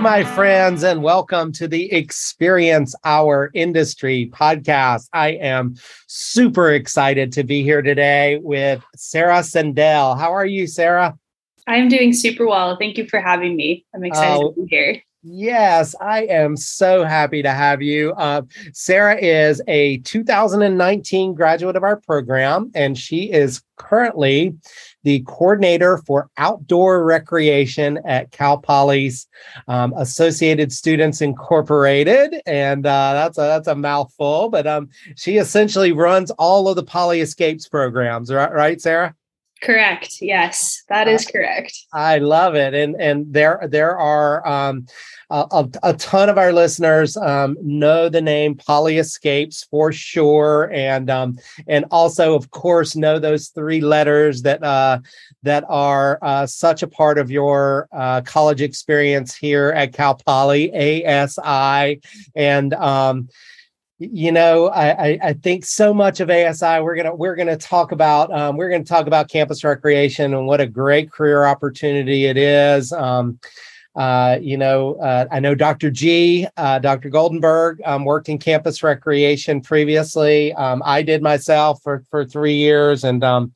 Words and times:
my 0.00 0.24
friends, 0.24 0.82
and 0.82 1.02
welcome 1.02 1.52
to 1.52 1.68
the 1.68 1.92
Experience 1.92 2.94
Our 3.04 3.50
Industry 3.52 4.30
podcast. 4.32 5.10
I 5.12 5.32
am 5.32 5.74
super 6.06 6.72
excited 6.72 7.32
to 7.32 7.44
be 7.44 7.62
here 7.62 7.82
today 7.82 8.38
with 8.42 8.82
Sarah 8.96 9.40
Sendell. 9.40 10.18
How 10.18 10.32
are 10.32 10.46
you, 10.46 10.66
Sarah? 10.66 11.18
I'm 11.66 11.88
doing 11.88 12.14
super 12.14 12.46
well. 12.46 12.78
Thank 12.78 12.96
you 12.96 13.08
for 13.08 13.20
having 13.20 13.56
me. 13.56 13.84
I'm 13.94 14.02
excited 14.02 14.42
uh, 14.42 14.48
to 14.48 14.54
be 14.56 14.66
here. 14.70 15.02
Yes, 15.22 15.94
I 16.00 16.22
am 16.22 16.56
so 16.56 17.04
happy 17.04 17.42
to 17.42 17.50
have 17.50 17.82
you. 17.82 18.12
Uh, 18.12 18.40
Sarah 18.72 19.18
is 19.20 19.60
a 19.68 19.98
2019 19.98 21.34
graduate 21.34 21.76
of 21.76 21.82
our 21.82 21.98
program, 21.98 22.70
and 22.74 22.96
she 22.96 23.30
is 23.30 23.60
currently 23.76 24.54
the 25.02 25.22
coordinator 25.26 25.98
for 26.06 26.30
outdoor 26.38 27.04
recreation 27.04 27.98
at 28.06 28.30
Cal 28.30 28.56
Poly's 28.56 29.26
um, 29.68 29.92
Associated 29.98 30.72
Students 30.72 31.20
Incorporated, 31.20 32.40
and 32.46 32.86
uh, 32.86 33.12
that's 33.12 33.36
a 33.36 33.42
that's 33.42 33.68
a 33.68 33.74
mouthful. 33.74 34.48
But 34.48 34.66
um, 34.66 34.88
she 35.16 35.36
essentially 35.36 35.92
runs 35.92 36.30
all 36.32 36.66
of 36.66 36.76
the 36.76 36.82
Poly 36.82 37.20
Escapes 37.20 37.68
programs, 37.68 38.32
right? 38.32 38.50
Right, 38.50 38.80
Sarah? 38.80 39.14
Correct. 39.60 40.22
Yes, 40.22 40.84
that 40.88 41.06
is 41.06 41.26
correct. 41.26 41.86
I 41.92 42.16
love 42.16 42.54
it, 42.54 42.72
and 42.72 42.96
and 42.98 43.30
there 43.30 43.60
there 43.68 43.98
are 43.98 44.46
um, 44.48 44.86
a, 45.28 45.68
a, 45.82 45.92
ton 45.94 46.30
of 46.30 46.38
our 46.38 46.50
listeners 46.50 47.14
um, 47.18 47.58
know 47.60 48.08
the 48.08 48.22
name 48.22 48.54
Poly 48.54 48.96
Escapes 48.96 49.64
for 49.70 49.92
sure, 49.92 50.70
and 50.72 51.10
um, 51.10 51.38
and 51.66 51.84
also 51.90 52.34
of 52.34 52.50
course 52.50 52.96
know 52.96 53.18
those 53.18 53.48
three 53.48 53.82
letters 53.82 54.40
that 54.42 54.62
uh, 54.62 54.98
that 55.42 55.64
are 55.68 56.18
uh, 56.22 56.46
such 56.46 56.82
a 56.82 56.88
part 56.88 57.18
of 57.18 57.30
your 57.30 57.86
uh, 57.92 58.22
college 58.22 58.62
experience 58.62 59.36
here 59.36 59.72
at 59.76 59.92
Cal 59.92 60.14
Poly 60.14 60.72
ASI, 60.74 62.00
and 62.34 62.72
um, 62.74 63.28
you 64.00 64.32
know 64.32 64.68
I, 64.68 65.18
I 65.22 65.32
think 65.34 65.66
so 65.66 65.92
much 65.92 66.20
of 66.20 66.30
asi 66.30 66.80
we're 66.80 66.96
gonna 66.96 67.14
we're 67.14 67.36
gonna 67.36 67.56
talk 67.56 67.92
about 67.92 68.32
um, 68.32 68.56
we're 68.56 68.70
gonna 68.70 68.82
talk 68.82 69.06
about 69.06 69.28
campus 69.28 69.62
recreation 69.62 70.32
and 70.32 70.46
what 70.46 70.60
a 70.60 70.66
great 70.66 71.12
career 71.12 71.44
opportunity 71.44 72.24
it 72.24 72.38
is. 72.38 72.92
Um, 72.92 73.38
uh, 73.96 74.38
you 74.40 74.56
know 74.56 74.94
uh, 74.94 75.26
i 75.32 75.40
know 75.40 75.54
dr 75.54 75.90
g 75.90 76.46
uh, 76.56 76.78
dr 76.78 77.10
goldenberg 77.10 77.76
um, 77.84 78.04
worked 78.04 78.28
in 78.28 78.38
campus 78.38 78.82
recreation 78.82 79.60
previously. 79.60 80.54
Um, 80.54 80.80
i 80.86 81.02
did 81.02 81.22
myself 81.22 81.82
for 81.82 82.04
for 82.08 82.24
three 82.24 82.54
years 82.54 83.04
and 83.04 83.22
um, 83.22 83.52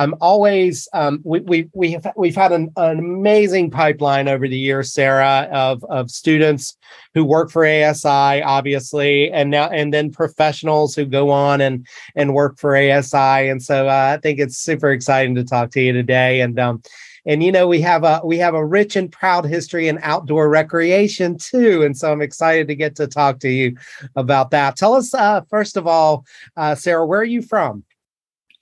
I'm 0.00 0.14
always 0.22 0.88
um, 0.94 1.20
we 1.24 1.40
we 1.40 1.68
we 1.74 1.92
have 1.92 2.10
we've 2.16 2.34
had 2.34 2.52
an, 2.52 2.70
an, 2.78 2.98
amazing 2.98 3.70
pipeline 3.70 4.28
over 4.28 4.48
the 4.48 4.58
years, 4.58 4.94
Sarah, 4.94 5.46
of 5.52 5.84
of 5.84 6.10
students 6.10 6.74
who 7.12 7.22
work 7.22 7.50
for 7.50 7.66
ASI, 7.66 8.08
obviously, 8.42 9.30
and 9.30 9.50
now 9.50 9.68
and 9.68 9.92
then 9.92 10.10
professionals 10.10 10.94
who 10.94 11.04
go 11.04 11.28
on 11.30 11.60
and 11.60 11.86
and 12.16 12.32
work 12.32 12.58
for 12.58 12.74
ASI. 12.74 13.48
And 13.50 13.62
so 13.62 13.88
uh, 13.88 14.14
I 14.16 14.20
think 14.22 14.38
it's 14.38 14.56
super 14.56 14.90
exciting 14.90 15.34
to 15.34 15.44
talk 15.44 15.70
to 15.72 15.82
you 15.82 15.92
today. 15.92 16.40
And 16.40 16.58
um, 16.58 16.82
and 17.26 17.42
you 17.42 17.52
know 17.52 17.68
we 17.68 17.82
have 17.82 18.02
a 18.02 18.22
we 18.24 18.38
have 18.38 18.54
a 18.54 18.64
rich 18.64 18.96
and 18.96 19.12
proud 19.12 19.44
history 19.44 19.86
in 19.88 19.98
outdoor 20.00 20.48
recreation 20.48 21.36
too 21.36 21.82
and 21.82 21.94
so 21.94 22.10
i'm 22.10 22.22
excited 22.22 22.66
to 22.66 22.74
get 22.74 22.96
to 22.96 23.06
talk 23.06 23.38
to 23.38 23.50
you 23.50 23.76
about 24.16 24.50
that 24.50 24.74
tell 24.74 24.94
us 24.94 25.12
uh, 25.12 25.42
first 25.50 25.76
of 25.76 25.86
all 25.86 26.24
uh, 26.56 26.74
sarah 26.74 27.04
where 27.04 27.20
are 27.20 27.24
you 27.24 27.42
from 27.42 27.84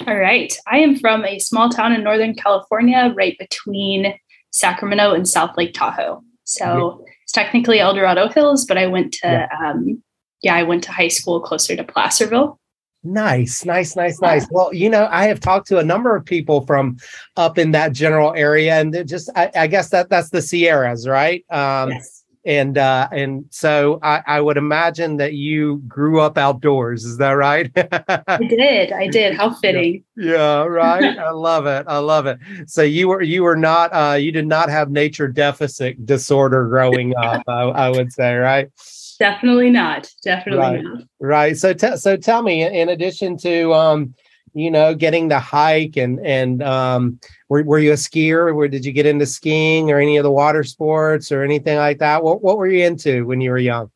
all 0.07 0.17
right. 0.17 0.57
I 0.67 0.79
am 0.79 0.97
from 0.97 1.25
a 1.25 1.39
small 1.39 1.69
town 1.69 1.93
in 1.93 2.05
Northern 2.05 2.35
California, 2.35 3.13
right 3.17 3.37
between 3.39 4.15
Sacramento 4.51 5.13
and 5.13 5.29
South 5.29 5.57
Lake 5.57 5.75
Tahoe. 5.75 6.23
So 6.45 7.05
it's 7.25 7.33
technically 7.33 7.81
El 7.81 7.95
Dorado 7.95 8.29
Hills, 8.29 8.65
but 8.65 8.79
I 8.79 8.87
went 8.87 9.13
to, 9.15 9.27
yeah. 9.27 9.49
Um, 9.67 10.03
yeah, 10.43 10.55
I 10.55 10.63
went 10.63 10.85
to 10.85 10.93
high 10.93 11.09
school 11.09 11.41
closer 11.41 11.75
to 11.75 11.85
Placerville. 11.85 12.59
Nice, 13.03 13.65
nice, 13.65 13.97
nice, 13.97 14.21
nice. 14.21 14.47
Well, 14.51 14.73
you 14.73 14.89
know, 14.89 15.09
I 15.11 15.25
have 15.27 15.41
talked 15.41 15.69
to 15.69 15.79
a 15.79 15.85
number 15.85 16.17
of 16.17 16.25
people 16.25 16.65
from 16.65 16.97
up 17.37 17.59
in 17.59 17.73
that 17.73 17.93
general 17.93 18.33
area, 18.35 18.75
and 18.75 18.93
they're 18.93 19.05
just 19.05 19.31
I, 19.37 19.51
I 19.55 19.67
guess 19.67 19.91
that 19.91 20.11
that's 20.11 20.31
the 20.31 20.43
Sierras, 20.43 21.07
right? 21.07 21.45
Um, 21.51 21.91
yes 21.91 22.18
and 22.49 22.79
uh, 22.79 23.09
and 23.13 23.45
so 23.51 23.99
I, 24.03 24.23
I, 24.27 24.41
would 24.41 24.57
imagine 24.57 25.19
that 25.19 25.35
you 25.35 25.83
grew 25.87 26.19
up 26.19 26.39
outdoors. 26.39 27.05
Is 27.05 27.19
that 27.19 27.33
right? 27.33 27.71
I 27.77 28.39
did. 28.39 28.91
I 28.91 29.07
did. 29.07 29.37
How 29.37 29.53
fitting. 29.61 30.03
Yeah, 30.17 30.33
yeah 30.33 30.65
right. 30.65 31.19
I 31.19 31.31
love 31.31 31.67
it. 31.67 31.85
I 31.87 31.99
love 31.99 32.25
it. 32.25 32.39
So 32.67 32.81
you 32.81 33.09
were 33.09 33.21
you 33.21 33.43
were 33.43 33.57
not 33.57 33.91
uh, 33.93 34.15
you 34.15 34.33
did 34.33 34.47
not 34.47 34.71
have 34.71 34.91
nature 34.91 35.29
deficit 35.29 36.07
disorder 36.07 36.67
growing 36.69 37.15
up. 37.23 37.43
I, 37.47 37.65
I, 37.65 37.91
would 37.91 38.15
say, 38.15 38.35
right? 38.37 38.71
Definitely 39.19 39.69
not. 39.69 40.11
Definitely 40.23 40.61
right. 40.63 40.83
not. 40.83 41.03
Right. 41.21 41.55
So 41.55 41.75
t- 41.75 41.99
so 41.99 42.17
tell 42.17 42.41
me, 42.41 42.63
in 42.63 42.89
addition 42.89 43.37
to 43.39 43.75
um, 43.75 44.15
you 44.55 44.71
know, 44.71 44.95
getting 44.95 45.29
the 45.29 45.39
hike 45.39 45.97
and 45.97 46.25
and 46.25 46.63
um, 46.63 47.21
were, 47.49 47.63
were 47.63 47.79
you 47.79 47.93
a 47.93 47.97
skier? 47.97 48.55
Where 48.55 48.69
did 48.69 48.85
you 48.85 48.93
get 48.93 49.07
into 49.07 49.27
skiing 49.27 49.91
or 49.91 49.99
any 49.99 50.17
of 50.17 50.25
the 50.25 50.31
water 50.31 50.65
sports 50.65 51.31
or 51.33 51.43
anything 51.43 51.77
like 51.77 51.99
that? 51.99 52.23
What 52.23 52.43
what 52.43 52.59
were 52.59 52.67
you 52.67 52.85
into 52.85 53.27
when 53.27 53.41
you 53.41 53.51
were 53.51 53.59
young? 53.59 53.91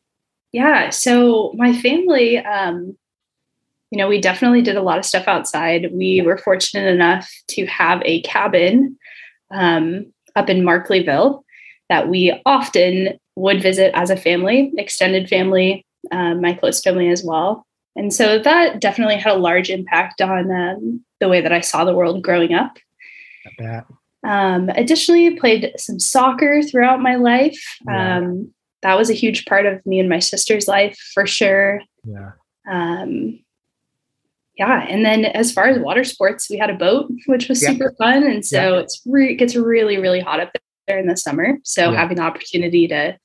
Yeah, 0.51 0.91
so 0.91 1.51
my 1.55 1.73
family, 1.73 2.37
um, 2.37 2.95
you 3.89 3.97
know, 3.97 4.07
we 4.07 4.21
definitely 4.21 4.61
did 4.61 4.75
a 4.75 4.83
lot 4.83 4.99
of 4.99 5.05
stuff 5.05 5.27
outside. 5.27 5.89
We 5.91 6.21
were 6.21 6.37
fortunate 6.37 6.93
enough 6.93 7.31
to 7.49 7.65
have 7.65 8.01
a 8.05 8.21
cabin 8.21 8.97
um, 9.51 10.13
up 10.35 10.49
in 10.49 10.61
Markleeville 10.61 11.43
that 11.89 12.07
we 12.07 12.39
often 12.45 13.19
would 13.35 13.61
visit 13.61 13.91
as 13.95 14.09
a 14.09 14.17
family, 14.17 14.71
extended 14.77 15.27
family, 15.27 15.85
um, 16.11 16.41
my 16.41 16.53
close 16.53 16.81
family 16.81 17.09
as 17.09 17.23
well. 17.23 17.65
And 17.95 18.13
so 18.13 18.39
that 18.39 18.79
definitely 18.79 19.17
had 19.17 19.35
a 19.35 19.39
large 19.39 19.69
impact 19.69 20.21
on 20.21 20.51
um, 20.51 21.05
the 21.19 21.29
way 21.29 21.41
that 21.41 21.51
I 21.51 21.61
saw 21.61 21.85
the 21.85 21.93
world 21.93 22.23
growing 22.23 22.53
up. 22.53 22.77
Um, 24.23 24.69
additionally, 24.69 25.35
played 25.37 25.73
some 25.77 25.99
soccer 25.99 26.61
throughout 26.63 27.01
my 27.01 27.15
life. 27.15 27.61
Yeah. 27.85 28.17
Um, 28.17 28.53
that 28.81 28.97
was 28.97 29.09
a 29.09 29.13
huge 29.13 29.45
part 29.45 29.65
of 29.65 29.85
me 29.85 29.99
and 29.99 30.09
my 30.09 30.19
sister's 30.19 30.67
life 30.67 30.97
for 31.13 31.25
sure. 31.25 31.81
Yeah. 32.03 32.31
Um, 32.69 33.39
yeah, 34.57 34.85
and 34.87 35.03
then 35.03 35.25
as 35.25 35.51
far 35.51 35.65
as 35.65 35.79
water 35.79 36.03
sports, 36.03 36.49
we 36.49 36.57
had 36.57 36.69
a 36.69 36.75
boat, 36.75 37.11
which 37.25 37.49
was 37.49 37.61
yeah. 37.61 37.69
super 37.69 37.93
fun, 37.97 38.23
and 38.23 38.45
so 38.45 38.75
yeah. 38.75 38.81
it's 38.81 39.01
re- 39.05 39.31
it 39.31 39.35
gets 39.35 39.55
really 39.55 39.97
really 39.97 40.19
hot 40.19 40.39
up 40.39 40.51
there 40.87 40.99
in 40.99 41.07
the 41.07 41.17
summer. 41.17 41.57
So 41.63 41.91
having 41.91 42.17
the 42.17 42.23
opportunity 42.23 42.87
to 42.87 43.17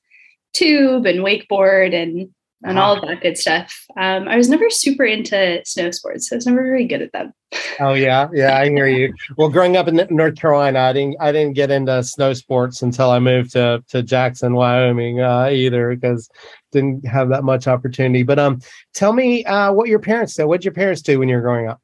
tube 0.53 1.05
and 1.05 1.19
wakeboard 1.19 1.93
and 1.93 2.29
and 2.63 2.77
all 2.77 2.97
of 2.97 3.07
that 3.07 3.21
good 3.21 3.37
stuff. 3.37 3.85
Um, 3.97 4.27
I 4.27 4.35
was 4.35 4.49
never 4.49 4.69
super 4.69 5.05
into 5.05 5.61
snow 5.65 5.91
sports. 5.91 6.29
So 6.29 6.35
I 6.35 6.37
was 6.37 6.45
never 6.45 6.61
very 6.61 6.85
good 6.85 7.01
at 7.01 7.11
them. 7.13 7.33
Oh 7.79 7.93
yeah, 7.93 8.27
yeah, 8.33 8.57
I 8.57 8.69
hear 8.69 8.87
you. 8.87 9.13
Well, 9.37 9.49
growing 9.49 9.77
up 9.77 9.87
in 9.87 10.05
North 10.09 10.35
Carolina, 10.35 10.79
I 10.79 10.93
didn't 10.93 11.15
I 11.19 11.31
didn't 11.31 11.53
get 11.53 11.71
into 11.71 12.03
snow 12.03 12.33
sports 12.33 12.81
until 12.81 13.09
I 13.09 13.19
moved 13.19 13.51
to 13.53 13.83
to 13.89 14.03
Jackson, 14.03 14.53
Wyoming, 14.53 15.21
uh, 15.21 15.49
either 15.51 15.95
because 15.95 16.29
didn't 16.71 17.05
have 17.07 17.29
that 17.29 17.43
much 17.43 17.67
opportunity. 17.67 18.23
But 18.23 18.39
um, 18.39 18.61
tell 18.93 19.13
me 19.13 19.43
uh, 19.45 19.71
what 19.71 19.89
your 19.89 19.99
parents 19.99 20.35
did. 20.35 20.45
What 20.45 20.61
did 20.61 20.65
your 20.65 20.73
parents 20.73 21.01
do 21.01 21.19
when 21.19 21.29
you 21.29 21.35
were 21.35 21.41
growing 21.41 21.67
up? 21.67 21.81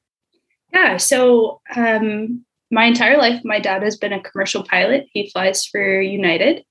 Yeah, 0.73 0.97
so 0.97 1.61
um, 1.75 2.45
my 2.69 2.85
entire 2.85 3.17
life, 3.17 3.41
my 3.43 3.59
dad 3.59 3.81
has 3.81 3.97
been 3.97 4.13
a 4.13 4.21
commercial 4.21 4.63
pilot. 4.63 5.07
He 5.11 5.29
flies 5.29 5.65
for 5.65 6.01
United. 6.01 6.63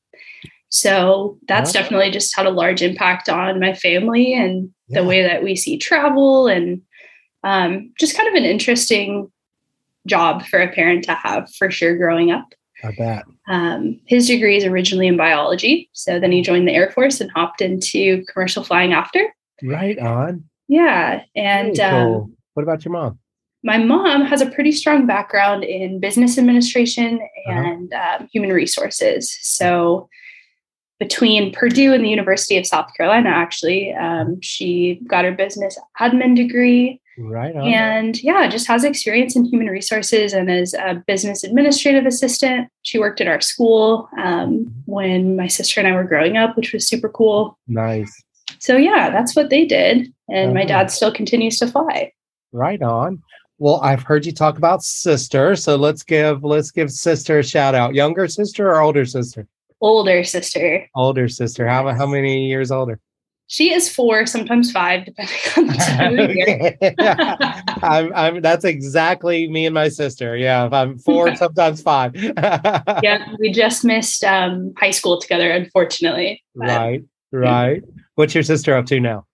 So 0.74 1.38
that's 1.46 1.70
definitely 1.70 2.10
just 2.10 2.34
had 2.34 2.46
a 2.46 2.50
large 2.50 2.82
impact 2.82 3.28
on 3.28 3.60
my 3.60 3.74
family 3.74 4.34
and 4.34 4.70
yeah. 4.88 5.00
the 5.00 5.06
way 5.06 5.22
that 5.22 5.44
we 5.44 5.54
see 5.54 5.78
travel 5.78 6.48
and 6.48 6.82
um, 7.44 7.92
just 7.96 8.16
kind 8.16 8.28
of 8.28 8.34
an 8.34 8.44
interesting 8.44 9.30
job 10.04 10.44
for 10.44 10.60
a 10.60 10.72
parent 10.72 11.04
to 11.04 11.14
have 11.14 11.48
for 11.54 11.70
sure 11.70 11.96
growing 11.96 12.32
up. 12.32 12.54
I 12.82 12.90
bet. 12.90 13.22
Um, 13.48 14.00
his 14.06 14.26
degree 14.26 14.56
is 14.56 14.64
originally 14.64 15.06
in 15.06 15.16
biology. 15.16 15.90
So 15.92 16.18
then 16.18 16.32
he 16.32 16.42
joined 16.42 16.66
the 16.66 16.74
Air 16.74 16.90
Force 16.90 17.20
and 17.20 17.30
hopped 17.30 17.60
into 17.60 18.24
commercial 18.32 18.64
flying 18.64 18.92
after. 18.92 19.32
Right 19.62 19.96
on. 20.00 20.42
Yeah. 20.66 21.22
And 21.36 21.76
cool. 21.76 21.84
um, 21.84 22.36
what 22.54 22.64
about 22.64 22.84
your 22.84 22.90
mom? 22.90 23.20
My 23.62 23.78
mom 23.78 24.22
has 24.22 24.40
a 24.40 24.50
pretty 24.50 24.72
strong 24.72 25.06
background 25.06 25.62
in 25.62 26.00
business 26.00 26.36
administration 26.36 27.20
uh-huh. 27.46 27.60
and 27.60 27.94
uh-huh. 27.94 28.16
um, 28.22 28.28
human 28.32 28.50
resources. 28.50 29.38
So 29.40 30.08
between 30.98 31.52
Purdue 31.52 31.92
and 31.92 32.04
the 32.04 32.08
University 32.08 32.56
of 32.56 32.66
South 32.66 32.90
Carolina, 32.96 33.28
actually. 33.28 33.92
Um, 33.94 34.40
she 34.40 35.00
got 35.06 35.24
her 35.24 35.32
business 35.32 35.78
admin 36.00 36.36
degree. 36.36 37.00
Right. 37.16 37.54
On. 37.54 37.62
And 37.62 38.20
yeah, 38.22 38.48
just 38.48 38.66
has 38.66 38.84
experience 38.84 39.36
in 39.36 39.44
human 39.44 39.68
resources 39.68 40.32
and 40.32 40.50
as 40.50 40.74
a 40.74 41.02
business 41.06 41.44
administrative 41.44 42.06
assistant. 42.06 42.68
She 42.82 42.98
worked 42.98 43.20
at 43.20 43.28
our 43.28 43.40
school 43.40 44.08
um, 44.18 44.72
when 44.86 45.36
my 45.36 45.46
sister 45.46 45.80
and 45.80 45.88
I 45.88 45.92
were 45.92 46.04
growing 46.04 46.36
up, 46.36 46.56
which 46.56 46.72
was 46.72 46.86
super 46.86 47.08
cool. 47.08 47.58
Nice. 47.68 48.12
So 48.58 48.76
yeah, 48.76 49.10
that's 49.10 49.36
what 49.36 49.50
they 49.50 49.64
did. 49.64 50.12
And 50.28 50.46
uh-huh. 50.46 50.54
my 50.54 50.64
dad 50.64 50.90
still 50.90 51.12
continues 51.12 51.58
to 51.58 51.68
fly. 51.68 52.12
Right 52.52 52.82
on. 52.82 53.22
Well, 53.58 53.80
I've 53.82 54.02
heard 54.02 54.26
you 54.26 54.32
talk 54.32 54.58
about 54.58 54.82
sister, 54.82 55.54
so 55.54 55.76
let's 55.76 56.02
give 56.02 56.42
let's 56.42 56.72
give 56.72 56.90
sister 56.90 57.38
a 57.38 57.44
shout 57.44 57.74
out. 57.74 57.94
Younger 57.94 58.26
sister 58.26 58.68
or 58.68 58.80
older 58.80 59.04
sister? 59.04 59.46
Older 59.84 60.24
sister. 60.24 60.88
Older 60.94 61.28
sister. 61.28 61.68
How 61.68 61.92
how 61.92 62.06
many 62.06 62.46
years 62.46 62.70
older? 62.70 62.98
She 63.46 63.74
is 63.74 63.94
four, 63.94 64.24
sometimes 64.24 64.72
five, 64.72 65.04
depending 65.04 65.36
on 65.58 65.66
the 65.66 65.74
time 65.74 66.18
of 66.18 66.34
year. 66.34 66.76
I'm, 67.82 68.12
I'm, 68.14 68.40
that's 68.40 68.64
exactly 68.64 69.48
me 69.48 69.66
and 69.66 69.74
my 69.74 69.90
sister. 69.90 70.34
Yeah, 70.34 70.68
I'm 70.72 70.98
four, 70.98 71.36
sometimes 71.36 71.82
five. 71.82 72.16
yeah, 72.16 73.34
we 73.38 73.52
just 73.52 73.84
missed 73.84 74.24
um, 74.24 74.72
high 74.78 74.92
school 74.92 75.20
together, 75.20 75.50
unfortunately. 75.50 76.42
But, 76.54 76.68
right, 76.68 77.04
right. 77.32 77.82
What's 78.14 78.34
your 78.34 78.44
sister 78.44 78.74
up 78.74 78.86
to 78.86 78.98
now? 78.98 79.26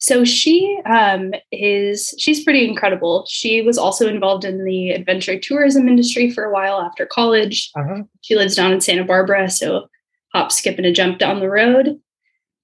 So 0.00 0.24
she 0.24 0.80
um, 0.86 1.34
is 1.52 2.14
she's 2.18 2.42
pretty 2.42 2.66
incredible. 2.66 3.26
She 3.28 3.60
was 3.60 3.76
also 3.76 4.08
involved 4.08 4.46
in 4.46 4.64
the 4.64 4.90
adventure 4.90 5.38
tourism 5.38 5.88
industry 5.88 6.30
for 6.30 6.44
a 6.44 6.52
while 6.52 6.80
after 6.80 7.04
college. 7.04 7.70
Uh-huh. 7.76 8.02
She 8.22 8.34
lives 8.34 8.56
down 8.56 8.72
in 8.72 8.80
Santa 8.80 9.04
Barbara, 9.04 9.50
so 9.50 9.88
hop, 10.32 10.52
skip, 10.52 10.78
and 10.78 10.86
a 10.86 10.92
jump 10.92 11.18
down 11.18 11.40
the 11.40 11.50
road. 11.50 12.00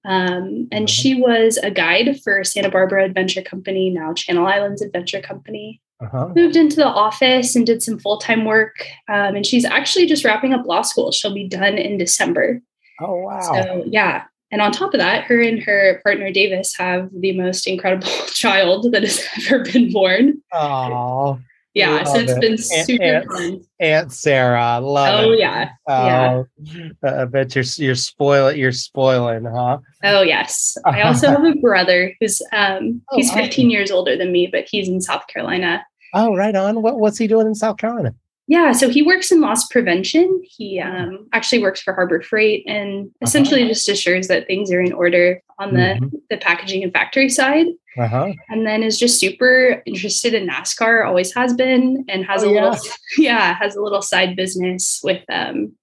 Um, 0.03 0.67
and 0.71 0.85
uh-huh. 0.85 0.87
she 0.87 1.21
was 1.21 1.57
a 1.57 1.69
guide 1.69 2.19
for 2.23 2.43
Santa 2.43 2.71
Barbara 2.71 3.05
Adventure 3.05 3.43
Company, 3.43 3.91
now 3.91 4.13
Channel 4.13 4.47
Islands 4.47 4.81
Adventure 4.81 5.21
Company. 5.21 5.79
Uh-huh. 6.01 6.29
Moved 6.35 6.55
into 6.55 6.75
the 6.75 6.85
office 6.85 7.55
and 7.55 7.65
did 7.65 7.83
some 7.83 7.99
full 7.99 8.17
time 8.17 8.45
work. 8.45 8.87
Um, 9.09 9.35
and 9.35 9.45
she's 9.45 9.65
actually 9.65 10.07
just 10.07 10.25
wrapping 10.25 10.53
up 10.53 10.65
law 10.65 10.81
school. 10.81 11.11
She'll 11.11 11.33
be 11.33 11.47
done 11.47 11.77
in 11.77 11.97
December. 11.97 12.61
Oh, 12.99 13.15
wow. 13.15 13.41
So, 13.41 13.83
yeah, 13.85 14.23
and 14.51 14.61
on 14.61 14.71
top 14.71 14.93
of 14.93 14.99
that, 14.99 15.23
her 15.25 15.41
and 15.41 15.61
her 15.63 15.99
partner 16.03 16.31
Davis 16.31 16.75
have 16.77 17.09
the 17.13 17.37
most 17.37 17.67
incredible 17.67 18.07
child 18.27 18.91
that 18.91 19.03
has 19.03 19.23
ever 19.47 19.63
been 19.63 19.91
born. 19.91 20.41
Oh, 20.53 21.39
yeah. 21.73 22.03
So 22.05 22.15
it's 22.15 22.31
it. 22.31 22.41
been 22.41 22.57
super 22.57 23.03
Aunt, 23.03 23.31
fun. 23.31 23.61
Aunt 23.79 24.11
Sarah, 24.11 24.79
love 24.79 25.25
oh, 25.25 25.31
it. 25.33 25.39
yeah. 25.39 25.69
Oh, 25.87 26.45
yeah. 26.63 26.91
I 27.03 27.25
bet 27.25 27.55
you're 27.55 27.65
you're 27.77 27.93
spoiling 27.93 28.57
you're 28.57 28.71
spoiling, 28.71 29.45
huh? 29.45 29.77
Oh 30.03 30.21
yes. 30.23 30.75
I 30.85 31.03
also 31.03 31.27
have 31.27 31.45
a 31.45 31.53
brother 31.55 32.15
who's 32.19 32.41
um 32.51 33.01
oh, 33.11 33.17
he's 33.17 33.31
15 33.31 33.69
years 33.69 33.91
older 33.91 34.17
than 34.17 34.31
me, 34.31 34.47
but 34.47 34.65
he's 34.67 34.87
in 34.87 35.01
South 35.01 35.27
Carolina. 35.27 35.85
Oh, 36.15 36.35
right 36.35 36.55
on. 36.55 36.81
What 36.81 36.99
what's 36.99 37.19
he 37.19 37.27
doing 37.27 37.45
in 37.45 37.53
South 37.53 37.77
Carolina? 37.77 38.15
Yeah, 38.49 38.71
so 38.71 38.87
he 38.87 39.03
works 39.03 39.29
in 39.29 39.41
loss 39.41 39.67
prevention. 39.67 40.41
He 40.45 40.79
um, 40.79 41.27
actually 41.33 41.61
works 41.61 41.81
for 41.81 41.93
Harbor 41.93 42.21
Freight 42.21 42.63
and 42.65 43.11
essentially 43.21 43.61
uh-huh. 43.61 43.69
just 43.69 43.89
assures 43.89 44.29
that 44.29 44.47
things 44.47 44.71
are 44.71 44.79
in 44.79 44.93
order 44.93 45.41
on 45.59 45.73
the, 45.73 45.79
mm-hmm. 45.79 46.07
the 46.29 46.37
packaging 46.37 46.81
and 46.81 46.93
factory 46.93 47.27
side. 47.27 47.67
Uh-huh. 47.97 48.31
And 48.47 48.65
then 48.65 48.83
is 48.83 48.97
just 48.97 49.19
super 49.19 49.81
interested 49.85 50.33
in 50.33 50.47
NASCAR, 50.47 51.05
always 51.05 51.33
has 51.33 51.53
been, 51.53 52.05
and 52.07 52.25
has 52.25 52.43
oh, 52.43 52.49
a 52.49 52.51
little, 52.51 52.73
yeah. 52.73 52.91
yeah, 53.17 53.57
has 53.59 53.75
a 53.75 53.81
little 53.81 54.01
side 54.01 54.37
business 54.37 55.01
with 55.03 55.23
um, 55.29 55.73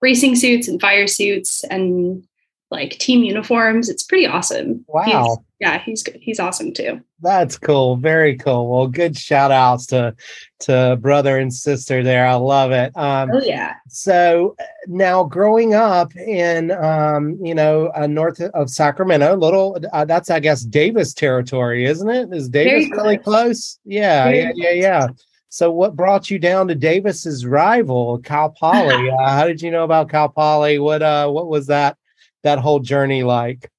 racing 0.00 0.36
suits 0.36 0.66
and 0.66 0.80
fire 0.80 1.06
suits 1.06 1.62
and 1.64 2.24
like 2.70 2.92
team 2.92 3.22
uniforms. 3.22 3.90
It's 3.90 4.02
pretty 4.02 4.26
awesome. 4.26 4.84
Wow. 4.88 5.44
Yeah, 5.60 5.78
he's 5.80 6.04
he's 6.20 6.38
awesome 6.38 6.72
too. 6.72 7.00
That's 7.20 7.58
cool. 7.58 7.96
Very 7.96 8.36
cool. 8.36 8.70
Well, 8.70 8.86
good 8.86 9.18
shout 9.18 9.50
outs 9.50 9.86
to 9.86 10.14
to 10.60 10.96
brother 11.00 11.36
and 11.38 11.52
sister 11.52 12.04
there. 12.04 12.26
I 12.26 12.34
love 12.34 12.70
it. 12.70 12.96
Um, 12.96 13.30
oh 13.32 13.42
yeah. 13.42 13.74
So 13.88 14.54
now, 14.86 15.24
growing 15.24 15.74
up 15.74 16.14
in 16.14 16.70
um, 16.70 17.36
you 17.44 17.56
know 17.56 17.90
uh, 17.96 18.06
north 18.06 18.40
of 18.40 18.70
Sacramento, 18.70 19.34
little 19.36 19.78
uh, 19.92 20.04
that's 20.04 20.30
I 20.30 20.38
guess 20.38 20.62
Davis 20.62 21.12
territory, 21.12 21.86
isn't 21.86 22.08
it? 22.08 22.32
Is 22.32 22.48
Davis 22.48 22.70
Very 22.70 22.90
really 22.90 23.18
close? 23.18 23.24
close? 23.24 23.78
Yeah, 23.84 24.24
Very 24.24 24.38
yeah, 24.38 24.52
yeah, 24.54 24.70
yeah. 24.70 25.06
So, 25.48 25.72
what 25.72 25.96
brought 25.96 26.30
you 26.30 26.38
down 26.38 26.68
to 26.68 26.74
Davis's 26.74 27.46
rival, 27.46 28.18
Cal 28.18 28.50
Poly? 28.50 29.10
uh, 29.20 29.28
how 29.28 29.46
did 29.46 29.62
you 29.62 29.70
know 29.70 29.82
about 29.82 30.10
Cal 30.10 30.28
Poly? 30.28 30.78
What 30.78 31.02
uh, 31.02 31.28
what 31.30 31.48
was 31.48 31.66
that 31.66 31.96
that 32.44 32.58
whole 32.58 32.78
journey 32.78 33.24
like? 33.24 33.70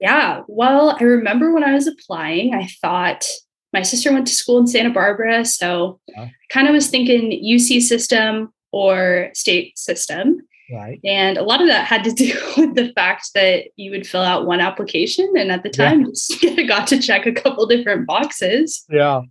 Yeah. 0.00 0.42
Well, 0.48 0.96
I 0.98 1.04
remember 1.04 1.52
when 1.52 1.64
I 1.64 1.74
was 1.74 1.86
applying, 1.86 2.54
I 2.54 2.66
thought 2.80 3.24
my 3.72 3.82
sister 3.82 4.12
went 4.12 4.26
to 4.26 4.34
school 4.34 4.58
in 4.58 4.66
Santa 4.66 4.90
Barbara. 4.90 5.44
So 5.44 6.00
yeah. 6.08 6.22
I 6.22 6.32
kind 6.48 6.66
of 6.66 6.74
was 6.74 6.88
thinking 6.88 7.30
UC 7.44 7.82
system 7.82 8.52
or 8.72 9.30
state 9.34 9.78
system. 9.78 10.40
Right. 10.72 11.00
And 11.04 11.36
a 11.36 11.42
lot 11.42 11.60
of 11.60 11.68
that 11.68 11.86
had 11.86 12.04
to 12.04 12.12
do 12.14 12.32
with 12.56 12.74
the 12.74 12.92
fact 12.94 13.30
that 13.34 13.66
you 13.76 13.90
would 13.90 14.06
fill 14.06 14.22
out 14.22 14.46
one 14.46 14.60
application 14.60 15.32
and 15.36 15.52
at 15.52 15.62
the 15.62 15.70
time 15.70 16.00
yeah. 16.00 16.06
just 16.10 16.68
got 16.68 16.86
to 16.88 16.98
check 16.98 17.26
a 17.26 17.32
couple 17.32 17.66
different 17.66 18.06
boxes. 18.06 18.84
Yeah. 18.88 19.22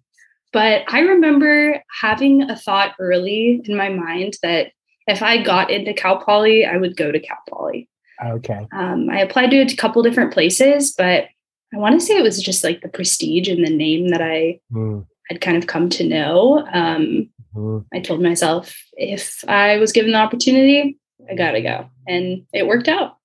But 0.51 0.83
I 0.88 1.01
remember 1.01 1.81
having 2.01 2.50
a 2.50 2.56
thought 2.56 2.95
early 3.00 3.62
in 3.63 3.77
my 3.77 3.89
mind 3.89 4.38
that 4.42 4.71
if 5.07 5.21
I 5.21 5.42
got 5.42 5.69
into 5.69 5.94
Cal 5.94 6.18
Poly, 6.18 6.66
I 6.66 6.77
would 6.77 6.98
go 6.98 7.12
to 7.12 7.19
Cal 7.19 7.38
Poly. 7.50 7.88
Okay. 8.25 8.68
Um, 8.71 9.10
I 9.10 9.19
applied 9.19 9.51
to 9.51 9.62
a 9.62 9.75
couple 9.75 10.04
different 10.04 10.33
places, 10.33 10.94
but 10.98 11.27
I 11.74 11.77
want 11.77 12.00
to 12.00 12.06
say 12.06 12.18
it 12.18 12.24
was 12.24 12.42
just 12.42 12.63
like 12.63 12.81
the 12.81 12.89
prestige 12.89 13.48
and 13.48 13.66
the 13.66 13.75
name 13.75 14.10
that 14.10 14.21
I 14.21 14.60
mm. 14.71 15.06
had 15.30 15.42
kind 15.42 15.57
of 15.57 15.68
come 15.68 15.89
to 15.89 16.04
know. 16.04 16.68
Um, 16.74 17.30
mm. 17.56 17.86
I 17.94 18.00
told 18.00 18.21
myself 18.21 18.75
if 18.94 19.44
I 19.48 19.77
was 19.77 19.92
given 19.92 20.12
the 20.12 20.18
opportunity, 20.18 20.98
I 21.30 21.36
got 21.36 21.51
to 21.51 21.62
go. 21.62 21.89
And 22.07 22.45
it 22.54 22.68
worked 22.68 22.88
out. 22.88 23.18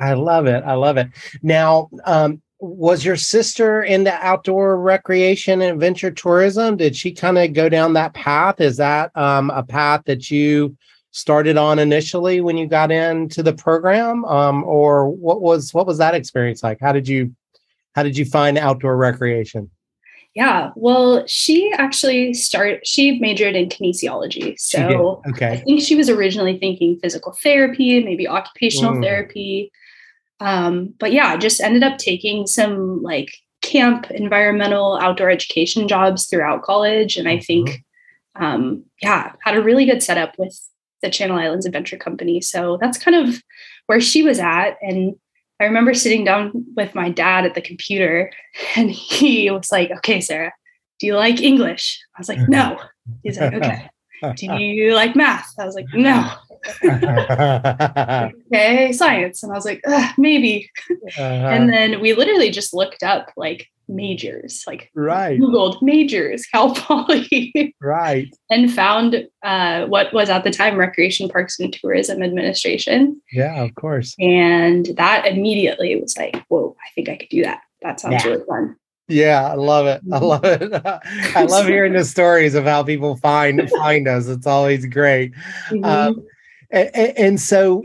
I 0.00 0.14
love 0.14 0.46
it. 0.46 0.64
I 0.64 0.74
love 0.74 0.96
it. 0.96 1.08
Now, 1.42 1.88
um, 2.04 2.42
was 2.58 3.04
your 3.04 3.16
sister 3.16 3.82
into 3.82 4.12
outdoor 4.12 4.80
recreation 4.80 5.60
and 5.60 5.72
adventure 5.72 6.10
tourism? 6.10 6.76
Did 6.76 6.96
she 6.96 7.12
kind 7.12 7.38
of 7.38 7.52
go 7.52 7.68
down 7.68 7.92
that 7.92 8.14
path? 8.14 8.60
Is 8.60 8.78
that 8.78 9.16
um, 9.16 9.50
a 9.50 9.62
path 9.62 10.02
that 10.06 10.30
you 10.30 10.76
started 11.14 11.56
on 11.56 11.78
initially 11.78 12.40
when 12.40 12.58
you 12.58 12.66
got 12.66 12.90
into 12.90 13.40
the 13.40 13.52
program? 13.52 14.24
Um, 14.24 14.64
or 14.64 15.08
what 15.08 15.40
was 15.40 15.72
what 15.72 15.86
was 15.86 15.98
that 15.98 16.14
experience 16.14 16.62
like? 16.62 16.78
How 16.80 16.92
did 16.92 17.08
you 17.08 17.34
how 17.94 18.02
did 18.02 18.18
you 18.18 18.24
find 18.24 18.58
outdoor 18.58 18.96
recreation? 18.96 19.70
Yeah 20.34 20.72
well 20.74 21.24
she 21.28 21.72
actually 21.78 22.34
started 22.34 22.84
she 22.84 23.20
majored 23.20 23.54
in 23.54 23.68
kinesiology. 23.68 24.58
So 24.58 25.22
okay. 25.28 25.52
I 25.52 25.56
think 25.58 25.80
she 25.80 25.94
was 25.94 26.10
originally 26.10 26.58
thinking 26.58 26.98
physical 26.98 27.32
therapy 27.42 28.04
maybe 28.04 28.28
occupational 28.28 28.94
mm. 28.94 29.02
therapy. 29.02 29.70
Um, 30.40 30.94
but 30.98 31.12
yeah 31.12 31.36
just 31.36 31.60
ended 31.60 31.84
up 31.84 31.98
taking 31.98 32.48
some 32.48 33.02
like 33.02 33.32
camp 33.62 34.10
environmental 34.10 34.98
outdoor 35.00 35.30
education 35.30 35.86
jobs 35.86 36.26
throughout 36.26 36.62
college. 36.62 37.16
And 37.16 37.28
i 37.28 37.38
think 37.38 37.68
mm-hmm. 38.36 38.44
um, 38.44 38.84
yeah 39.00 39.30
had 39.42 39.56
a 39.56 39.62
really 39.62 39.86
good 39.86 40.02
setup 40.02 40.34
with 40.36 40.58
the 41.04 41.10
Channel 41.10 41.38
Islands 41.38 41.66
Adventure 41.66 41.96
Company. 41.96 42.40
So 42.40 42.78
that's 42.80 42.98
kind 42.98 43.28
of 43.28 43.42
where 43.86 44.00
she 44.00 44.22
was 44.22 44.38
at. 44.38 44.76
And 44.82 45.14
I 45.60 45.64
remember 45.64 45.94
sitting 45.94 46.24
down 46.24 46.52
with 46.74 46.94
my 46.94 47.10
dad 47.10 47.44
at 47.44 47.54
the 47.54 47.60
computer 47.60 48.32
and 48.76 48.90
he 48.90 49.50
was 49.50 49.70
like, 49.70 49.90
Okay, 49.98 50.20
Sarah, 50.20 50.52
do 50.98 51.06
you 51.06 51.16
like 51.16 51.40
English? 51.40 52.00
I 52.16 52.20
was 52.20 52.28
like, 52.28 52.48
No. 52.48 52.80
He's 53.22 53.38
like, 53.38 53.54
Okay. 53.54 53.88
Do 54.36 54.46
you 54.46 54.94
like 54.94 55.14
math? 55.14 55.52
I 55.58 55.66
was 55.66 55.74
like, 55.74 55.86
No. 55.92 56.30
okay, 56.82 58.90
science. 58.92 59.42
And 59.42 59.52
I 59.52 59.54
was 59.54 59.66
like, 59.66 59.84
maybe. 60.16 60.70
Uh-huh. 60.90 61.22
And 61.22 61.70
then 61.70 62.00
we 62.00 62.14
literally 62.14 62.50
just 62.50 62.72
looked 62.72 63.02
up 63.02 63.30
like 63.36 63.68
majors, 63.88 64.64
like 64.66 64.90
right. 64.94 65.38
Googled 65.38 65.80
majors, 65.82 66.46
Cal 66.52 66.74
Poly. 66.74 67.74
right. 67.80 68.28
And 68.50 68.72
found 68.72 69.26
uh, 69.42 69.86
what 69.86 70.12
was 70.12 70.30
at 70.30 70.44
the 70.44 70.50
time 70.50 70.76
Recreation 70.76 71.28
Parks 71.28 71.58
and 71.58 71.72
Tourism 71.72 72.22
Administration. 72.22 73.20
Yeah, 73.32 73.62
of 73.62 73.74
course. 73.74 74.14
And 74.18 74.86
that 74.96 75.26
immediately 75.26 76.00
was 76.00 76.16
like, 76.16 76.44
whoa, 76.48 76.76
I 76.84 76.90
think 76.94 77.08
I 77.08 77.16
could 77.16 77.28
do 77.28 77.42
that. 77.42 77.60
That 77.82 78.00
sounds 78.00 78.24
yeah. 78.24 78.30
really 78.30 78.44
fun. 78.46 78.76
Yeah, 79.08 79.46
I 79.46 79.54
love 79.54 79.86
it. 79.86 80.00
I 80.10 80.18
love 80.18 80.44
it. 80.44 80.72
I 81.36 81.44
love 81.44 81.66
hearing 81.66 81.92
the 81.92 82.04
stories 82.04 82.54
of 82.54 82.64
how 82.64 82.82
people 82.82 83.16
find 83.16 83.68
find 83.70 84.08
us. 84.08 84.28
It's 84.28 84.46
always 84.46 84.86
great. 84.86 85.34
Mm-hmm. 85.70 85.84
Um, 85.84 86.26
and, 86.70 87.18
and, 87.18 87.40
so 87.40 87.82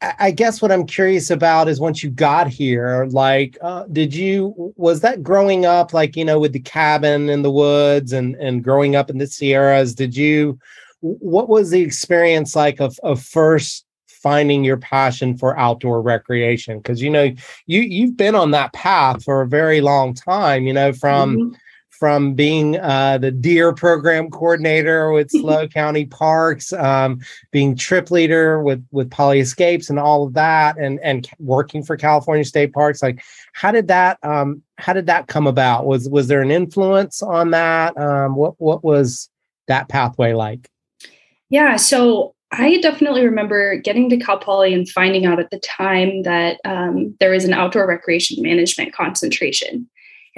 I 0.00 0.30
guess 0.30 0.62
what 0.62 0.70
I'm 0.70 0.86
curious 0.86 1.28
about 1.28 1.66
is 1.66 1.80
once 1.80 2.04
you 2.04 2.10
got 2.10 2.46
here, 2.46 3.06
like, 3.10 3.58
uh, 3.60 3.84
did 3.90 4.14
you 4.14 4.72
was 4.76 5.00
that 5.00 5.24
growing 5.24 5.66
up, 5.66 5.92
like 5.92 6.14
you 6.14 6.24
know, 6.24 6.38
with 6.38 6.52
the 6.52 6.60
cabin 6.60 7.28
in 7.28 7.42
the 7.42 7.50
woods 7.50 8.12
and 8.12 8.36
and 8.36 8.62
growing 8.62 8.94
up 8.94 9.10
in 9.10 9.18
the 9.18 9.26
Sierras? 9.26 9.94
Did 9.94 10.16
you? 10.16 10.58
What 11.00 11.48
was 11.48 11.70
the 11.70 11.80
experience 11.80 12.54
like 12.54 12.80
of 12.80 12.98
of 13.02 13.22
first 13.22 13.84
finding 14.06 14.62
your 14.62 14.76
passion 14.76 15.36
for 15.36 15.58
outdoor 15.58 16.00
recreation? 16.00 16.78
Because 16.78 17.02
you 17.02 17.10
know, 17.10 17.34
you 17.66 17.80
you've 17.80 18.16
been 18.16 18.36
on 18.36 18.52
that 18.52 18.72
path 18.74 19.24
for 19.24 19.42
a 19.42 19.48
very 19.48 19.80
long 19.80 20.14
time. 20.14 20.64
You 20.64 20.74
know, 20.74 20.92
from 20.92 21.36
mm-hmm 21.36 21.54
from 21.98 22.34
being 22.34 22.78
uh, 22.78 23.18
the 23.18 23.30
deer 23.30 23.72
program 23.72 24.30
coordinator 24.30 25.10
with 25.12 25.30
SLO 25.32 25.66
County 25.66 26.06
Parks, 26.06 26.72
um, 26.72 27.20
being 27.50 27.76
trip 27.76 28.10
leader 28.10 28.62
with 28.62 28.84
with 28.90 29.10
Poly 29.10 29.40
Escapes 29.40 29.90
and 29.90 29.98
all 29.98 30.26
of 30.26 30.34
that, 30.34 30.78
and 30.78 31.00
and 31.00 31.28
working 31.38 31.82
for 31.82 31.96
California 31.96 32.44
State 32.44 32.72
Parks. 32.72 33.02
Like, 33.02 33.22
how 33.52 33.72
did 33.72 33.88
that 33.88 34.18
um, 34.22 34.62
how 34.78 34.92
did 34.92 35.06
that 35.06 35.26
come 35.26 35.46
about? 35.46 35.86
Was 35.86 36.08
was 36.08 36.28
there 36.28 36.42
an 36.42 36.50
influence 36.50 37.22
on 37.22 37.50
that? 37.50 37.96
Um, 37.96 38.36
what 38.36 38.54
what 38.58 38.84
was 38.84 39.28
that 39.66 39.88
pathway 39.88 40.32
like? 40.32 40.70
Yeah, 41.50 41.76
so 41.76 42.34
I 42.50 42.78
definitely 42.80 43.24
remember 43.24 43.76
getting 43.76 44.08
to 44.10 44.16
Cal 44.16 44.38
Poly 44.38 44.72
and 44.72 44.88
finding 44.88 45.26
out 45.26 45.40
at 45.40 45.50
the 45.50 45.58
time 45.58 46.22
that 46.22 46.60
um, 46.64 47.14
there 47.20 47.30
was 47.30 47.44
an 47.44 47.52
outdoor 47.52 47.86
recreation 47.86 48.42
management 48.42 48.92
concentration. 48.94 49.88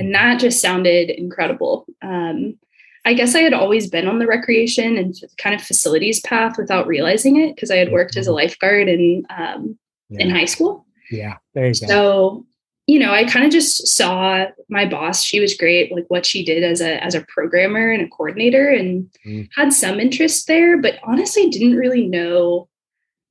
And 0.00 0.14
that 0.14 0.40
just 0.40 0.61
sounded 0.61 1.11
incredible. 1.11 1.87
Um, 2.02 2.59
I 3.04 3.14
guess 3.14 3.35
I 3.35 3.40
had 3.40 3.54
always 3.54 3.88
been 3.88 4.09
on 4.09 4.19
the 4.19 4.26
recreation 4.26 4.97
and 4.97 5.14
kind 5.38 5.54
of 5.54 5.62
facilities 5.62 6.21
path 6.21 6.57
without 6.59 6.87
realizing 6.87 7.37
it 7.37 7.54
because 7.54 7.71
I 7.71 7.76
had 7.76 7.92
worked 7.92 8.16
as 8.16 8.26
a 8.26 8.30
mm-hmm. 8.30 8.37
lifeguard 8.37 8.88
in 8.88 9.25
um, 9.30 9.78
yeah. 10.09 10.21
in 10.21 10.30
high 10.30 10.45
school. 10.45 10.87
Yeah, 11.11 11.37
there 11.54 11.66
you 11.66 11.75
go. 11.80 11.87
So 11.87 12.47
you 12.87 12.99
know, 12.99 13.12
I 13.12 13.25
kind 13.25 13.45
of 13.47 13.52
just 13.52 13.87
saw 13.87 14.47
my 14.69 14.85
boss. 14.85 15.23
She 15.23 15.38
was 15.38 15.57
great, 15.57 15.92
like 15.92 16.07
what 16.09 16.26
she 16.26 16.45
did 16.45 16.64
as 16.64 16.80
a 16.80 17.02
as 17.04 17.14
a 17.14 17.25
programmer 17.28 17.88
and 17.90 18.02
a 18.02 18.09
coordinator, 18.09 18.69
and 18.69 19.09
mm. 19.25 19.49
had 19.54 19.73
some 19.73 20.00
interest 20.00 20.49
there. 20.49 20.76
But 20.76 20.99
honestly, 21.04 21.49
didn't 21.50 21.76
really 21.76 22.09
know, 22.09 22.69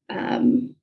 um, 0.09 0.75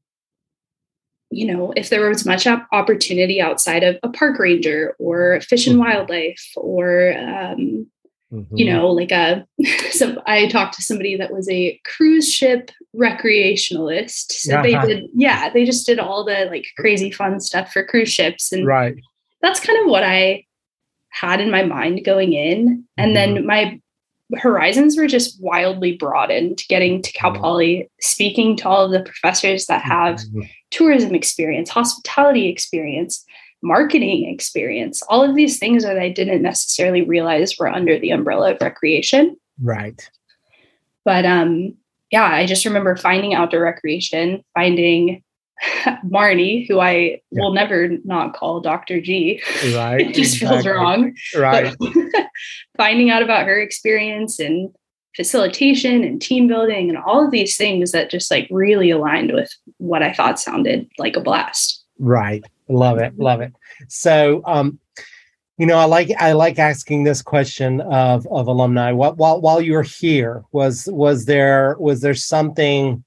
you 1.31 1.47
know, 1.47 1.73
if 1.77 1.91
there 1.91 2.09
was 2.09 2.25
much 2.25 2.47
opportunity 2.47 3.41
outside 3.41 3.83
of 3.83 3.97
a 4.03 4.09
park 4.09 4.39
ranger 4.39 4.95
or 4.99 5.41
fish 5.41 5.67
and 5.67 5.77
mm-hmm. 5.77 5.91
wildlife 5.91 6.53
or 6.57 7.17
um, 7.19 7.87
Mm-hmm. 8.33 8.57
You 8.57 8.73
know, 8.73 8.89
like 8.89 9.13
a 9.13 9.47
so 9.91 10.21
I 10.27 10.49
talked 10.49 10.75
to 10.75 10.83
somebody 10.83 11.17
that 11.17 11.33
was 11.33 11.49
a 11.49 11.81
cruise 11.85 12.33
ship 12.33 12.71
recreationalist. 12.95 14.33
So 14.33 14.53
yeah. 14.53 14.63
they 14.63 14.95
did, 14.95 15.05
yeah, 15.15 15.49
they 15.51 15.65
just 15.65 15.87
did 15.87 16.01
all 16.01 16.25
the 16.25 16.47
like 16.51 16.67
crazy 16.77 17.11
fun 17.11 17.39
stuff 17.39 17.73
for 17.73 17.85
cruise 17.85 18.13
ships. 18.13 18.53
And 18.53 18.67
right. 18.67 18.97
that's 19.43 19.61
kind 19.61 19.79
of 19.81 19.89
what 19.89 20.03
I 20.03 20.45
had 21.11 21.41
in 21.41 21.53
my 21.53 21.63
mind 21.63 22.05
going 22.05 22.33
in. 22.33 22.85
And 22.97 23.15
mm-hmm. 23.15 23.35
then 23.35 23.47
my 23.47 23.81
horizons 24.35 24.97
were 24.97 25.07
just 25.07 25.41
wildly 25.41 25.97
broadened 25.97 26.63
getting 26.69 27.03
to 27.03 27.13
Cal 27.13 27.33
mm-hmm. 27.33 27.43
Poly, 27.43 27.91
speaking 28.01 28.57
to 28.57 28.69
all 28.69 28.85
of 28.85 28.91
the 28.91 29.03
professors 29.03 29.67
that 29.67 29.83
have 29.83 30.17
mm-hmm. 30.17 30.43
tourism 30.71 31.15
experience, 31.15 31.71
hospitality 31.71 32.49
experience, 32.49 33.25
marketing 33.63 34.29
experience, 34.33 35.03
all 35.03 35.23
of 35.23 35.37
these 35.37 35.59
things 35.59 35.85
that 35.85 35.99
I 35.99 36.09
didn't 36.09 36.43
necessarily 36.43 37.03
realize 37.03 37.57
were 37.59 37.69
under 37.69 37.99
the 37.99 38.11
umbrella 38.11 38.53
of 38.53 38.61
recreation. 38.61 39.37
Right. 39.63 40.09
But 41.05 41.25
um, 41.25 41.75
yeah, 42.11 42.25
I 42.25 42.47
just 42.47 42.65
remember 42.65 42.97
finding 42.97 43.35
outdoor 43.35 43.63
recreation, 43.63 44.45
finding 44.55 45.23
Marnie, 46.05 46.67
who 46.69 46.81
I 46.81 47.21
yeah. 47.31 47.41
will 47.41 47.53
never 47.53 47.91
not 48.05 48.35
call 48.35 48.61
Dr. 48.61 49.01
G. 49.01 49.43
Right. 49.75 50.01
it 50.09 50.15
just 50.15 50.35
exactly. 50.35 50.63
feels 50.63 50.67
wrong. 50.67 51.17
Right. 51.37 51.75
finding 52.77 53.11
out 53.11 53.23
about 53.23 53.47
her 53.47 53.59
experience 53.59 54.39
and 54.39 54.71
facilitation 55.15 56.05
and 56.05 56.21
team 56.21 56.47
building 56.47 56.91
and 56.91 56.99
all 56.99 57.25
of 57.25 57.31
these 57.31 57.57
things 57.57 57.93
that 57.93 58.11
just 58.11 58.31
like 58.31 58.47
really 58.51 58.91
aligned 58.91 59.33
with 59.33 59.51
what 59.79 60.03
I 60.03 60.13
thought 60.13 60.39
sounded 60.39 60.89
like 60.99 61.17
a 61.17 61.21
blast. 61.21 61.85
Right. 61.99 62.45
Love 62.69 62.99
it. 62.99 63.19
Love 63.19 63.41
it. 63.41 63.55
So, 63.89 64.43
um, 64.45 64.79
you 65.59 65.65
know, 65.65 65.79
I 65.79 65.85
like 65.87 66.11
I 66.19 66.33
like 66.33 66.59
asking 66.59 67.05
this 67.05 67.23
question 67.23 67.81
of 67.81 68.27
of 68.27 68.47
alumni. 68.47 68.93
What 68.93 69.17
while 69.17 69.41
while 69.41 69.63
you're 69.63 69.83
here, 69.83 70.45
was 70.53 70.87
was 70.93 71.25
there 71.25 71.77
was 71.79 72.03
there 72.03 72.13
something 72.13 73.03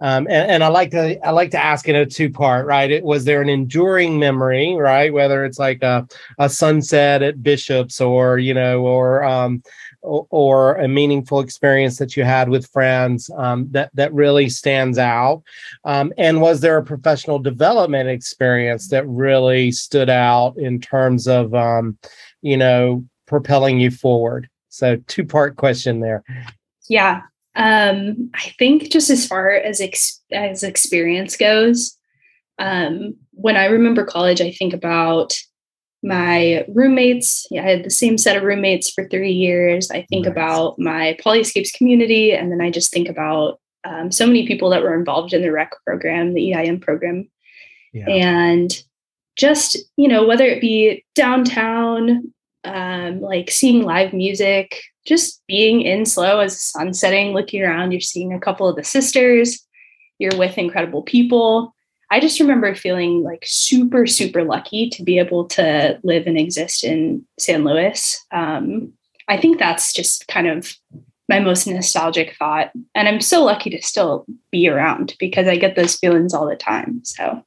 um, 0.00 0.26
and, 0.28 0.50
and, 0.50 0.64
I 0.64 0.68
like 0.68 0.90
to 0.92 1.18
I 1.26 1.30
like 1.30 1.50
to 1.50 1.62
ask 1.62 1.86
in 1.86 1.94
a 1.94 2.06
two 2.06 2.30
part, 2.30 2.66
right? 2.66 2.90
It 2.90 3.04
was 3.04 3.24
there 3.24 3.42
an 3.42 3.50
enduring 3.50 4.18
memory, 4.18 4.74
right? 4.74 5.12
Whether 5.12 5.44
it's 5.44 5.58
like 5.58 5.82
a, 5.82 6.08
a 6.38 6.48
sunset 6.48 7.22
at 7.22 7.42
Bishop's 7.42 8.00
or 8.00 8.38
you 8.38 8.54
know, 8.54 8.80
or 8.80 9.22
um, 9.24 9.62
or, 10.02 10.76
a 10.76 10.88
meaningful 10.88 11.40
experience 11.40 11.98
that 11.98 12.16
you 12.16 12.24
had 12.24 12.48
with 12.48 12.70
friends 12.70 13.30
um, 13.36 13.68
that 13.72 13.90
that 13.94 14.12
really 14.14 14.48
stands 14.48 14.96
out? 14.96 15.42
Um, 15.84 16.12
and 16.16 16.40
was 16.40 16.60
there 16.60 16.78
a 16.78 16.84
professional 16.84 17.38
development 17.38 18.08
experience 18.08 18.88
that 18.88 19.06
really 19.06 19.70
stood 19.70 20.08
out 20.08 20.56
in 20.56 20.80
terms 20.80 21.28
of 21.28 21.54
um, 21.54 21.98
you 22.40 22.56
know 22.56 23.04
propelling 23.26 23.78
you 23.78 23.90
forward? 23.90 24.48
So 24.70 24.96
two 25.08 25.26
part 25.26 25.56
question 25.56 26.00
there. 26.00 26.24
Yeah, 26.88 27.22
um, 27.56 28.30
I 28.34 28.52
think 28.58 28.90
just 28.90 29.10
as 29.10 29.26
far 29.26 29.50
as 29.50 29.80
ex- 29.80 30.20
as 30.32 30.62
experience 30.62 31.36
goes, 31.36 31.96
um, 32.58 33.16
when 33.32 33.56
I 33.56 33.66
remember 33.66 34.04
college, 34.04 34.40
I 34.40 34.52
think 34.52 34.72
about 34.72 35.36
my 36.02 36.64
roommates. 36.68 37.46
Yeah, 37.50 37.64
I 37.64 37.70
had 37.70 37.84
the 37.84 37.90
same 37.90 38.18
set 38.18 38.36
of 38.36 38.42
roommates 38.42 38.90
for 38.90 39.08
three 39.08 39.32
years. 39.32 39.90
I 39.90 40.02
think 40.02 40.26
nice. 40.26 40.32
about 40.32 40.78
my 40.78 41.16
Polyscapes 41.24 41.72
community, 41.72 42.32
and 42.32 42.52
then 42.52 42.60
I 42.60 42.70
just 42.70 42.92
think 42.92 43.08
about 43.08 43.60
um, 43.84 44.12
so 44.12 44.26
many 44.26 44.46
people 44.46 44.70
that 44.70 44.82
were 44.82 44.94
involved 44.94 45.32
in 45.32 45.42
the 45.42 45.52
rec 45.52 45.72
program, 45.86 46.34
the 46.34 46.54
EIM 46.54 46.80
program, 46.80 47.28
yeah. 47.92 48.08
and 48.08 48.82
just 49.36 49.78
you 49.96 50.06
know 50.06 50.26
whether 50.26 50.44
it 50.44 50.60
be 50.60 51.04
downtown, 51.14 52.32
um, 52.64 53.20
like 53.20 53.50
seeing 53.50 53.84
live 53.84 54.12
music, 54.12 54.82
just 55.06 55.42
being 55.46 55.82
in 55.82 56.04
SLO 56.04 56.40
as 56.40 56.54
the 56.54 56.58
sun 56.58 56.94
setting, 56.94 57.32
looking 57.32 57.62
around, 57.62 57.92
you're 57.92 58.00
seeing 58.00 58.32
a 58.32 58.40
couple 58.40 58.68
of 58.68 58.76
the 58.76 58.84
sisters, 58.84 59.66
you're 60.18 60.36
with 60.36 60.58
incredible 60.58 61.02
people. 61.02 61.74
I 62.10 62.20
just 62.20 62.40
remember 62.40 62.74
feeling 62.74 63.22
like 63.22 63.44
super, 63.46 64.06
super 64.06 64.42
lucky 64.42 64.90
to 64.90 65.02
be 65.02 65.18
able 65.18 65.46
to 65.48 65.98
live 66.02 66.26
and 66.26 66.36
exist 66.36 66.84
in 66.84 67.24
San 67.38 67.64
Luis. 67.64 68.24
Um, 68.32 68.92
I 69.28 69.36
think 69.36 69.58
that's 69.58 69.92
just 69.92 70.26
kind 70.26 70.48
of 70.48 70.74
my 71.28 71.38
most 71.38 71.66
nostalgic 71.66 72.34
thought. 72.36 72.72
And 72.96 73.06
I'm 73.06 73.20
so 73.20 73.44
lucky 73.44 73.70
to 73.70 73.80
still 73.80 74.26
be 74.50 74.68
around 74.68 75.14
because 75.20 75.46
I 75.46 75.56
get 75.56 75.76
those 75.76 75.94
feelings 75.96 76.34
all 76.34 76.48
the 76.48 76.56
time. 76.56 77.02
So 77.04 77.44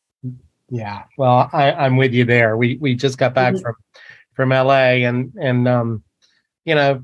yeah. 0.70 1.04
Well, 1.18 1.50
I, 1.54 1.86
am 1.86 1.98
with 1.98 2.14
you 2.14 2.26
there. 2.26 2.58
We 2.58 2.78
we 2.78 2.96
just 2.96 3.20
got 3.20 3.36
back 3.36 3.54
mm-hmm. 3.54 3.62
from 3.62 3.76
from 4.34 4.50
LA 4.50 5.04
and 5.06 5.34
and 5.40 5.68
um, 5.68 6.04
you 6.66 6.76
know, 6.76 7.04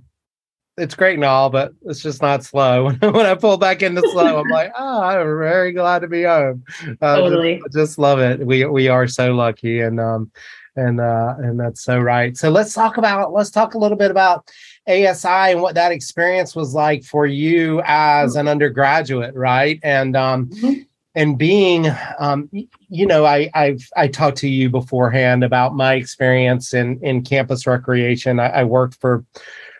it's 0.77 0.95
great 0.95 1.15
and 1.15 1.25
all, 1.25 1.49
but 1.49 1.73
it's 1.83 2.01
just 2.01 2.21
not 2.21 2.43
SLO. 2.43 2.91
when 2.99 3.25
I 3.25 3.35
pull 3.35 3.57
back 3.57 3.81
into 3.81 4.01
SLO, 4.01 4.39
I'm 4.39 4.47
like, 4.51 4.71
oh, 4.77 5.01
I'm 5.01 5.25
very 5.37 5.71
glad 5.71 5.99
to 5.99 6.07
be 6.07 6.23
home. 6.23 6.63
Uh, 7.01 7.17
totally, 7.17 7.57
just, 7.57 7.73
just, 7.73 7.99
love 7.99 8.19
it. 8.19 8.45
We 8.45 8.65
we 8.65 8.87
are 8.87 9.07
so 9.07 9.33
lucky, 9.33 9.81
and 9.81 9.99
um, 9.99 10.31
and 10.75 10.99
uh, 10.99 11.35
and 11.39 11.59
that's 11.59 11.83
so 11.83 11.99
right. 11.99 12.35
So 12.37 12.49
let's 12.49 12.73
talk 12.73 12.97
about 12.97 13.33
let's 13.33 13.51
talk 13.51 13.73
a 13.73 13.77
little 13.77 13.97
bit 13.97 14.11
about 14.11 14.49
ASI 14.87 15.51
and 15.51 15.61
what 15.61 15.75
that 15.75 15.91
experience 15.91 16.55
was 16.55 16.73
like 16.73 17.03
for 17.03 17.25
you 17.25 17.81
as 17.85 18.35
an 18.35 18.47
undergraduate, 18.47 19.35
right? 19.35 19.79
And 19.83 20.15
um, 20.15 20.47
mm-hmm. 20.47 20.81
And 21.19 21.37
being, 21.37 21.85
um, 22.17 22.49
you 22.87 23.05
know, 23.05 23.25
I 23.25 23.49
I've 23.53 23.85
I 23.97 24.07
talked 24.07 24.37
to 24.37 24.47
you 24.47 24.69
beforehand 24.69 25.43
about 25.43 25.75
my 25.75 25.95
experience 25.95 26.73
in 26.73 26.97
in 27.03 27.23
campus 27.23 27.67
recreation. 27.67 28.39
I, 28.39 28.47
I 28.47 28.63
worked 28.63 28.95
for 29.01 29.25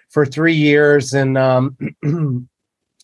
for 0.10 0.25
three 0.25 0.53
years 0.53 1.13
and 1.13 1.38
um, 1.38 1.77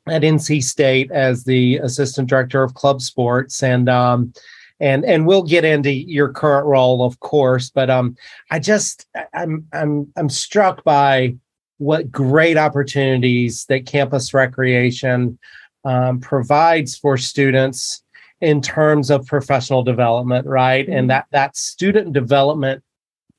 at 0.08 0.22
NC 0.22 0.62
State 0.66 1.12
as 1.12 1.46
the 1.46 1.78
assistant 1.78 2.28
director 2.28 2.62
of 2.62 2.74
club 2.74 3.02
sports 3.02 3.64
and 3.64 3.88
um, 3.88 4.34
and 4.82 5.06
and 5.06 5.26
we'll 5.26 5.44
get 5.44 5.64
into 5.64 5.92
your 5.92 6.34
current 6.34 6.68
role 6.68 7.06
of 7.06 7.18
course 7.22 7.70
but 7.70 7.90
um 7.90 8.18
I 8.52 8.60
just 8.60 9.08
I'm 9.34 9.66
I'm 9.72 10.12
I'm 10.18 10.30
struck 10.30 10.84
by 10.84 11.36
what 11.78 12.12
great 12.12 12.58
opportunities 12.58 13.66
that 13.70 13.86
campus 13.86 14.34
recreation 14.34 15.40
um, 15.86 16.20
provides 16.20 16.98
for 16.98 17.16
students 17.18 18.02
in 18.42 18.62
terms 18.62 19.10
of 19.10 19.26
professional 19.26 19.84
development 19.84 20.46
right 20.46 20.86
mm-hmm. 20.86 20.98
and 20.98 21.10
that 21.10 21.26
that 21.32 21.56
student 21.56 22.14
development 22.14 22.84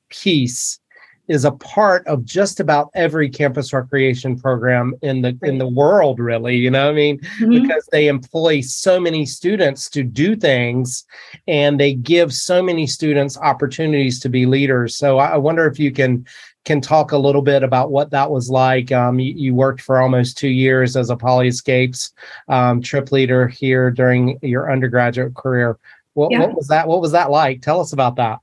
piece 0.09 0.79
is 1.27 1.43
a 1.43 1.51
part 1.51 2.07
of 2.07 2.23
just 2.23 2.59
about 2.59 2.89
every 2.95 3.29
campus 3.29 3.73
recreation 3.73 4.39
program 4.39 4.93
in 5.01 5.21
the 5.21 5.37
in 5.43 5.57
the 5.57 5.67
world 5.67 6.19
really 6.19 6.55
you 6.55 6.71
know 6.71 6.89
i 6.89 6.93
mean 6.93 7.19
mm-hmm. 7.19 7.61
because 7.61 7.87
they 7.91 8.07
employ 8.07 8.61
so 8.61 8.99
many 8.99 9.25
students 9.25 9.89
to 9.89 10.03
do 10.03 10.35
things 10.35 11.05
and 11.47 11.79
they 11.79 11.93
give 11.93 12.33
so 12.33 12.63
many 12.63 12.87
students 12.87 13.37
opportunities 13.37 14.19
to 14.19 14.29
be 14.29 14.45
leaders 14.45 14.95
so 14.95 15.19
i 15.19 15.37
wonder 15.37 15.67
if 15.67 15.77
you 15.77 15.91
can 15.91 16.25
can 16.67 16.81
talk 16.81 17.13
a 17.13 17.17
little 17.17 17.41
bit 17.41 17.63
about 17.63 17.91
what 17.91 18.11
that 18.11 18.29
was 18.29 18.49
like 18.49 18.91
um, 18.91 19.19
you, 19.19 19.33
you, 19.35 19.55
worked 19.55 19.81
for 19.81 20.01
almost 20.01 20.37
two 20.37 20.49
years 20.49 20.97
as 20.97 21.09
a 21.09 21.15
polyscapes 21.15 22.11
um, 22.49 22.81
trip 22.81 23.11
leader 23.11 23.47
here 23.47 23.89
during 23.89 24.37
your 24.41 24.69
undergraduate 24.71 25.33
career 25.33 25.79
what, 26.13 26.29
yeah. 26.29 26.41
what 26.41 26.53
was 26.53 26.67
that 26.67 26.87
what 26.87 26.99
was 26.99 27.13
that 27.13 27.31
like 27.31 27.61
tell 27.61 27.79
us 27.79 27.93
about 27.93 28.17
that 28.17 28.39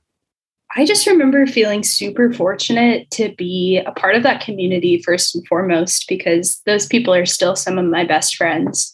I 0.77 0.85
just 0.85 1.07
remember 1.07 1.45
feeling 1.47 1.83
super 1.83 2.33
fortunate 2.33 3.09
to 3.11 3.33
be 3.37 3.81
a 3.85 3.93
part 3.93 4.15
of 4.15 4.23
that 4.23 4.41
community 4.41 5.01
first 5.01 5.33
and 5.33 5.47
foremost 5.47 6.05
because 6.09 6.61
those 6.65 6.85
people 6.85 7.13
are 7.13 7.25
still 7.25 7.55
some 7.55 7.77
of 7.77 7.85
my 7.85 8.03
best 8.03 8.35
friends. 8.35 8.93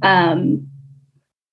Um, 0.00 0.69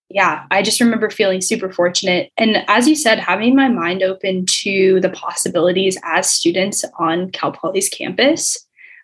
yeah, 0.10 0.46
I 0.52 0.62
just 0.62 0.80
remember 0.80 1.10
feeling 1.10 1.42
super 1.42 1.72
fortunate. 1.72 2.32
And 2.38 2.64
as 2.68 2.88
you 2.88 2.96
said, 2.96 3.20
having 3.20 3.56
my 3.56 3.68
mind 3.68 4.04
open 4.04 4.46
to 4.62 5.00
the 5.02 5.10
possibilities 5.10 5.98
as 6.04 6.30
students 6.30 6.86
on 6.98 7.32
Cal 7.32 7.52
Poly's 7.52 7.90
campus. 7.90 8.58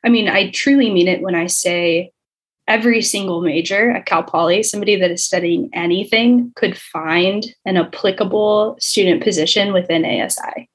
I 0.06 0.10
mean, 0.10 0.30
I 0.30 0.52
truly 0.52 0.90
mean 0.92 1.08
it 1.08 1.22
when 1.22 1.36
I 1.36 1.48
say 1.48 2.12
every 2.68 3.02
single 3.02 3.42
major 3.42 3.92
at 3.92 4.06
Cal 4.06 4.24
Poly, 4.24 4.64
somebody 4.64 4.96
that 4.96 5.12
is 5.12 5.24
studying 5.24 5.70
anything 5.74 6.54
could 6.56 6.78
find 6.78 7.46
an 7.66 7.76
applicable 7.76 8.78
student 8.80 9.22
position 9.22 9.74
within 9.74 10.06
ASI. 10.06 10.70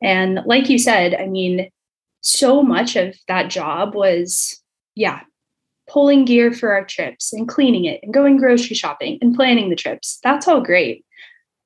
And 0.00 0.40
like 0.46 0.68
you 0.68 0.78
said, 0.78 1.14
I 1.14 1.26
mean, 1.26 1.70
so 2.20 2.62
much 2.62 2.94
of 2.94 3.16
that 3.26 3.50
job 3.50 3.94
was, 3.94 4.62
yeah, 4.94 5.20
pulling 5.90 6.24
gear 6.24 6.52
for 6.52 6.72
our 6.72 6.84
trips 6.84 7.32
and 7.32 7.48
cleaning 7.48 7.84
it 7.84 8.00
and 8.02 8.14
going 8.14 8.36
grocery 8.36 8.76
shopping 8.76 9.18
and 9.20 9.34
planning 9.34 9.70
the 9.70 9.76
trips. 9.76 10.18
That's 10.22 10.46
all 10.46 10.60
great. 10.60 11.04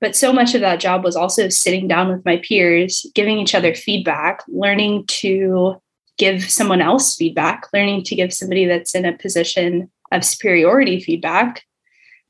But 0.00 0.16
so 0.16 0.32
much 0.32 0.54
of 0.54 0.60
that 0.60 0.80
job 0.80 1.04
was 1.04 1.16
also 1.16 1.48
sitting 1.48 1.88
down 1.88 2.08
with 2.10 2.24
my 2.24 2.38
peers, 2.38 3.06
giving 3.14 3.38
each 3.38 3.54
other 3.54 3.74
feedback, 3.74 4.42
learning 4.48 5.06
to 5.06 5.80
give 6.18 6.44
someone 6.44 6.80
else 6.80 7.16
feedback, 7.16 7.66
learning 7.72 8.04
to 8.04 8.14
give 8.14 8.32
somebody 8.32 8.66
that's 8.66 8.94
in 8.94 9.04
a 9.04 9.16
position 9.16 9.90
of 10.12 10.24
superiority 10.24 11.00
feedback. 11.00 11.62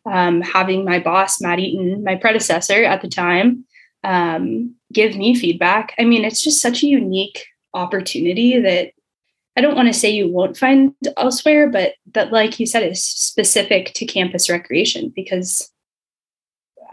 Um, 0.07 0.43
having 0.43 0.85
my 0.85 0.99
boss, 0.99 1.41
Matt 1.41 1.59
Eaton, 1.59 2.05
my 2.05 2.15
predecessor 2.15 2.85
at 2.85 3.01
the 3.01 3.09
time, 3.09 3.65
um, 4.05 4.75
give 4.93 5.17
me 5.17 5.35
feedback. 5.35 5.95
I 5.99 6.05
mean, 6.05 6.25
it's 6.25 6.43
just 6.43 6.61
such 6.61 6.83
a 6.83 6.87
unique 6.87 7.47
opportunity 7.73 8.61
that 8.61 8.93
I 9.57 9.61
don't 9.61 9.77
want 9.77 9.89
to 9.89 9.95
say 9.95 10.11
you 10.11 10.29
won't 10.29 10.57
find 10.57 10.95
elsewhere, 11.17 11.69
but 11.69 11.95
that, 12.13 12.33
like 12.33 12.59
you 12.59 12.67
said, 12.67 12.83
is 12.83 13.05
specific 13.05 13.93
to 13.95 14.07
campus 14.07 14.51
recreation 14.51 15.13
because 15.15 15.71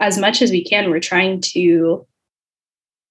as 0.00 0.18
much 0.18 0.42
as 0.42 0.50
we 0.50 0.64
can, 0.64 0.90
we're 0.90 1.00
trying 1.00 1.40
to 1.40 2.06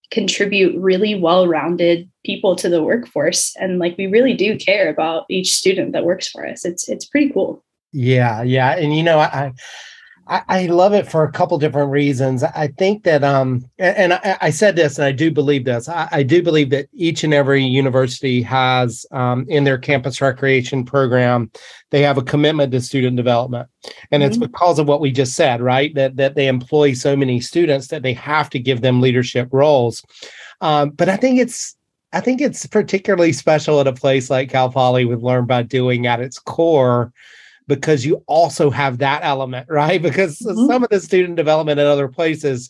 contribute 0.09 0.77
really 0.79 1.15
well-rounded 1.15 2.09
people 2.25 2.55
to 2.57 2.67
the 2.67 2.83
workforce 2.83 3.55
and 3.55 3.79
like 3.79 3.97
we 3.97 4.07
really 4.07 4.33
do 4.33 4.57
care 4.57 4.89
about 4.89 5.23
each 5.29 5.53
student 5.53 5.93
that 5.93 6.05
works 6.05 6.27
for 6.27 6.45
us. 6.45 6.65
It's 6.65 6.89
it's 6.89 7.05
pretty 7.05 7.29
cool. 7.29 7.63
Yeah 7.93 8.41
yeah 8.43 8.71
and 8.77 8.95
you 8.95 9.03
know 9.03 9.19
i 9.19 9.51
I, 10.31 10.43
I 10.47 10.65
love 10.67 10.93
it 10.93 11.11
for 11.11 11.25
a 11.25 11.31
couple 11.31 11.57
different 11.57 11.91
reasons. 11.91 12.41
I 12.41 12.69
think 12.77 13.03
that, 13.03 13.21
um, 13.21 13.65
and, 13.77 13.97
and 13.97 14.13
I, 14.13 14.37
I, 14.43 14.49
said 14.49 14.77
this, 14.77 14.97
and 14.97 15.03
I 15.03 15.11
do 15.11 15.29
believe 15.29 15.65
this. 15.65 15.89
I, 15.89 16.07
I, 16.09 16.23
do 16.23 16.41
believe 16.41 16.69
that 16.69 16.87
each 16.93 17.25
and 17.25 17.33
every 17.33 17.61
university 17.61 18.41
has 18.43 19.05
um, 19.11 19.45
in 19.49 19.65
their 19.65 19.77
campus 19.77 20.21
recreation 20.21 20.85
program, 20.85 21.51
they 21.89 22.01
have 22.01 22.17
a 22.17 22.23
commitment 22.23 22.71
to 22.71 22.79
student 22.79 23.17
development, 23.17 23.67
and 24.11 24.23
mm-hmm. 24.23 24.29
it's 24.29 24.37
because 24.37 24.79
of 24.79 24.87
what 24.87 25.01
we 25.01 25.11
just 25.11 25.33
said, 25.33 25.61
right? 25.61 25.93
That 25.95 26.15
that 26.15 26.35
they 26.35 26.47
employ 26.47 26.93
so 26.93 27.17
many 27.17 27.41
students 27.41 27.87
that 27.87 28.01
they 28.01 28.13
have 28.13 28.49
to 28.51 28.59
give 28.59 28.79
them 28.79 29.01
leadership 29.01 29.49
roles. 29.51 30.01
Um, 30.61 30.91
but 30.91 31.09
I 31.09 31.17
think 31.17 31.39
it's 31.39 31.75
I 32.13 32.21
think 32.21 32.39
it's 32.39 32.65
particularly 32.67 33.33
special 33.33 33.81
at 33.81 33.87
a 33.87 33.93
place 33.93 34.29
like 34.29 34.49
Cal 34.49 34.71
Poly 34.71 35.03
with 35.03 35.21
Learn 35.21 35.45
by 35.45 35.63
Doing 35.63 36.07
at 36.07 36.21
its 36.21 36.39
core 36.39 37.11
because 37.71 38.05
you 38.05 38.21
also 38.27 38.69
have 38.69 38.97
that 38.97 39.23
element, 39.23 39.65
right? 39.69 40.01
Because 40.11 40.39
mm-hmm. 40.39 40.67
some 40.67 40.83
of 40.83 40.89
the 40.89 40.99
student 40.99 41.37
development 41.37 41.79
at 41.79 41.87
other 41.87 42.09
places, 42.09 42.67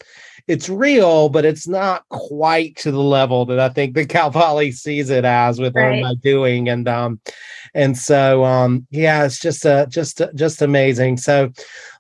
it's 0.48 0.70
real, 0.70 1.28
but 1.28 1.44
it's 1.44 1.68
not 1.68 2.08
quite 2.10 2.76
to 2.78 2.92
the 2.92 3.00
level 3.00 3.46
that 3.48 3.60
I 3.60 3.70
think 3.70 3.96
the 3.96 4.06
Cal 4.14 4.32
Poly 4.32 4.72
sees 4.72 5.10
it 5.10 5.26
as 5.26 5.60
with 5.60 5.76
right. 5.76 5.94
Learn 5.94 6.04
by 6.04 6.14
Doing. 6.22 6.70
And 6.70 6.88
um, 6.88 7.20
and 7.74 7.98
so 7.98 8.46
um, 8.46 8.86
yeah, 8.92 9.26
it's 9.26 9.40
just 9.40 9.66
uh 9.66 9.88
just 9.88 10.22
just 10.36 10.62
amazing. 10.62 11.18
So 11.18 11.52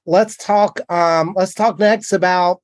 let's 0.05 0.37
talk 0.37 0.79
um 0.89 1.33
let's 1.35 1.55
talk 1.55 1.79
next 1.79 2.13
about 2.13 2.61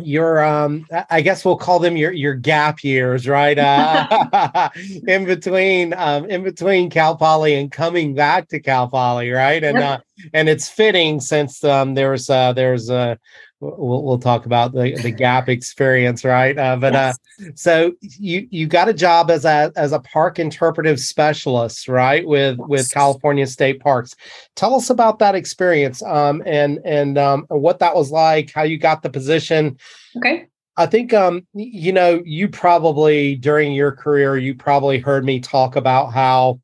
your 0.00 0.42
um 0.44 0.86
i 1.10 1.20
guess 1.20 1.44
we'll 1.44 1.56
call 1.56 1.78
them 1.78 1.96
your 1.96 2.12
your 2.12 2.34
gap 2.34 2.82
years 2.84 3.28
right? 3.28 3.58
Uh 3.68 4.68
in 5.06 5.24
between 5.24 5.92
um 5.94 6.24
in 6.30 6.42
between 6.42 6.90
cal 6.90 7.16
poly 7.16 7.54
and 7.54 7.70
coming 7.70 8.14
back 8.14 8.48
to 8.48 8.60
cal 8.60 8.88
poly 8.88 9.30
right? 9.30 9.62
And 9.62 9.78
uh 9.78 9.98
and 10.32 10.48
it's 10.48 10.68
fitting 10.68 11.20
since 11.20 11.62
um 11.64 11.94
there's 11.94 12.30
uh 12.30 12.52
there's 12.52 12.90
a 12.90 13.18
we'll, 13.60 14.04
we'll 14.04 14.18
talk 14.18 14.46
about 14.46 14.72
the, 14.72 14.98
the 15.02 15.10
gap 15.10 15.48
experience 15.48 16.24
right 16.24 16.58
uh, 16.58 16.76
but 16.76 16.94
uh, 16.94 17.12
yes. 17.38 17.48
uh 17.48 17.52
so 17.54 17.92
you 18.00 18.46
you 18.50 18.66
got 18.66 18.88
a 18.88 18.94
job 18.94 19.30
as 19.30 19.44
a 19.44 19.72
as 19.76 19.92
a 19.92 20.00
park 20.00 20.38
interpretive 20.38 21.00
specialist 21.00 21.88
right 21.88 22.26
with 22.26 22.58
yes. 22.58 22.68
with 22.68 22.90
california 22.90 23.46
state 23.46 23.80
parks 23.80 24.14
tell 24.56 24.74
us 24.74 24.90
about 24.90 25.18
that 25.18 25.34
experience 25.34 26.02
um 26.04 26.42
and 26.46 26.78
and 26.84 27.18
um 27.18 27.44
what 27.48 27.78
that 27.78 27.94
was 27.94 28.10
like 28.10 28.52
how 28.52 28.62
you 28.62 28.78
got 28.78 29.02
the 29.02 29.10
position 29.10 29.76
okay 30.16 30.46
I 30.78 30.86
think 30.86 31.12
um 31.12 31.44
you 31.54 31.92
know 31.92 32.22
you 32.24 32.48
probably 32.48 33.34
during 33.34 33.72
your 33.72 33.90
career 33.90 34.36
you 34.36 34.54
probably 34.54 35.00
heard 35.00 35.24
me 35.24 35.40
talk 35.40 35.74
about 35.74 36.12
how 36.12 36.60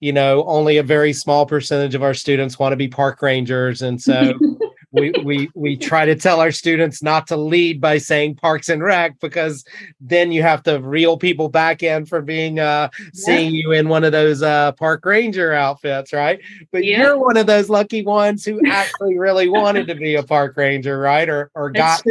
you 0.00 0.12
know 0.12 0.44
only 0.44 0.76
a 0.76 0.82
very 0.82 1.14
small 1.14 1.46
percentage 1.46 1.94
of 1.94 2.02
our 2.02 2.12
students 2.12 2.58
want 2.58 2.72
to 2.72 2.76
be 2.76 2.88
park 2.88 3.22
rangers 3.22 3.80
and 3.80 4.02
so 4.02 4.34
we 4.94 5.12
we 5.24 5.50
we 5.54 5.76
try 5.76 6.04
to 6.04 6.14
tell 6.14 6.40
our 6.40 6.52
students 6.52 7.02
not 7.02 7.26
to 7.26 7.36
lead 7.36 7.80
by 7.80 7.98
saying 7.98 8.36
Parks 8.36 8.68
and 8.68 8.82
Rec 8.82 9.18
because 9.20 9.64
then 10.00 10.32
you 10.32 10.42
have 10.42 10.62
to 10.62 10.78
reel 10.78 11.18
people 11.18 11.48
back 11.48 11.82
in 11.82 12.06
for 12.06 12.22
being 12.22 12.60
uh 12.60 12.88
seeing 13.12 13.52
you 13.52 13.72
in 13.72 13.88
one 13.88 14.04
of 14.04 14.12
those 14.12 14.42
uh 14.42 14.72
park 14.72 15.04
ranger 15.04 15.52
outfits, 15.52 16.12
right? 16.12 16.40
But 16.72 16.84
yeah. 16.84 17.00
you're 17.00 17.18
one 17.18 17.36
of 17.36 17.46
those 17.46 17.68
lucky 17.68 18.04
ones 18.04 18.44
who 18.44 18.60
actually 18.66 19.18
really 19.18 19.48
wanted 19.48 19.88
to 19.88 19.94
be 19.94 20.14
a 20.14 20.22
park 20.22 20.56
ranger, 20.56 20.98
right? 20.98 21.28
Or 21.28 21.50
or 21.54 21.70
got 21.70 22.02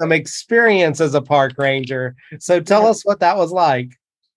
some 0.00 0.12
experience 0.12 1.00
as 1.00 1.14
a 1.14 1.22
park 1.22 1.54
ranger. 1.58 2.16
So 2.40 2.60
tell 2.60 2.82
yeah. 2.82 2.90
us 2.90 3.04
what 3.04 3.20
that 3.20 3.36
was 3.36 3.52
like. 3.52 3.92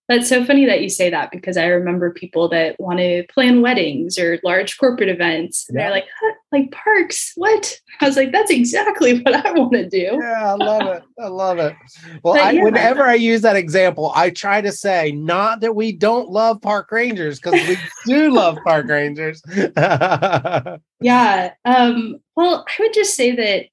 That's 0.08 0.28
so 0.28 0.44
funny 0.44 0.66
that 0.66 0.82
you 0.82 0.88
say 0.88 1.10
that 1.10 1.32
because 1.32 1.56
I 1.56 1.66
remember 1.66 2.12
people 2.12 2.48
that 2.50 2.78
want 2.78 3.00
to 3.00 3.24
plan 3.28 3.60
weddings 3.60 4.18
or 4.18 4.38
large 4.44 4.78
corporate 4.78 5.08
events. 5.08 5.68
And 5.68 5.76
yeah. 5.76 5.84
they're 5.84 5.90
like, 5.90 6.06
huh, 6.20 6.32
like 6.52 6.70
parks, 6.70 7.32
what? 7.34 7.78
I 8.00 8.06
was 8.06 8.16
like, 8.16 8.32
that's 8.32 8.50
exactly 8.50 9.20
what 9.20 9.34
I 9.34 9.52
want 9.52 9.72
to 9.72 9.88
do. 9.88 10.18
Yeah, 10.20 10.52
I 10.52 10.54
love 10.54 10.82
it. 10.82 11.02
I 11.18 11.26
love 11.26 11.58
it. 11.58 11.74
Well, 12.22 12.34
I, 12.34 12.52
yeah. 12.52 12.62
whenever 12.62 13.02
I 13.02 13.14
use 13.14 13.42
that 13.42 13.56
example, 13.56 14.12
I 14.14 14.30
try 14.30 14.60
to 14.60 14.72
say 14.72 15.12
not 15.12 15.60
that 15.60 15.74
we 15.74 15.92
don't 15.92 16.30
love 16.30 16.62
park 16.62 16.90
rangers 16.92 17.40
because 17.40 17.66
we 17.68 17.76
do 18.06 18.32
love 18.32 18.58
park 18.64 18.86
rangers. 18.86 19.42
yeah. 21.00 21.52
Um, 21.64 22.16
well, 22.36 22.64
I 22.68 22.82
would 22.82 22.94
just 22.94 23.14
say 23.14 23.34
that 23.34 23.66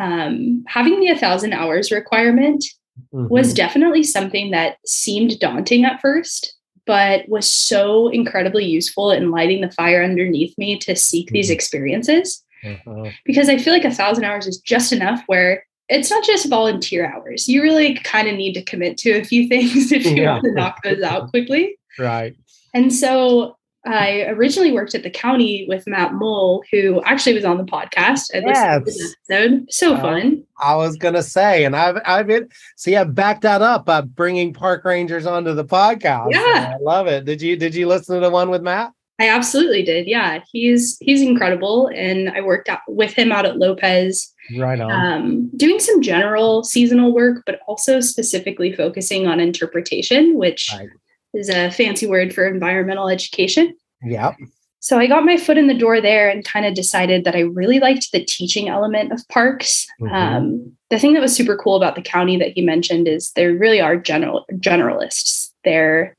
um, 0.00 0.64
having 0.66 1.00
the 1.00 1.10
a 1.10 1.18
thousand 1.18 1.52
hours 1.52 1.92
requirement 1.92 2.64
mm-hmm. 3.12 3.28
was 3.28 3.54
definitely 3.54 4.02
something 4.02 4.50
that 4.50 4.78
seemed 4.86 5.38
daunting 5.38 5.84
at 5.84 6.00
first, 6.00 6.54
but 6.86 7.28
was 7.28 7.52
so 7.52 8.08
incredibly 8.08 8.64
useful 8.64 9.10
in 9.10 9.30
lighting 9.30 9.60
the 9.60 9.70
fire 9.70 10.02
underneath 10.02 10.56
me 10.58 10.78
to 10.80 10.94
seek 10.94 11.26
mm-hmm. 11.26 11.34
these 11.34 11.50
experiences. 11.50 12.42
Mm-hmm. 12.62 13.08
Because 13.24 13.48
I 13.48 13.58
feel 13.58 13.72
like 13.72 13.84
a 13.84 13.94
thousand 13.94 14.24
hours 14.24 14.46
is 14.46 14.58
just 14.58 14.92
enough 14.92 15.22
where 15.26 15.64
it's 15.88 16.10
not 16.10 16.24
just 16.24 16.48
volunteer 16.48 17.06
hours. 17.06 17.46
You 17.46 17.62
really 17.62 17.94
kind 17.94 18.28
of 18.28 18.36
need 18.36 18.54
to 18.54 18.62
commit 18.62 18.96
to 18.98 19.12
a 19.12 19.24
few 19.24 19.48
things 19.48 19.92
if 19.92 20.04
you 20.04 20.22
yeah. 20.22 20.32
want 20.32 20.44
to 20.44 20.52
knock 20.52 20.82
those 20.82 21.02
out 21.02 21.28
quickly. 21.30 21.78
Right. 21.98 22.36
And 22.72 22.92
so 22.92 23.56
I 23.86 24.22
originally 24.28 24.72
worked 24.72 24.94
at 24.94 25.02
the 25.02 25.10
county 25.10 25.66
with 25.68 25.86
Matt 25.86 26.14
Mull, 26.14 26.62
who 26.70 27.02
actually 27.04 27.34
was 27.34 27.44
on 27.44 27.58
the 27.58 27.64
podcast. 27.64 28.34
I 28.34 28.40
yes. 28.44 29.14
episode. 29.28 29.66
So 29.70 29.94
uh, 29.94 30.00
fun. 30.00 30.42
I 30.58 30.74
was 30.76 30.96
gonna 30.96 31.22
say, 31.22 31.64
and 31.64 31.76
I've 31.76 32.00
I've 32.04 32.26
been 32.26 32.48
see 32.76 32.96
I've 32.96 33.14
backed 33.14 33.42
that 33.42 33.62
up 33.62 33.84
by 33.84 34.00
bringing 34.00 34.54
park 34.54 34.84
rangers 34.84 35.26
onto 35.26 35.52
the 35.52 35.64
podcast. 35.64 36.28
Yeah, 36.30 36.74
I 36.74 36.82
love 36.82 37.06
it. 37.06 37.24
Did 37.24 37.42
you 37.42 37.56
did 37.56 37.74
you 37.74 37.86
listen 37.86 38.14
to 38.14 38.20
the 38.20 38.30
one 38.30 38.50
with 38.50 38.62
Matt? 38.62 38.92
I 39.20 39.28
absolutely 39.28 39.82
did. 39.82 40.06
Yeah, 40.06 40.42
he's 40.50 40.96
he's 41.00 41.22
incredible, 41.22 41.90
and 41.94 42.30
I 42.30 42.40
worked 42.40 42.68
out 42.68 42.80
with 42.88 43.12
him 43.12 43.32
out 43.32 43.46
at 43.46 43.58
Lopez. 43.58 44.32
Right 44.58 44.80
on. 44.80 44.90
Um, 44.90 45.50
doing 45.56 45.78
some 45.78 46.02
general 46.02 46.64
seasonal 46.64 47.14
work, 47.14 47.42
but 47.46 47.60
also 47.66 48.00
specifically 48.00 48.72
focusing 48.72 49.26
on 49.26 49.40
interpretation, 49.40 50.36
which 50.36 50.70
right 50.74 50.88
is 51.34 51.48
a 51.48 51.70
fancy 51.70 52.06
word 52.06 52.34
for 52.34 52.46
environmental 52.46 53.08
education. 53.08 53.74
Yeah. 54.02 54.34
So 54.80 54.98
I 54.98 55.06
got 55.06 55.24
my 55.24 55.38
foot 55.38 55.56
in 55.56 55.66
the 55.66 55.78
door 55.78 56.00
there 56.00 56.28
and 56.28 56.44
kind 56.44 56.66
of 56.66 56.74
decided 56.74 57.24
that 57.24 57.34
I 57.34 57.40
really 57.40 57.80
liked 57.80 58.12
the 58.12 58.22
teaching 58.22 58.68
element 58.68 59.12
of 59.12 59.26
parks. 59.28 59.86
Mm-hmm. 59.98 60.14
Um, 60.14 60.72
the 60.90 60.98
thing 60.98 61.14
that 61.14 61.22
was 61.22 61.34
super 61.34 61.56
cool 61.56 61.74
about 61.74 61.94
the 61.94 62.02
county 62.02 62.36
that 62.36 62.52
he 62.54 62.60
mentioned 62.60 63.08
is 63.08 63.32
they 63.32 63.46
really 63.46 63.80
are 63.80 63.96
general 63.96 64.44
generalists. 64.52 65.48
They're 65.64 66.16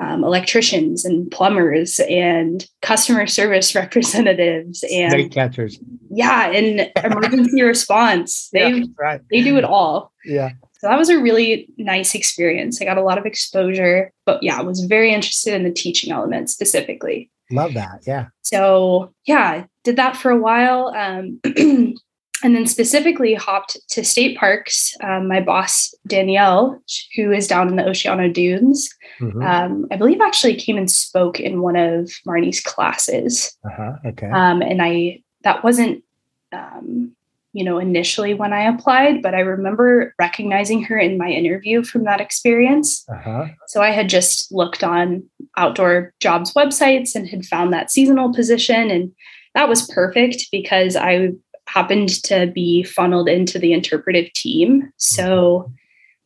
um, 0.00 0.24
electricians 0.24 1.04
and 1.04 1.30
plumbers 1.30 2.00
and 2.08 2.66
customer 2.82 3.26
service 3.26 3.74
representatives 3.76 4.84
and 4.90 5.12
snake 5.12 5.32
catchers. 5.32 5.78
Yeah, 6.10 6.50
and 6.50 6.90
emergency 7.04 7.62
response. 7.62 8.48
They 8.52 8.68
yeah, 8.68 8.84
right. 8.98 9.20
they 9.30 9.42
do 9.42 9.56
it 9.58 9.64
all. 9.64 10.12
Yeah. 10.24 10.50
So 10.78 10.86
that 10.88 10.98
was 10.98 11.08
a 11.08 11.18
really 11.18 11.68
nice 11.76 12.14
experience. 12.14 12.80
I 12.80 12.84
got 12.84 12.98
a 12.98 13.02
lot 13.02 13.18
of 13.18 13.26
exposure, 13.26 14.12
but 14.24 14.42
yeah, 14.42 14.58
I 14.58 14.62
was 14.62 14.84
very 14.84 15.12
interested 15.12 15.54
in 15.54 15.64
the 15.64 15.72
teaching 15.72 16.12
element 16.12 16.50
specifically. 16.50 17.30
Love 17.50 17.74
that. 17.74 18.02
Yeah. 18.06 18.26
So 18.42 19.12
yeah, 19.26 19.64
did 19.82 19.96
that 19.96 20.16
for 20.16 20.30
a 20.30 20.38
while. 20.38 20.88
Um, 20.96 21.40
and 22.42 22.54
then 22.54 22.66
specifically 22.66 23.34
hopped 23.34 23.76
to 23.90 24.04
state 24.04 24.38
parks. 24.38 24.94
Um, 25.02 25.28
my 25.28 25.40
boss, 25.40 25.92
Danielle, 26.06 26.80
who 27.16 27.32
is 27.32 27.48
down 27.48 27.68
in 27.68 27.76
the 27.76 27.82
Oceano 27.82 28.32
Dunes, 28.32 28.88
mm-hmm. 29.20 29.42
um, 29.42 29.86
I 29.90 29.96
believe 29.96 30.20
actually 30.20 30.54
came 30.54 30.76
and 30.76 30.90
spoke 30.90 31.40
in 31.40 31.62
one 31.62 31.76
of 31.76 32.10
Marnie's 32.26 32.60
classes. 32.60 33.56
Uh-huh. 33.64 33.94
Okay. 34.06 34.30
Um, 34.30 34.62
and 34.62 34.80
I, 34.82 35.22
that 35.42 35.64
wasn't, 35.64 36.04
um, 36.52 37.14
you 37.52 37.64
know, 37.64 37.78
initially 37.78 38.34
when 38.34 38.52
I 38.52 38.62
applied, 38.62 39.22
but 39.22 39.34
I 39.34 39.40
remember 39.40 40.14
recognizing 40.18 40.82
her 40.84 40.98
in 40.98 41.16
my 41.16 41.28
interview 41.28 41.82
from 41.82 42.04
that 42.04 42.20
experience. 42.20 43.04
Uh-huh. 43.08 43.46
So 43.68 43.82
I 43.82 43.90
had 43.90 44.08
just 44.08 44.52
looked 44.52 44.84
on 44.84 45.24
outdoor 45.56 46.12
jobs 46.20 46.52
websites 46.54 47.14
and 47.14 47.26
had 47.26 47.46
found 47.46 47.72
that 47.72 47.90
seasonal 47.90 48.34
position. 48.34 48.90
And 48.90 49.12
that 49.54 49.68
was 49.68 49.90
perfect 49.90 50.48
because 50.52 50.94
I 50.94 51.30
happened 51.66 52.22
to 52.24 52.46
be 52.46 52.82
funneled 52.82 53.28
into 53.28 53.58
the 53.58 53.72
interpretive 53.72 54.32
team. 54.34 54.92
So 54.96 55.24
mm-hmm. 55.24 55.72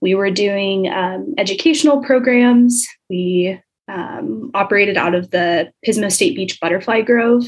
we 0.00 0.14
were 0.14 0.30
doing 0.30 0.88
um, 0.88 1.34
educational 1.38 2.02
programs. 2.02 2.86
We 3.08 3.60
um, 3.88 4.50
operated 4.54 4.96
out 4.96 5.14
of 5.14 5.30
the 5.30 5.72
Pismo 5.86 6.10
State 6.10 6.36
Beach 6.36 6.58
Butterfly 6.60 7.02
Grove. 7.02 7.44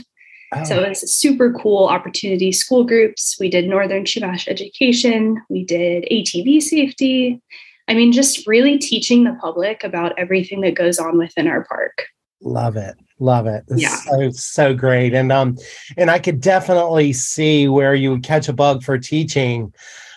Oh. 0.56 0.64
So 0.64 0.82
it 0.82 0.88
was 0.88 1.02
a 1.02 1.08
super 1.08 1.52
cool 1.52 1.86
opportunity. 1.86 2.52
School 2.52 2.84
groups, 2.84 3.36
we 3.38 3.48
did 3.48 3.66
Northern 3.66 4.04
Chumash 4.04 4.48
education, 4.48 5.42
we 5.48 5.64
did 5.64 6.04
ATV 6.10 6.62
safety. 6.62 7.40
I 7.86 7.94
mean, 7.94 8.12
just 8.12 8.46
really 8.46 8.78
teaching 8.78 9.24
the 9.24 9.36
public 9.40 9.84
about 9.84 10.18
everything 10.18 10.62
that 10.62 10.74
goes 10.74 10.98
on 10.98 11.18
within 11.18 11.46
our 11.46 11.64
park. 11.64 12.06
Love 12.40 12.76
it. 12.76 12.94
Love 13.18 13.46
it. 13.46 13.64
It's 13.68 13.82
yeah. 13.82 13.96
so 13.96 14.30
so 14.30 14.74
great. 14.74 15.14
And 15.14 15.32
um 15.32 15.56
and 15.96 16.10
I 16.10 16.18
could 16.18 16.40
definitely 16.40 17.12
see 17.12 17.68
where 17.68 17.94
you 17.94 18.10
would 18.10 18.22
catch 18.22 18.48
a 18.48 18.52
bug 18.52 18.82
for 18.82 18.98
teaching 18.98 19.72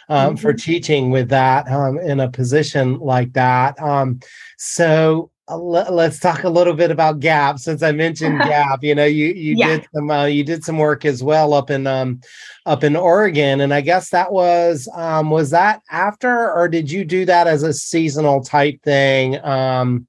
um 0.09 0.35
mm-hmm. 0.35 0.35
for 0.35 0.53
teaching 0.53 1.11
with 1.11 1.29
that 1.29 1.69
um 1.69 1.99
in 1.99 2.19
a 2.19 2.29
position 2.29 2.99
like 2.99 3.33
that. 3.33 3.81
Um 3.81 4.19
so 4.57 5.31
let, 5.49 5.87
us 5.91 6.19
talk 6.19 6.43
a 6.43 6.49
little 6.49 6.73
bit 6.73 6.91
about 6.91 7.19
gap 7.19 7.59
since 7.59 7.81
i 7.81 7.91
mentioned 7.91 8.37
gap 8.43 8.83
you 8.83 8.93
know 8.93 9.05
you 9.05 9.27
you 9.27 9.55
yeah. 9.55 9.77
did 9.77 9.87
some 9.93 10.11
uh, 10.11 10.25
you 10.25 10.43
did 10.43 10.63
some 10.63 10.77
work 10.77 11.05
as 11.05 11.23
well 11.23 11.53
up 11.53 11.69
in 11.69 11.87
um 11.87 12.19
up 12.65 12.83
in 12.83 12.95
oregon 12.95 13.61
and 13.61 13.73
i 13.73 13.81
guess 13.81 14.09
that 14.09 14.31
was 14.31 14.89
um 14.93 15.29
was 15.29 15.49
that 15.49 15.81
after 15.89 16.51
or 16.51 16.67
did 16.67 16.91
you 16.91 17.05
do 17.05 17.25
that 17.25 17.47
as 17.47 17.63
a 17.63 17.73
seasonal 17.73 18.43
type 18.43 18.81
thing 18.83 19.43
um 19.45 20.05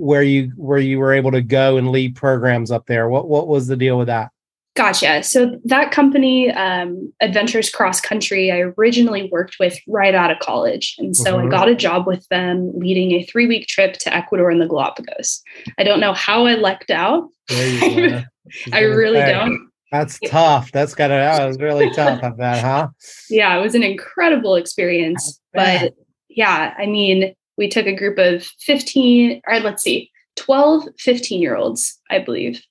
where 0.00 0.22
you 0.22 0.52
where 0.56 0.78
you 0.78 0.98
were 0.98 1.12
able 1.12 1.30
to 1.30 1.42
go 1.42 1.76
and 1.76 1.90
lead 1.90 2.16
programs 2.16 2.70
up 2.70 2.86
there. 2.86 3.08
What 3.08 3.28
what 3.28 3.46
was 3.46 3.66
the 3.66 3.76
deal 3.76 3.98
with 3.98 4.06
that? 4.06 4.30
Gotcha. 4.76 5.22
So 5.24 5.58
that 5.64 5.90
company, 5.90 6.50
um, 6.52 7.12
Adventures 7.20 7.70
Cross 7.70 8.02
Country, 8.02 8.52
I 8.52 8.60
originally 8.78 9.28
worked 9.32 9.56
with 9.58 9.78
right 9.88 10.14
out 10.14 10.30
of 10.30 10.38
college, 10.38 10.94
and 10.98 11.16
so 11.16 11.36
mm-hmm. 11.36 11.48
I 11.48 11.50
got 11.50 11.68
a 11.68 11.74
job 11.74 12.06
with 12.06 12.26
them 12.28 12.72
leading 12.78 13.12
a 13.12 13.24
three 13.24 13.46
week 13.46 13.66
trip 13.66 13.94
to 13.94 14.14
Ecuador 14.14 14.48
and 14.48 14.60
the 14.60 14.68
Galapagos. 14.68 15.42
I 15.76 15.82
don't 15.82 15.98
know 15.98 16.12
how 16.12 16.46
I 16.46 16.54
lucked 16.54 16.90
out. 16.90 17.28
I 17.50 18.24
really 18.72 19.20
don't. 19.20 19.70
That's 19.90 20.20
tough. 20.26 20.70
That's 20.70 20.94
gotta 20.94 21.14
that 21.14 21.44
was 21.44 21.58
really 21.58 21.90
tough 21.94 22.22
of 22.22 22.36
that, 22.36 22.62
huh? 22.62 22.88
Yeah, 23.28 23.58
it 23.58 23.60
was 23.60 23.74
an 23.74 23.82
incredible 23.82 24.54
experience. 24.54 25.40
But 25.52 25.94
yeah, 26.28 26.74
I 26.78 26.86
mean, 26.86 27.34
we 27.60 27.68
took 27.68 27.86
a 27.86 27.94
group 27.94 28.18
of 28.18 28.44
15 28.60 29.42
or 29.46 29.60
let's 29.60 29.82
see 29.82 30.10
12 30.36 30.88
15 30.98 31.42
year 31.42 31.54
olds 31.56 32.00
i 32.08 32.18
believe 32.18 32.62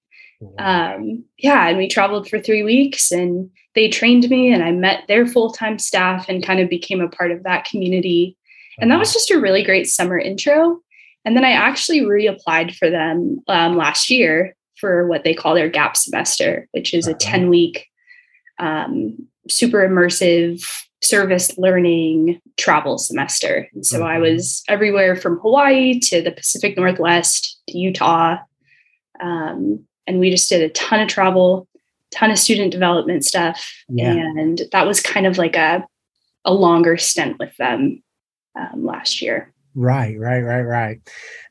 um, 0.58 1.24
yeah 1.38 1.68
and 1.68 1.78
we 1.78 1.88
traveled 1.88 2.28
for 2.30 2.40
three 2.40 2.64
weeks 2.64 3.12
and 3.12 3.50
they 3.76 3.90
trained 3.90 4.30
me 4.30 4.52
and 4.52 4.64
i 4.64 4.72
met 4.72 5.04
their 5.08 5.26
full-time 5.26 5.78
staff 5.78 6.28
and 6.30 6.46
kind 6.46 6.60
of 6.60 6.70
became 6.70 7.02
a 7.02 7.10
part 7.10 7.32
of 7.32 7.44
that 7.44 7.66
community 7.66 8.38
and 8.80 8.90
that 8.90 9.00
was 9.00 9.14
just 9.14 9.32
a 9.32 9.40
really 9.40 9.64
great 9.64 9.88
summer 9.88 10.18
intro 10.18 10.80
and 11.26 11.36
then 11.36 11.46
i 11.46 11.52
actually 11.52 12.02
reapplied 12.02 12.76
for 12.76 12.90
them 12.90 13.40
um, 13.48 13.76
last 13.76 14.10
year 14.10 14.56
for 14.78 15.08
what 15.08 15.24
they 15.24 15.34
call 15.34 15.54
their 15.56 15.70
gap 15.70 15.98
semester 15.98 16.68
which 16.72 16.94
is 16.94 17.08
a 17.08 17.14
10 17.14 17.42
uh-huh. 17.42 17.50
week 17.50 17.86
um, 18.60 19.18
super 19.50 19.88
immersive 19.88 20.64
service 21.02 21.58
learning 21.58 22.42
travel 22.58 22.98
semester. 22.98 23.68
And 23.74 23.86
so 23.86 24.00
mm-hmm. 24.00 24.08
I 24.08 24.20
was 24.20 24.64
everywhere 24.68 25.16
from 25.16 25.40
Hawaii 25.40 26.00
to 26.02 26.22
the 26.22 26.32
Pacific 26.32 26.78
Northwest 26.78 27.62
to 27.70 27.78
Utah. 27.78 28.38
Um, 29.22 29.86
and 30.10 30.20
we 30.20 30.32
just 30.32 30.50
did 30.50 30.62
a 30.64 30.70
ton 30.70 31.00
of 31.00 31.08
travel, 31.08 31.68
ton 32.12 32.32
of 32.32 32.40
student 32.40 32.72
development 32.72 33.24
stuff. 33.24 33.72
Yeah. 33.88 34.14
And 34.14 34.62
that 34.72 34.88
was 34.88 35.00
kind 35.00 35.28
of 35.28 35.38
like 35.38 35.56
a, 35.56 35.86
a 36.44 36.52
longer 36.52 36.98
stint 36.98 37.38
with 37.38 37.56
them 37.58 38.02
um, 38.60 38.86
last 38.86 39.22
year. 39.22 39.54
Right, 39.76 40.20
right, 40.20 40.42
right, 40.42 40.64
right. 40.64 41.00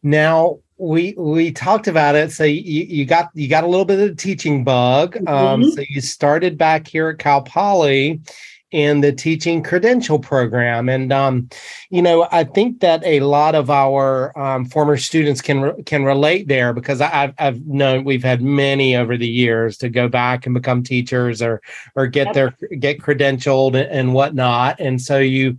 Now 0.03 0.59
we 0.77 1.14
we 1.16 1.53
talked 1.53 1.87
about 1.87 2.16
it. 2.16 2.33
So 2.33 2.42
you, 2.42 2.83
you 2.83 3.05
got 3.07 3.31
you 3.33 3.49
got 3.49 3.62
a 3.62 3.68
little 3.68 3.85
bit 3.85 4.01
of 4.01 4.09
the 4.09 4.14
teaching 4.16 4.64
bug. 4.64 5.16
Um, 5.29 5.62
mm-hmm. 5.62 5.71
So 5.71 5.85
you 5.88 6.01
started 6.01 6.59
back 6.59 6.88
here 6.88 7.11
at 7.11 7.18
Cal 7.18 7.42
Poly 7.42 8.21
in 8.70 9.00
the 9.00 9.12
teaching 9.12 9.62
credential 9.62 10.18
program. 10.18 10.88
And 10.88 11.12
um, 11.12 11.48
you 11.90 12.02
know 12.02 12.28
i 12.33 12.44
think 12.44 12.81
that 12.81 13.02
a 13.04 13.20
lot 13.20 13.54
of 13.54 13.70
our 13.70 14.38
um, 14.38 14.64
former 14.64 14.96
students 14.96 15.40
can 15.40 15.61
re- 15.61 15.83
can 15.85 16.04
relate 16.04 16.48
there 16.48 16.72
because 16.72 17.00
I've, 17.00 17.35
I've 17.38 17.66
known 17.66 18.04
we've 18.04 18.24
had 18.24 18.42
many 18.42 18.96
over 18.96 19.16
the 19.16 19.28
years 19.28 19.76
to 19.78 19.88
go 19.88 20.09
back 20.09 20.46
and 20.46 20.54
become 20.54 20.83
teachers 20.83 21.40
or 21.40 21.62
or 21.94 22.07
get 22.07 22.35
their 22.35 22.57
get 22.78 23.00
credentialed 23.00 23.74
and 23.90 24.14
whatnot. 24.14 24.81
And 24.81 25.00
so 25.00 25.18
you 25.18 25.59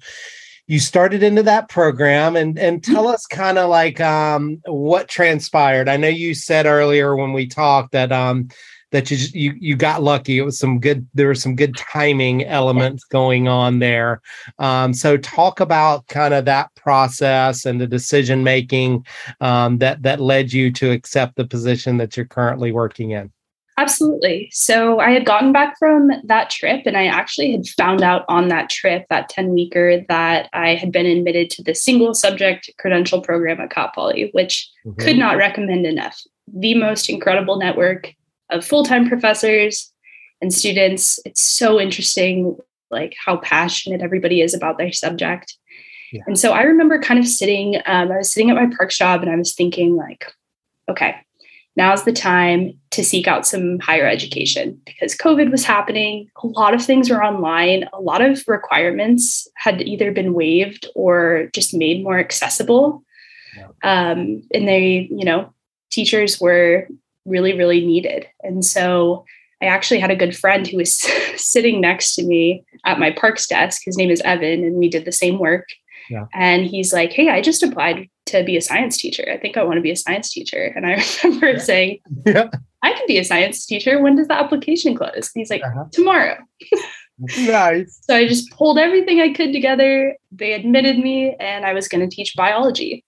you 0.68 0.80
started 0.80 1.24
into 1.24 1.44
that 1.44 1.68
program. 1.68 2.36
And 2.36 2.58
and 2.58 2.84
tell 2.84 3.08
us 3.08 3.26
kind 3.26 3.58
of 3.58 3.70
like 3.70 4.00
um, 4.00 4.62
what 4.66 5.08
transpired. 5.08 5.90
I 5.90 5.98
know 5.98 6.08
you 6.08 6.36
said 6.36 6.68
earlier 6.68 7.16
when 7.16 7.34
we 7.34 7.48
talked 7.48 7.92
that 7.94 8.12
um, 8.12 8.50
that 8.92 9.12
you 9.12 9.18
just, 9.18 9.36
you 9.36 9.54
you 9.60 9.76
got 9.76 10.04
lucky. 10.04 10.38
It 10.38 10.44
was 10.44 10.58
some 10.58 10.80
good. 10.80 11.08
There 11.14 11.28
were 11.28 11.36
some 11.36 11.56
good 11.56 11.76
timing 11.78 12.46
elements 12.46 13.04
going 13.04 13.48
on 13.48 13.80
there. 13.80 14.22
Um, 14.58 14.94
so 14.94 15.18
talk 15.18 15.60
about 15.60 16.08
kind 16.08 16.34
of 16.34 16.46
that 16.46 16.74
process 16.76 17.66
and 17.66 17.80
the 17.80 17.88
decision 17.88 18.44
making 18.44 19.06
um, 19.42 19.78
that 19.80 20.02
that 20.04 20.20
led 20.20 20.52
you 20.54 20.72
to 20.74 20.92
accept 20.92 21.36
the 21.36 21.46
position 21.46 21.98
that 21.98 22.18
you're 22.18 22.26
currently 22.26 22.72
working 22.72 23.12
in. 23.12 23.32
Absolutely. 23.80 24.50
So 24.52 25.00
I 25.00 25.12
had 25.12 25.26
gotten 25.26 25.54
back 25.54 25.80
from 25.80 26.12
that 26.26 26.50
trip, 26.50 26.82
and 26.86 26.98
I 26.98 27.06
actually 27.06 27.54
had 27.54 27.66
found 27.66 28.02
out 28.02 28.26
on 28.28 28.50
that 28.50 28.70
trip, 28.70 29.06
that 29.10 29.30
10 29.30 29.54
weeker, 29.54 30.04
that 30.10 30.50
I 30.52 30.76
had 30.76 30.92
been 30.92 31.06
admitted 31.06 31.50
to 31.52 31.64
the 31.64 31.74
single 31.74 32.14
subject 32.14 32.70
credential 32.78 33.22
program 33.22 33.62
at 33.62 33.70
Cal 33.70 33.90
Poly, 33.96 34.32
which 34.34 34.70
mm-hmm. 34.86 35.02
could 35.02 35.16
not 35.16 35.38
recommend 35.38 35.86
enough. 35.86 36.22
The 36.54 36.76
most 36.76 37.10
incredible 37.10 37.58
network 37.58 38.14
of 38.50 38.66
full-time 38.66 39.08
professors 39.08 39.92
and 40.42 40.54
students. 40.54 41.20
It's 41.26 41.42
so 41.42 41.80
interesting, 41.80 42.58
like 42.90 43.16
how 43.24 43.38
passionate 43.38 44.02
everybody 44.02 44.42
is 44.42 44.54
about 44.54 44.78
their 44.78 44.92
subject. 44.92 45.56
Yeah. 46.12 46.24
And 46.26 46.40
so 46.40 46.54
I 46.54 46.64
remember 46.64 47.00
kind 47.00 47.20
of 47.20 47.28
sitting, 47.28 47.76
um, 47.86 48.12
I 48.12 48.18
was 48.18 48.32
sitting 48.32 48.50
at 48.50 48.56
my 48.56 48.74
park 48.76 48.92
job 48.92 49.22
and 49.22 49.30
I 49.30 49.36
was 49.36 49.54
thinking, 49.54 49.96
like, 49.96 50.34
okay, 50.90 51.16
now's 51.76 52.04
the 52.04 52.12
time 52.12 52.74
to 52.92 53.04
seek 53.04 53.28
out 53.28 53.46
some 53.46 53.80
higher 53.80 54.08
education 54.08 54.82
because 54.86 55.16
COVID 55.16 55.52
was 55.52 55.64
happening. 55.64 56.30
A 56.44 56.48
lot 56.48 56.74
of 56.74 56.84
things 56.84 57.10
were 57.10 57.24
online. 57.24 57.88
A 57.94 58.02
lot 58.02 58.22
of 58.22 58.44
requirements 58.48 59.48
had 59.56 59.82
either 59.84 60.12
been 60.12 60.34
waived 60.34 60.88
or 60.96 61.50
just 61.54 61.74
made 61.74 62.04
more 62.04 62.18
accessible. 62.18 63.04
Yeah. 63.56 63.68
Um, 63.84 64.42
and 64.54 64.68
they, 64.68 65.08
you 65.12 65.26
know, 65.26 65.54
teachers 65.92 66.42
were 66.42 66.88
really, 67.26 67.58
really 67.58 67.86
needed. 67.86 68.28
And 68.42 68.64
so 68.64 69.26
I 69.62 69.66
actually 69.66 70.00
had 70.00 70.12
a 70.12 70.16
good 70.16 70.36
friend 70.36 70.66
who 70.66 70.78
was 70.78 70.98
sitting 71.36 71.82
next 71.82 72.16
to 72.16 72.24
me 72.24 72.64
at 72.86 73.00
my 73.00 73.12
parks 73.12 73.48
desk. 73.48 73.82
His 73.86 73.98
name 73.98 74.10
is 74.10 74.22
Evan, 74.22 74.64
and 74.64 74.78
we 74.78 74.90
did 74.90 75.06
the 75.06 75.12
same 75.12 75.40
work. 75.40 75.68
Yeah. 76.10 76.26
And 76.34 76.66
he's 76.66 76.92
like, 76.92 77.12
Hey, 77.12 77.30
I 77.30 77.42
just 77.42 77.62
applied 77.62 78.10
to 78.28 78.44
be 78.44 78.58
a 78.58 78.62
science 78.62 78.98
teacher. 78.98 79.26
I 79.32 79.38
think 79.38 79.58
I 79.58 79.64
want 79.64 79.78
to 79.78 79.82
be 79.82 79.92
a 79.92 79.96
science 79.96 80.30
teacher. 80.30 80.72
And 80.76 80.86
I 80.86 81.04
remember 81.24 81.52
yeah. 81.52 81.60
saying, 81.60 82.00
yeah. 82.26 82.50
I 82.82 82.94
can 82.94 83.06
be 83.08 83.18
a 83.18 83.26
science 83.26 83.66
teacher. 83.66 84.02
When 84.02 84.16
does 84.16 84.28
the 84.28 84.34
application 84.34 84.96
close? 84.96 85.14
And 85.14 85.26
he's 85.36 85.50
like, 85.50 85.64
uh-huh. 85.64 85.86
Tomorrow. 85.92 86.38
nice. 87.38 88.00
So 88.04 88.16
I 88.16 88.28
just 88.28 88.50
pulled 88.52 88.80
everything 88.80 89.20
I 89.20 89.34
could 89.34 89.52
together. 89.52 90.16
They 90.32 90.54
admitted 90.54 91.00
me, 91.00 91.36
and 91.40 91.66
I 91.66 91.74
was 91.74 91.88
going 91.88 92.08
to 92.08 92.16
teach 92.16 92.34
biology. 92.36 93.04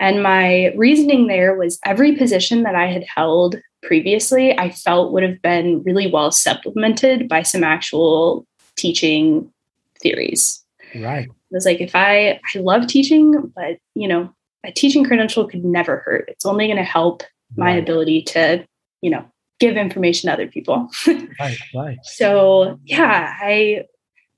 And 0.00 0.22
my 0.22 0.72
reasoning 0.76 1.26
there 1.26 1.56
was 1.56 1.78
every 1.84 2.16
position 2.16 2.62
that 2.64 2.74
I 2.74 2.86
had 2.86 3.04
held 3.04 3.56
previously, 3.82 4.58
I 4.58 4.70
felt 4.70 5.12
would 5.12 5.22
have 5.22 5.40
been 5.42 5.82
really 5.82 6.10
well 6.10 6.32
supplemented 6.32 7.28
by 7.28 7.42
some 7.42 7.62
actual 7.62 8.46
teaching 8.76 9.52
theories. 10.00 10.62
Right. 10.94 11.26
It 11.26 11.54
was 11.54 11.64
like, 11.64 11.80
if 11.80 11.94
I, 11.94 12.40
I 12.54 12.58
love 12.58 12.86
teaching, 12.86 13.52
but 13.54 13.78
you 13.94 14.08
know, 14.08 14.32
a 14.64 14.72
teaching 14.72 15.04
credential 15.04 15.46
could 15.46 15.64
never 15.64 15.98
hurt. 15.98 16.28
It's 16.28 16.46
only 16.46 16.66
going 16.66 16.78
to 16.78 16.84
help 16.84 17.22
my 17.56 17.72
right. 17.72 17.82
ability 17.82 18.22
to, 18.22 18.66
you 19.02 19.10
know, 19.10 19.24
give 19.60 19.76
information 19.76 20.28
to 20.28 20.32
other 20.32 20.48
people. 20.48 20.88
right, 21.06 21.58
right. 21.74 21.98
So 22.02 22.78
yeah, 22.84 23.34
I 23.40 23.84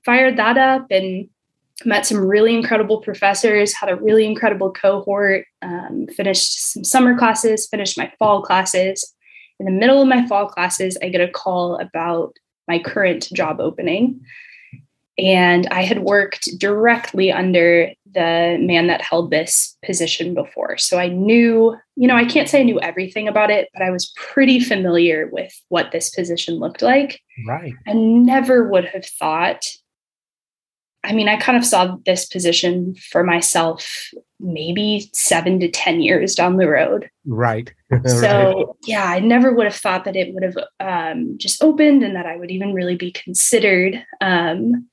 fired 0.05 0.37
that 0.37 0.57
up 0.57 0.87
and 0.91 1.27
met 1.85 2.05
some 2.05 2.17
really 2.17 2.55
incredible 2.55 3.01
professors, 3.01 3.73
had 3.73 3.89
a 3.89 3.95
really 3.95 4.25
incredible 4.25 4.71
cohort, 4.71 5.45
um, 5.61 6.07
finished 6.07 6.71
some 6.71 6.83
summer 6.83 7.17
classes, 7.17 7.67
finished 7.67 7.97
my 7.97 8.11
fall 8.17 8.41
classes. 8.41 9.13
In 9.59 9.65
the 9.65 9.71
middle 9.71 10.01
of 10.01 10.07
my 10.07 10.27
fall 10.27 10.47
classes, 10.47 10.97
I 11.01 11.09
get 11.09 11.21
a 11.21 11.31
call 11.31 11.77
about 11.77 12.35
my 12.67 12.79
current 12.79 13.29
job 13.33 13.59
opening. 13.59 14.21
And 15.19 15.65
I 15.67 15.81
had 15.81 16.03
worked 16.03 16.59
directly 16.59 17.31
under 17.31 17.91
the 18.13 18.57
man 18.59 18.87
that 18.87 19.01
held 19.01 19.31
this 19.31 19.75
position 19.83 20.35
before. 20.35 20.77
So 20.77 20.99
I 20.99 21.07
knew, 21.07 21.75
you 21.95 22.07
know, 22.07 22.15
I 22.15 22.25
can't 22.25 22.47
say 22.47 22.59
I 22.59 22.63
knew 22.63 22.79
everything 22.81 23.27
about 23.27 23.49
it, 23.49 23.69
but 23.73 23.81
I 23.81 23.89
was 23.89 24.13
pretty 24.15 24.59
familiar 24.59 25.27
with 25.31 25.51
what 25.69 25.91
this 25.91 26.11
position 26.11 26.55
looked 26.55 26.83
like. 26.83 27.19
Right. 27.47 27.73
I 27.87 27.93
never 27.93 28.69
would 28.69 28.85
have 28.85 29.05
thought 29.05 29.65
I 31.07 31.13
mean, 31.13 31.29
I 31.29 31.37
kind 31.37 31.57
of 31.57 31.65
saw 31.65 31.95
this 32.05 32.25
position 32.25 32.95
for 32.95 33.23
myself 33.23 34.11
maybe 34.39 35.09
seven 35.13 35.59
to 35.61 35.69
10 35.69 36.01
years 36.01 36.35
down 36.35 36.57
the 36.57 36.69
road. 36.69 37.09
Right. 37.25 37.73
so, 38.05 38.53
right. 38.53 38.65
yeah, 38.85 39.05
I 39.05 39.19
never 39.19 39.53
would 39.53 39.65
have 39.65 39.75
thought 39.75 40.05
that 40.05 40.15
it 40.15 40.33
would 40.33 40.43
have 40.43 40.57
um, 40.79 41.37
just 41.37 41.63
opened 41.63 42.03
and 42.03 42.15
that 42.15 42.25
I 42.25 42.35
would 42.35 42.51
even 42.51 42.73
really 42.73 42.95
be 42.95 43.11
considered. 43.11 44.03
Um, 44.21 44.87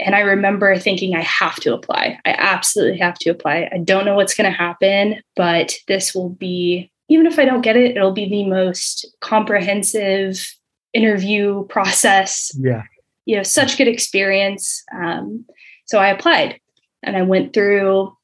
and 0.00 0.16
I 0.16 0.20
remember 0.20 0.76
thinking, 0.76 1.14
I 1.14 1.22
have 1.22 1.56
to 1.60 1.72
apply. 1.72 2.18
I 2.24 2.34
absolutely 2.36 2.98
have 2.98 3.18
to 3.20 3.30
apply. 3.30 3.70
I 3.72 3.78
don't 3.78 4.04
know 4.04 4.16
what's 4.16 4.34
going 4.34 4.50
to 4.50 4.56
happen, 4.56 5.22
but 5.36 5.76
this 5.86 6.14
will 6.14 6.30
be, 6.30 6.90
even 7.08 7.26
if 7.26 7.38
I 7.38 7.44
don't 7.44 7.62
get 7.62 7.76
it, 7.76 7.96
it'll 7.96 8.12
be 8.12 8.28
the 8.28 8.44
most 8.44 9.06
comprehensive 9.20 10.52
interview 10.94 11.66
process 11.66 12.52
yeah 12.56 12.82
you 13.24 13.36
know 13.36 13.42
such 13.42 13.78
good 13.78 13.88
experience 13.88 14.82
um, 14.94 15.44
so 15.86 15.98
i 15.98 16.08
applied 16.08 16.58
and 17.02 17.16
i 17.16 17.22
went 17.22 17.52
through 17.52 18.14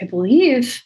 i 0.00 0.04
believe 0.04 0.82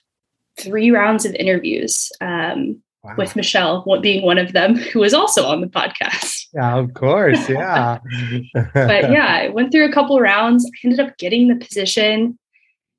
three 0.59 0.91
rounds 0.91 1.25
of 1.25 1.35
interviews 1.35 2.11
um, 2.21 2.81
wow. 3.03 3.15
with 3.17 3.37
michelle 3.37 3.85
being 4.01 4.25
one 4.25 4.39
of 4.39 4.53
them 4.53 4.77
who 4.77 5.01
was 5.01 5.15
also 5.15 5.47
on 5.47 5.61
the 5.61 5.67
podcast 5.67 6.47
yeah 6.55 6.77
of 6.77 6.93
course 6.95 7.49
yeah 7.49 7.99
but 8.75 9.11
yeah 9.11 9.41
i 9.43 9.49
went 9.49 9.73
through 9.73 9.89
a 9.89 9.93
couple 9.93 10.19
rounds 10.21 10.65
i 10.65 10.71
ended 10.85 11.01
up 11.01 11.17
getting 11.19 11.49
the 11.49 11.57
position 11.57 12.39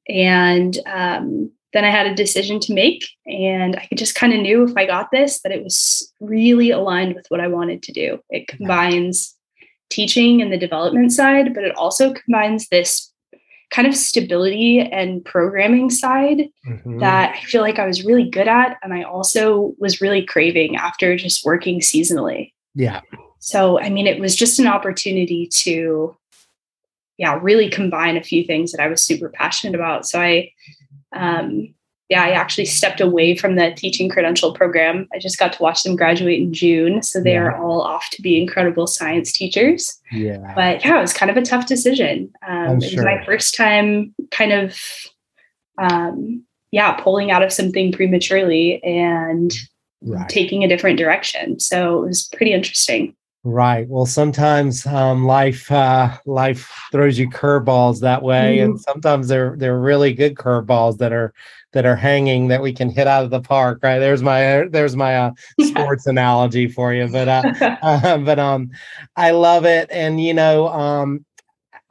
and 0.07 0.77
um, 0.85 1.51
then 1.75 1.83
I 1.83 1.89
had 1.89 2.07
a 2.07 2.15
decision 2.15 2.59
to 2.61 2.73
make, 2.73 3.03
and 3.25 3.75
I 3.75 3.87
just 3.95 4.15
kind 4.15 4.33
of 4.33 4.39
knew 4.39 4.63
if 4.63 4.75
I 4.77 4.85
got 4.85 5.11
this 5.11 5.41
that 5.41 5.51
it 5.51 5.61
was 5.63 6.11
really 6.21 6.71
aligned 6.71 7.15
with 7.15 7.25
what 7.27 7.41
I 7.41 7.47
wanted 7.47 7.83
to 7.83 7.91
do. 7.91 8.19
It 8.29 8.47
combines 8.47 9.34
teaching 9.95 10.41
and 10.41 10.51
the 10.51 10.57
development 10.57 11.11
side, 11.11 11.53
but 11.53 11.63
it 11.63 11.75
also 11.75 12.13
combines 12.13 12.67
this 12.67 13.11
kind 13.71 13.87
of 13.87 13.95
stability 13.95 14.79
and 14.79 15.23
programming 15.25 15.89
side 15.89 16.49
mm-hmm. 16.67 16.99
that 16.99 17.35
I 17.35 17.41
feel 17.41 17.61
like 17.61 17.79
I 17.79 17.85
was 17.85 18.05
really 18.05 18.29
good 18.29 18.47
at. 18.47 18.77
And 18.83 18.93
I 18.93 19.03
also 19.03 19.73
was 19.79 20.01
really 20.01 20.25
craving 20.25 20.75
after 20.75 21.15
just 21.15 21.45
working 21.45 21.79
seasonally. 21.79 22.53
Yeah. 22.73 23.01
So, 23.39 23.79
I 23.79 23.89
mean, 23.89 24.07
it 24.07 24.19
was 24.19 24.35
just 24.35 24.59
an 24.59 24.67
opportunity 24.67 25.47
to, 25.63 26.15
yeah, 27.17 27.39
really 27.41 27.69
combine 27.69 28.17
a 28.17 28.23
few 28.23 28.43
things 28.43 28.71
that 28.71 28.81
I 28.81 28.87
was 28.87 29.01
super 29.01 29.29
passionate 29.29 29.75
about. 29.75 30.07
So 30.07 30.19
I, 30.19 30.51
um, 31.13 31.74
yeah, 32.09 32.23
I 32.23 32.31
actually 32.31 32.65
stepped 32.65 33.01
away 33.01 33.35
from 33.35 33.55
the 33.55 33.73
teaching 33.75 34.09
credential 34.09 34.53
program. 34.53 35.07
I 35.11 35.17
just 35.17 35.39
got 35.39 35.53
to 35.53 35.63
watch 35.63 35.81
them 35.83 35.95
graduate 35.95 36.39
in 36.39 36.53
June. 36.53 37.01
So 37.01 37.19
they 37.19 37.33
yeah. 37.33 37.41
are 37.41 37.57
all 37.57 37.81
off 37.81 38.09
to 38.11 38.21
be 38.21 38.39
incredible 38.39 38.85
science 38.85 39.31
teachers. 39.31 39.99
Yeah. 40.11 40.53
But 40.55 40.85
yeah, 40.85 40.99
it 40.99 41.01
was 41.01 41.13
kind 41.13 41.31
of 41.31 41.37
a 41.37 41.41
tough 41.41 41.65
decision. 41.65 42.31
Um, 42.47 42.77
it 42.81 42.95
was 42.95 42.97
my 42.97 43.23
first 43.25 43.55
time 43.55 44.13
kind 44.29 44.51
of, 44.51 44.79
um, 45.79 46.43
yeah, 46.71 46.93
pulling 46.93 47.31
out 47.31 47.41
of 47.41 47.51
something 47.51 47.91
prematurely 47.91 48.83
and 48.83 49.51
right. 50.01 50.29
taking 50.29 50.63
a 50.63 50.67
different 50.67 50.99
direction. 50.99 51.59
So 51.59 52.03
it 52.03 52.07
was 52.07 52.27
pretty 52.27 52.53
interesting. 52.53 53.15
Right. 53.47 53.87
Well, 53.87 54.07
sometimes 54.07 54.87
um, 54.87 55.25
life 55.25 55.71
uh, 55.71 56.17
life 56.25 56.71
throws 56.91 57.19
you 57.19 57.29
curveballs 57.29 57.99
that 57.99 58.23
way, 58.23 58.57
mm-hmm. 58.57 58.71
and 58.71 58.81
sometimes 58.81 59.27
they're 59.27 59.55
they're 59.55 59.79
really 59.79 60.13
good 60.13 60.33
curveballs 60.33 60.97
that 60.97 61.13
are 61.13 61.31
that 61.75 61.85
are 61.85 61.95
hanging 61.95 62.47
that 62.47 62.61
we 62.61 62.73
can 62.73 62.89
hit 62.89 63.05
out 63.05 63.25
of 63.25 63.29
the 63.29 63.41
park. 63.41 63.79
Right. 63.83 63.99
There's 63.99 64.23
my 64.23 64.65
there's 64.69 64.95
my 64.95 65.17
uh, 65.17 65.31
sports 65.61 66.07
analogy 66.07 66.67
for 66.67 66.93
you, 66.93 67.07
but 67.07 67.27
uh, 67.27 67.43
uh, 67.83 68.17
but 68.25 68.39
um, 68.39 68.71
I 69.15 69.31
love 69.31 69.65
it, 69.65 69.89
and 69.91 70.19
you 70.19 70.33
know 70.33 70.69
um, 70.69 71.25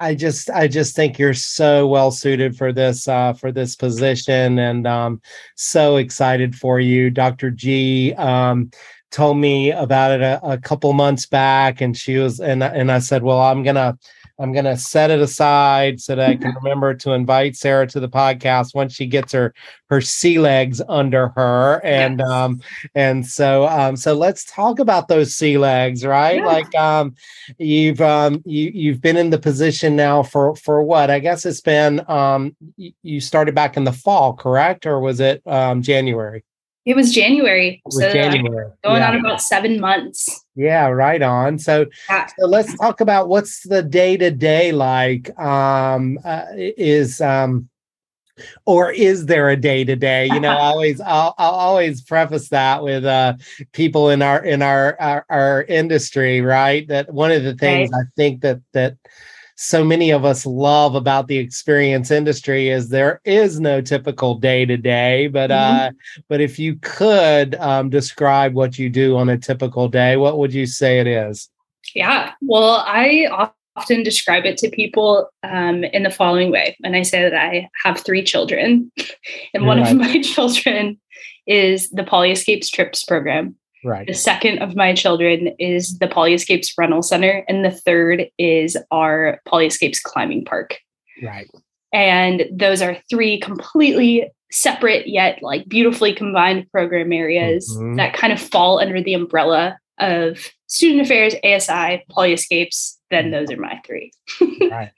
I 0.00 0.14
just 0.14 0.50
I 0.50 0.66
just 0.68 0.96
think 0.96 1.18
you're 1.18 1.34
so 1.34 1.86
well 1.86 2.10
suited 2.10 2.56
for 2.56 2.72
this 2.72 3.06
uh, 3.06 3.34
for 3.34 3.52
this 3.52 3.76
position, 3.76 4.58
and 4.58 4.86
um, 4.86 5.20
so 5.54 5.96
excited 5.96 6.56
for 6.56 6.80
you, 6.80 7.10
Dr. 7.10 7.50
G. 7.50 8.14
Um, 8.14 8.70
told 9.10 9.36
me 9.36 9.70
about 9.70 10.10
it 10.10 10.22
a, 10.22 10.44
a 10.44 10.58
couple 10.58 10.92
months 10.94 11.26
back, 11.26 11.82
and 11.82 11.94
she 11.94 12.16
was 12.16 12.40
and 12.40 12.64
and 12.64 12.90
I 12.90 13.00
said, 13.00 13.22
well, 13.22 13.40
I'm 13.40 13.62
gonna 13.62 13.98
I'm 14.38 14.52
going 14.52 14.64
to 14.64 14.76
set 14.76 15.10
it 15.10 15.20
aside 15.20 16.00
so 16.00 16.16
that 16.16 16.28
I 16.28 16.36
can 16.36 16.54
remember 16.62 16.94
to 16.94 17.12
invite 17.12 17.56
Sarah 17.56 17.86
to 17.88 18.00
the 18.00 18.08
podcast 18.08 18.74
once 18.74 18.94
she 18.94 19.06
gets 19.06 19.32
her 19.32 19.54
her 19.90 20.00
sea 20.00 20.38
legs 20.38 20.80
under 20.88 21.28
her. 21.28 21.80
And 21.84 22.18
yes. 22.18 22.28
um 22.28 22.60
and 22.94 23.26
so 23.26 23.66
um 23.68 23.96
so 23.96 24.14
let's 24.14 24.44
talk 24.44 24.78
about 24.78 25.08
those 25.08 25.34
sea 25.34 25.58
legs, 25.58 26.04
right? 26.04 26.36
Yeah. 26.36 26.46
Like 26.46 26.74
um 26.74 27.14
you've 27.58 28.00
um 28.00 28.42
you 28.44 28.70
you've 28.74 29.00
been 29.00 29.16
in 29.16 29.30
the 29.30 29.38
position 29.38 29.94
now 29.94 30.22
for 30.22 30.56
for 30.56 30.82
what? 30.82 31.10
I 31.10 31.20
guess 31.20 31.46
it's 31.46 31.60
been 31.60 32.08
um 32.10 32.56
you 32.76 33.20
started 33.20 33.54
back 33.54 33.76
in 33.76 33.84
the 33.84 33.92
fall, 33.92 34.34
correct? 34.34 34.86
Or 34.86 35.00
was 35.00 35.20
it 35.20 35.42
um 35.46 35.82
January? 35.82 36.44
It 36.84 36.96
was 36.96 37.12
January. 37.12 37.76
It 37.76 37.82
was 37.84 37.98
so 37.98 38.12
January. 38.12 38.70
Going 38.82 39.00
yeah. 39.00 39.08
on 39.08 39.16
about 39.16 39.40
seven 39.40 39.80
months. 39.80 40.44
Yeah, 40.54 40.88
right 40.88 41.22
on. 41.22 41.58
So, 41.58 41.86
yeah. 42.10 42.26
so 42.38 42.46
let's 42.46 42.76
talk 42.78 43.00
about 43.00 43.28
what's 43.28 43.62
the 43.62 43.82
day 43.82 44.16
to 44.18 44.30
day 44.30 44.72
like. 44.72 45.36
Um, 45.38 46.18
uh, 46.24 46.44
is 46.54 47.22
um, 47.22 47.70
or 48.66 48.92
is 48.92 49.26
there 49.26 49.48
a 49.48 49.56
day 49.56 49.84
to 49.84 49.96
day? 49.96 50.26
You 50.26 50.40
know, 50.40 50.50
I 50.50 50.60
always 50.60 51.00
I'll, 51.00 51.34
I'll 51.38 51.52
always 51.52 52.02
preface 52.02 52.50
that 52.50 52.82
with 52.82 53.04
uh, 53.04 53.34
people 53.72 54.10
in 54.10 54.20
our 54.20 54.44
in 54.44 54.60
our, 54.60 54.96
our, 55.00 55.24
our 55.30 55.62
industry, 55.62 56.42
right? 56.42 56.86
That 56.88 57.12
one 57.12 57.30
of 57.30 57.44
the 57.44 57.54
things 57.54 57.90
right. 57.92 58.04
I 58.06 58.10
think 58.16 58.42
that 58.42 58.60
that 58.72 58.96
so 59.56 59.84
many 59.84 60.10
of 60.10 60.24
us 60.24 60.44
love 60.44 60.94
about 60.94 61.28
the 61.28 61.38
experience 61.38 62.10
industry 62.10 62.68
is 62.68 62.88
there 62.88 63.20
is 63.24 63.60
no 63.60 63.80
typical 63.80 64.34
day 64.34 64.64
to 64.64 64.76
day 64.76 65.26
but 65.28 65.50
mm-hmm. 65.50 65.88
uh 65.88 65.90
but 66.28 66.40
if 66.40 66.58
you 66.58 66.76
could 66.82 67.54
um, 67.56 67.90
describe 67.90 68.54
what 68.54 68.78
you 68.78 68.90
do 68.90 69.16
on 69.16 69.28
a 69.28 69.38
typical 69.38 69.88
day 69.88 70.16
what 70.16 70.38
would 70.38 70.52
you 70.52 70.66
say 70.66 70.98
it 70.98 71.06
is 71.06 71.48
yeah 71.94 72.32
well 72.42 72.82
i 72.86 73.26
often 73.76 74.02
describe 74.02 74.44
it 74.44 74.56
to 74.56 74.70
people 74.70 75.28
um, 75.42 75.84
in 75.84 76.02
the 76.02 76.10
following 76.10 76.50
way 76.50 76.76
and 76.82 76.96
i 76.96 77.02
say 77.02 77.22
that 77.22 77.34
i 77.34 77.68
have 77.84 78.00
three 78.00 78.22
children 78.22 78.90
and 79.54 79.66
one 79.66 79.80
right. 79.80 79.92
of 79.92 79.98
my 79.98 80.20
children 80.22 81.00
is 81.46 81.90
the 81.90 82.02
polyescapes 82.02 82.70
trips 82.70 83.04
program 83.04 83.54
Right. 83.84 84.06
The 84.06 84.14
second 84.14 84.60
of 84.60 84.74
my 84.74 84.94
children 84.94 85.54
is 85.58 85.98
the 85.98 86.08
Polyescapes 86.08 86.72
Rental 86.78 87.02
Center, 87.02 87.44
and 87.48 87.64
the 87.64 87.70
third 87.70 88.26
is 88.38 88.76
our 88.90 89.40
Polyescapes 89.46 90.02
Climbing 90.02 90.44
Park. 90.44 90.78
Right. 91.22 91.48
And 91.92 92.44
those 92.50 92.82
are 92.82 92.96
three 93.10 93.38
completely 93.38 94.30
separate 94.50 95.08
yet 95.08 95.40
like 95.42 95.68
beautifully 95.68 96.14
combined 96.14 96.70
program 96.70 97.12
areas 97.12 97.68
mm-hmm. 97.76 97.96
that 97.96 98.14
kind 98.14 98.32
of 98.32 98.40
fall 98.40 98.78
under 98.78 99.02
the 99.02 99.14
umbrella 99.14 99.78
of 99.98 100.50
student 100.66 101.02
affairs, 101.02 101.34
ASI, 101.44 102.04
Polyescapes. 102.10 102.96
Then 103.10 103.30
those 103.30 103.50
are 103.50 103.56
my 103.56 103.80
three. 103.86 104.12
right. 104.70 104.90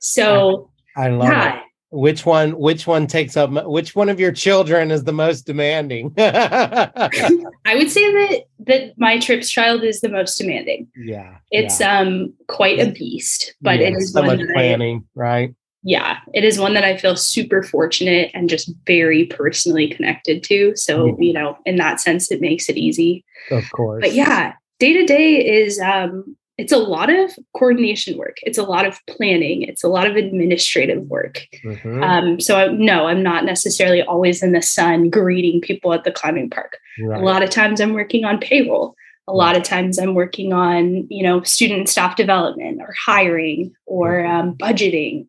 So 0.00 0.70
I, 0.96 1.06
I 1.06 1.08
love 1.10 1.28
yeah, 1.28 1.56
it 1.56 1.62
which 1.92 2.24
one 2.24 2.52
which 2.58 2.86
one 2.86 3.06
takes 3.06 3.36
up 3.36 3.50
which 3.66 3.94
one 3.94 4.08
of 4.08 4.18
your 4.18 4.32
children 4.32 4.90
is 4.90 5.04
the 5.04 5.12
most 5.12 5.42
demanding? 5.42 6.12
I 6.18 7.74
would 7.74 7.90
say 7.90 8.10
that 8.10 8.44
that 8.66 8.94
my 8.96 9.18
trips 9.18 9.50
child 9.50 9.84
is 9.84 10.00
the 10.00 10.08
most 10.08 10.36
demanding. 10.36 10.88
Yeah 10.96 11.36
it's 11.50 11.80
yeah. 11.80 11.98
um 11.98 12.32
quite 12.48 12.78
a 12.78 12.90
beast 12.90 13.54
but 13.60 13.78
yeah, 13.78 13.88
it 13.88 13.94
is 13.94 14.12
so 14.12 14.22
much 14.22 14.40
planning 14.54 15.04
I, 15.16 15.20
right? 15.20 15.54
Yeah 15.82 16.18
it 16.32 16.44
is 16.44 16.58
one 16.58 16.74
that 16.74 16.84
i 16.84 16.96
feel 16.96 17.14
super 17.14 17.62
fortunate 17.62 18.30
and 18.32 18.48
just 18.48 18.72
very 18.86 19.26
personally 19.26 19.88
connected 19.88 20.42
to. 20.44 20.74
So 20.76 21.06
yeah. 21.06 21.14
you 21.18 21.32
know 21.34 21.58
in 21.66 21.76
that 21.76 22.00
sense 22.00 22.32
it 22.32 22.40
makes 22.40 22.70
it 22.70 22.78
easy. 22.78 23.24
Of 23.50 23.70
course. 23.72 24.00
But 24.00 24.14
yeah 24.14 24.54
day 24.78 24.94
to 24.94 25.04
day 25.04 25.34
is 25.62 25.78
um 25.78 26.36
it's 26.58 26.72
a 26.72 26.76
lot 26.78 27.08
of 27.10 27.30
coordination 27.56 28.18
work. 28.18 28.36
It's 28.42 28.58
a 28.58 28.62
lot 28.62 28.86
of 28.86 28.98
planning. 29.08 29.62
It's 29.62 29.82
a 29.82 29.88
lot 29.88 30.06
of 30.06 30.16
administrative 30.16 31.02
work. 31.04 31.46
Mm-hmm. 31.64 32.02
Um, 32.02 32.40
so 32.40 32.56
I, 32.58 32.68
no, 32.68 33.06
I'm 33.06 33.22
not 33.22 33.44
necessarily 33.44 34.02
always 34.02 34.42
in 34.42 34.52
the 34.52 34.62
sun 34.62 35.08
greeting 35.10 35.60
people 35.60 35.92
at 35.94 36.04
the 36.04 36.12
climbing 36.12 36.50
park. 36.50 36.78
Right. 37.00 37.20
A 37.20 37.24
lot 37.24 37.42
of 37.42 37.50
times 37.50 37.80
I'm 37.80 37.94
working 37.94 38.24
on 38.24 38.38
payroll. 38.38 38.94
a 39.28 39.32
lot 39.32 39.56
of 39.56 39.62
times 39.62 39.98
i'm 40.00 40.14
working 40.14 40.52
on 40.52 41.06
you 41.08 41.22
know 41.22 41.42
student 41.44 41.88
staff 41.88 42.16
development 42.16 42.80
or 42.82 42.92
hiring 43.06 43.72
or 43.86 44.14
Mm-hmm. 44.18 44.36
um, 44.48 44.54
budgeting 44.56 45.26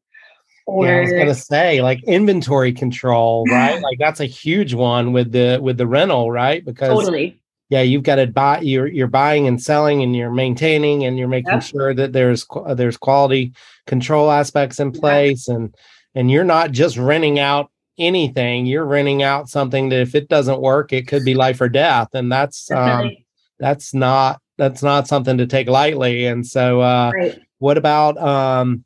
or 0.65 0.88
yeah, 0.88 0.97
I 0.97 1.01
was 1.01 1.12
gonna 1.12 1.36
say 1.36 1.81
like 1.81 2.01
inventory 2.07 2.73
control, 2.73 3.45
right? 3.51 3.79
Like 3.88 3.99
that's 3.99 4.19
a 4.19 4.25
huge 4.25 4.73
one 4.73 5.13
with 5.13 5.31
the 5.31 5.59
with 5.62 5.77
the 5.77 5.86
rental, 5.86 6.31
right? 6.31 6.63
Because 6.65 6.89
totally 6.89 7.39
yeah, 7.69 7.82
you've 7.82 8.04
got 8.04 8.15
to 8.15 8.28
buy 8.28 8.60
you're 8.60 8.88
you're 8.88 9.08
buying 9.08 9.47
and 9.47 9.62
selling 9.62 10.04
and 10.04 10.15
you're 10.15 10.32
maintaining 10.32 11.06
and 11.06 11.17
you're 11.17 11.28
making 11.28 11.60
sure 11.62 11.93
that 11.93 12.13
there's 12.13 12.45
there's 12.76 12.97
quality 12.97 13.54
control 13.88 14.30
aspects 14.32 14.80
in 14.80 14.91
Yeah. 14.93 14.99
place 14.99 15.47
and 15.47 15.73
and 16.15 16.30
you're 16.30 16.43
not 16.43 16.71
just 16.71 16.97
renting 16.97 17.39
out 17.39 17.71
anything, 17.97 18.65
you're 18.65 18.86
renting 18.86 19.23
out 19.23 19.49
something 19.49 19.89
that 19.89 20.02
if 20.02 20.13
it 20.15 20.28
doesn't 20.30 20.62
work, 20.62 20.93
it 20.93 21.08
could 21.08 21.23
be 21.26 21.34
life 21.34 21.62
or 21.62 21.69
death 21.69 22.10
and 22.13 22.32
that's 22.32 22.69
um 22.71 23.12
that's 23.60 23.93
not 23.93 24.39
that's 24.58 24.84
not 24.84 25.08
something 25.08 25.38
to 25.38 25.47
take 25.47 25.67
lightly 25.67 26.26
and 26.26 26.45
so 26.45 26.82
uh 26.82 27.12
right. 27.13 27.39
what 27.60 27.78
about 27.78 28.17
um 28.17 28.84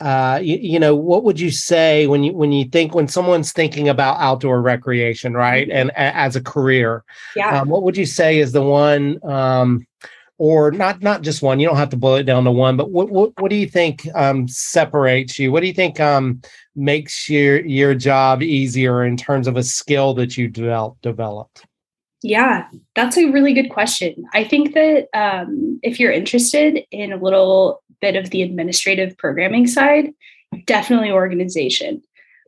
uh 0.00 0.38
you, 0.42 0.56
you 0.56 0.78
know 0.78 0.94
what 0.94 1.24
would 1.24 1.38
you 1.38 1.50
say 1.50 2.06
when 2.06 2.24
you 2.24 2.32
when 2.32 2.52
you 2.52 2.64
think 2.64 2.94
when 2.94 3.08
someone's 3.08 3.52
thinking 3.52 3.88
about 3.88 4.16
outdoor 4.18 4.62
recreation 4.62 5.34
right 5.34 5.68
and 5.70 5.90
a, 5.90 6.16
as 6.16 6.36
a 6.36 6.42
career 6.42 7.04
yeah. 7.36 7.60
um, 7.60 7.68
what 7.68 7.82
would 7.82 7.96
you 7.96 8.06
say 8.06 8.38
is 8.38 8.52
the 8.52 8.62
one 8.62 9.18
um 9.24 9.86
or 10.38 10.70
not 10.70 11.02
not 11.02 11.20
just 11.20 11.42
one 11.42 11.60
you 11.60 11.68
don't 11.68 11.76
have 11.76 11.90
to 11.90 11.98
boil 11.98 12.16
it 12.16 12.22
down 12.24 12.44
to 12.44 12.50
one 12.50 12.76
but 12.76 12.90
what 12.90 13.10
what, 13.10 13.30
what 13.38 13.50
do 13.50 13.56
you 13.56 13.66
think 13.66 14.08
um 14.14 14.48
separates 14.48 15.38
you? 15.38 15.52
What 15.52 15.60
do 15.60 15.66
you 15.66 15.74
think 15.74 16.00
um 16.00 16.40
makes 16.74 17.28
your 17.28 17.64
your 17.66 17.94
job 17.94 18.42
easier 18.42 19.04
in 19.04 19.18
terms 19.18 19.46
of 19.46 19.56
a 19.56 19.62
skill 19.62 20.14
that 20.14 20.38
you 20.38 20.48
develop 20.48 20.96
developed? 21.02 21.66
Yeah, 22.22 22.68
that's 22.94 23.16
a 23.16 23.30
really 23.30 23.54
good 23.54 23.70
question. 23.70 24.24
I 24.34 24.44
think 24.44 24.74
that 24.74 25.08
um, 25.14 25.80
if 25.82 25.98
you're 25.98 26.12
interested 26.12 26.80
in 26.90 27.12
a 27.12 27.16
little 27.16 27.82
bit 28.00 28.16
of 28.16 28.30
the 28.30 28.42
administrative 28.42 29.16
programming 29.18 29.66
side, 29.66 30.12
definitely 30.66 31.10
organization, 31.10 32.02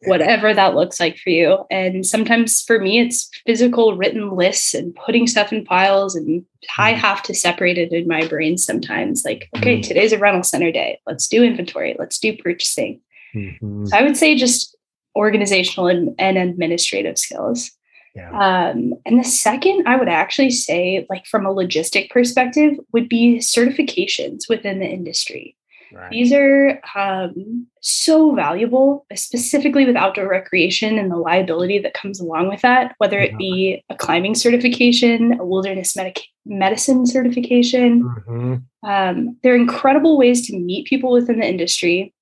whatever 0.04 0.52
that 0.52 0.74
looks 0.74 0.98
like 0.98 1.16
for 1.16 1.30
you. 1.30 1.64
And 1.70 2.04
sometimes 2.04 2.62
for 2.62 2.78
me, 2.80 3.00
it's 3.00 3.30
physical 3.46 3.96
written 3.96 4.34
lists 4.34 4.74
and 4.74 4.94
putting 4.94 5.26
stuff 5.26 5.52
in 5.52 5.64
files. 5.64 6.16
And 6.16 6.44
I 6.78 6.92
have 6.92 7.22
to 7.24 7.34
separate 7.34 7.78
it 7.78 7.92
in 7.92 8.08
my 8.08 8.26
brain 8.26 8.58
sometimes. 8.58 9.24
Like, 9.24 9.48
okay, 9.56 9.78
Mhm. 9.78 9.82
today's 9.86 10.12
a 10.12 10.18
rental 10.18 10.42
center 10.42 10.72
day. 10.72 10.98
Let's 11.06 11.28
do 11.28 11.42
inventory. 11.44 11.94
Let's 11.98 12.18
do 12.18 12.36
purchasing. 12.36 13.00
Mhm. 13.34 13.88
So 13.88 13.96
I 13.96 14.02
would 14.02 14.16
say 14.16 14.34
just 14.34 14.76
organizational 15.14 15.88
and, 15.88 16.14
and 16.18 16.38
administrative 16.38 17.18
skills. 17.18 17.70
Yeah 18.14 18.30
Um, 18.30 18.94
and 19.06 19.18
the 19.18 19.24
second, 19.24 19.86
I 19.86 19.96
would 19.96 20.08
actually 20.08 20.50
say, 20.50 21.06
like 21.08 21.26
from 21.26 21.46
a 21.46 21.54
logistic 21.54 22.10
perspective, 22.10 22.78
would 22.92 23.08
be 23.08 23.38
certifications 23.38 24.48
within 24.48 24.78
the 24.80 24.86
industry. 24.86 25.56
right 25.92 26.10
These 26.10 26.32
are 26.32 26.80
um, 26.94 27.66
so 27.80 28.34
valuable, 28.34 29.06
specifically 29.14 29.84
with 29.84 29.96
outdoor 29.96 30.28
recreation 30.28 30.98
and 30.98 31.10
the 31.10 31.16
liability 31.16 31.78
that 31.80 31.94
comes 31.94 32.20
along 32.20 32.48
with 32.48 32.62
that, 32.62 32.94
whether 32.98 33.18
it 33.18 33.36
be 33.38 33.82
a 33.90 33.96
climbing 33.96 34.34
certification, 34.34 35.38
a 35.40 35.44
wilderness 35.44 35.96
medic- 35.96 36.26
medicine 36.44 37.06
certification. 37.06 38.02
Mhm. 38.02 38.62
Um, 38.84 39.36
they're 39.42 39.54
incredible 39.56 40.18
ways 40.18 40.46
to 40.46 40.58
meet 40.58 40.86
people 40.86 41.12
within 41.12 41.38
the 41.38 41.48
industry. 41.48 42.12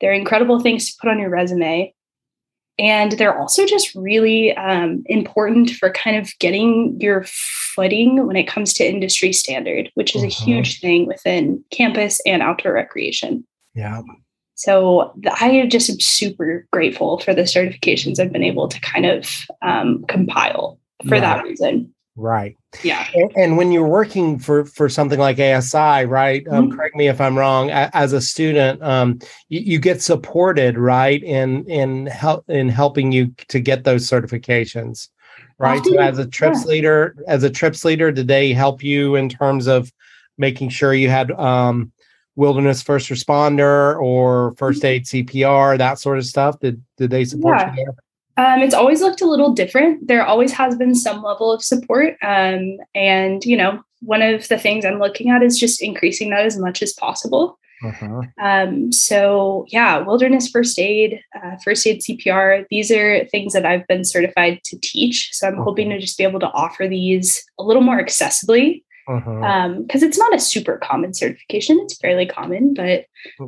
They're 0.00 0.12
incredible 0.12 0.60
things 0.60 0.90
to 0.90 0.96
put 1.00 1.10
on 1.10 1.18
your 1.18 1.30
resume. 1.30 1.94
And 2.78 3.12
they're 3.12 3.38
also 3.38 3.66
just 3.66 3.94
really 3.94 4.56
um, 4.56 5.02
important 5.06 5.70
for 5.70 5.90
kind 5.90 6.16
of 6.16 6.30
getting 6.38 6.98
your 6.98 7.24
footing 7.26 8.26
when 8.26 8.36
it 8.36 8.44
comes 8.44 8.72
to 8.74 8.88
industry 8.88 9.32
standard, 9.32 9.90
which 9.94 10.16
is 10.16 10.22
a 10.22 10.28
Mhm. 10.28 10.44
huge 10.44 10.80
thing 10.80 11.06
within 11.06 11.62
campus 11.70 12.20
and 12.24 12.42
outdoor 12.42 12.72
recreation. 12.72 13.46
yeah 13.74 14.00
So 14.54 15.12
the, 15.16 15.32
I 15.42 15.66
just 15.66 15.88
am 15.90 16.00
super 16.00 16.66
grateful 16.72 17.18
for 17.20 17.34
the 17.34 17.42
certifications 17.42 18.18
I've 18.18 18.32
been 18.32 18.42
able 18.42 18.68
to 18.68 18.80
kind 18.80 19.06
of 19.06 19.46
um, 19.62 20.04
compile 20.08 20.78
for 21.08 21.18
that 21.20 21.44
reason. 21.44 21.94
Right 22.16 22.56
Yeah. 22.82 23.06
And, 23.14 23.32
and 23.36 23.56
when 23.56 23.72
you're 23.72 23.86
working 23.86 24.38
for 24.38 24.64
for 24.64 24.88
something 24.88 25.18
like 25.18 25.38
ASI, 25.38 26.04
right? 26.06 26.46
Um, 26.48 26.68
Mhm. 26.70 26.76
Correct 26.76 26.96
me 26.96 27.08
if 27.08 27.20
I'm 27.20 27.36
wrong. 27.38 27.70
A, 27.70 27.90
as 27.94 28.12
a 28.12 28.20
student, 28.20 28.82
um, 28.82 29.18
you, 29.48 29.60
you 29.60 29.78
get 29.78 30.02
supported, 30.02 30.78
right, 30.78 31.22
in 31.22 31.64
in 31.66 32.06
help 32.06 32.44
in 32.48 32.68
helping 32.68 33.12
you 33.12 33.32
to 33.48 33.60
get 33.60 33.84
those 33.84 34.08
certifications, 34.08 35.08
right? 35.58 35.84
So 35.84 35.98
as 35.98 36.18
a 36.18 36.26
trips 36.26 36.60
yeah. 36.64 36.70
leader, 36.70 37.16
as 37.26 37.42
a 37.44 37.50
trips 37.50 37.84
leader, 37.84 38.12
did 38.12 38.28
they 38.28 38.52
help 38.52 38.82
you 38.82 39.16
in 39.16 39.28
terms 39.28 39.66
of 39.66 39.90
making 40.38 40.68
sure 40.70 40.94
you 40.94 41.10
had 41.10 41.30
um, 41.32 41.92
wilderness 42.36 42.82
first 42.82 43.08
responder 43.10 44.00
or 44.00 44.52
first 44.56 44.84
aid 44.84 45.04
CPR, 45.06 45.76
that 45.78 45.98
sort 45.98 46.18
of 46.18 46.24
stuff? 46.26 46.58
Did 46.60 46.82
did 46.96 47.10
they 47.10 47.24
support 47.24 47.58
Yeah. 47.58 47.74
you 47.74 47.84
there? 47.84 47.94
Um, 48.36 48.60
it's 48.60 48.74
always 48.74 49.02
looked 49.02 49.20
a 49.20 49.26
little 49.26 49.52
different. 49.52 50.06
There 50.08 50.24
always 50.24 50.52
has 50.52 50.76
been 50.76 50.94
some 50.94 51.22
level 51.22 51.52
of 51.52 51.62
support. 51.62 52.16
Um, 52.22 52.78
and, 52.94 53.44
you 53.44 53.56
know, 53.56 53.82
one 54.00 54.22
of 54.22 54.48
the 54.48 54.58
things 54.58 54.84
I'm 54.84 54.98
looking 54.98 55.30
at 55.30 55.42
is 55.42 55.58
just 55.58 55.82
increasing 55.82 56.30
that 56.30 56.46
as 56.46 56.56
much 56.58 56.82
as 56.82 56.92
possible. 56.94 57.58
Uh-huh. 57.82 58.22
Um, 58.42 58.92
so, 58.92 59.64
yeah, 59.68 59.98
wilderness 59.98 60.48
first 60.48 60.78
aid, 60.78 61.20
uh, 61.34 61.56
first 61.64 61.86
aid 61.86 62.00
CPR, 62.02 62.66
these 62.70 62.90
are 62.90 63.24
things 63.26 63.52
that 63.54 63.64
I've 63.66 63.86
been 63.86 64.04
certified 64.04 64.60
to 64.64 64.78
teach. 64.80 65.30
So 65.32 65.48
I'm 65.48 65.56
hoping 65.56 65.88
to 65.90 65.98
just 65.98 66.18
be 66.18 66.24
able 66.24 66.40
to 66.40 66.50
offer 66.50 66.86
these 66.86 67.42
a 67.58 67.62
little 67.62 67.82
more 67.82 67.98
accessibly 67.98 68.84
Uh-huh. 69.08 69.68
because 69.80 70.02
it's 70.02 70.18
not 70.18 70.34
a 70.34 70.38
super 70.38 70.76
common 70.78 71.14
certification. 71.14 71.78
It's 71.80 71.96
fairly 71.96 72.26
common, 72.26 72.74
but 72.74 73.06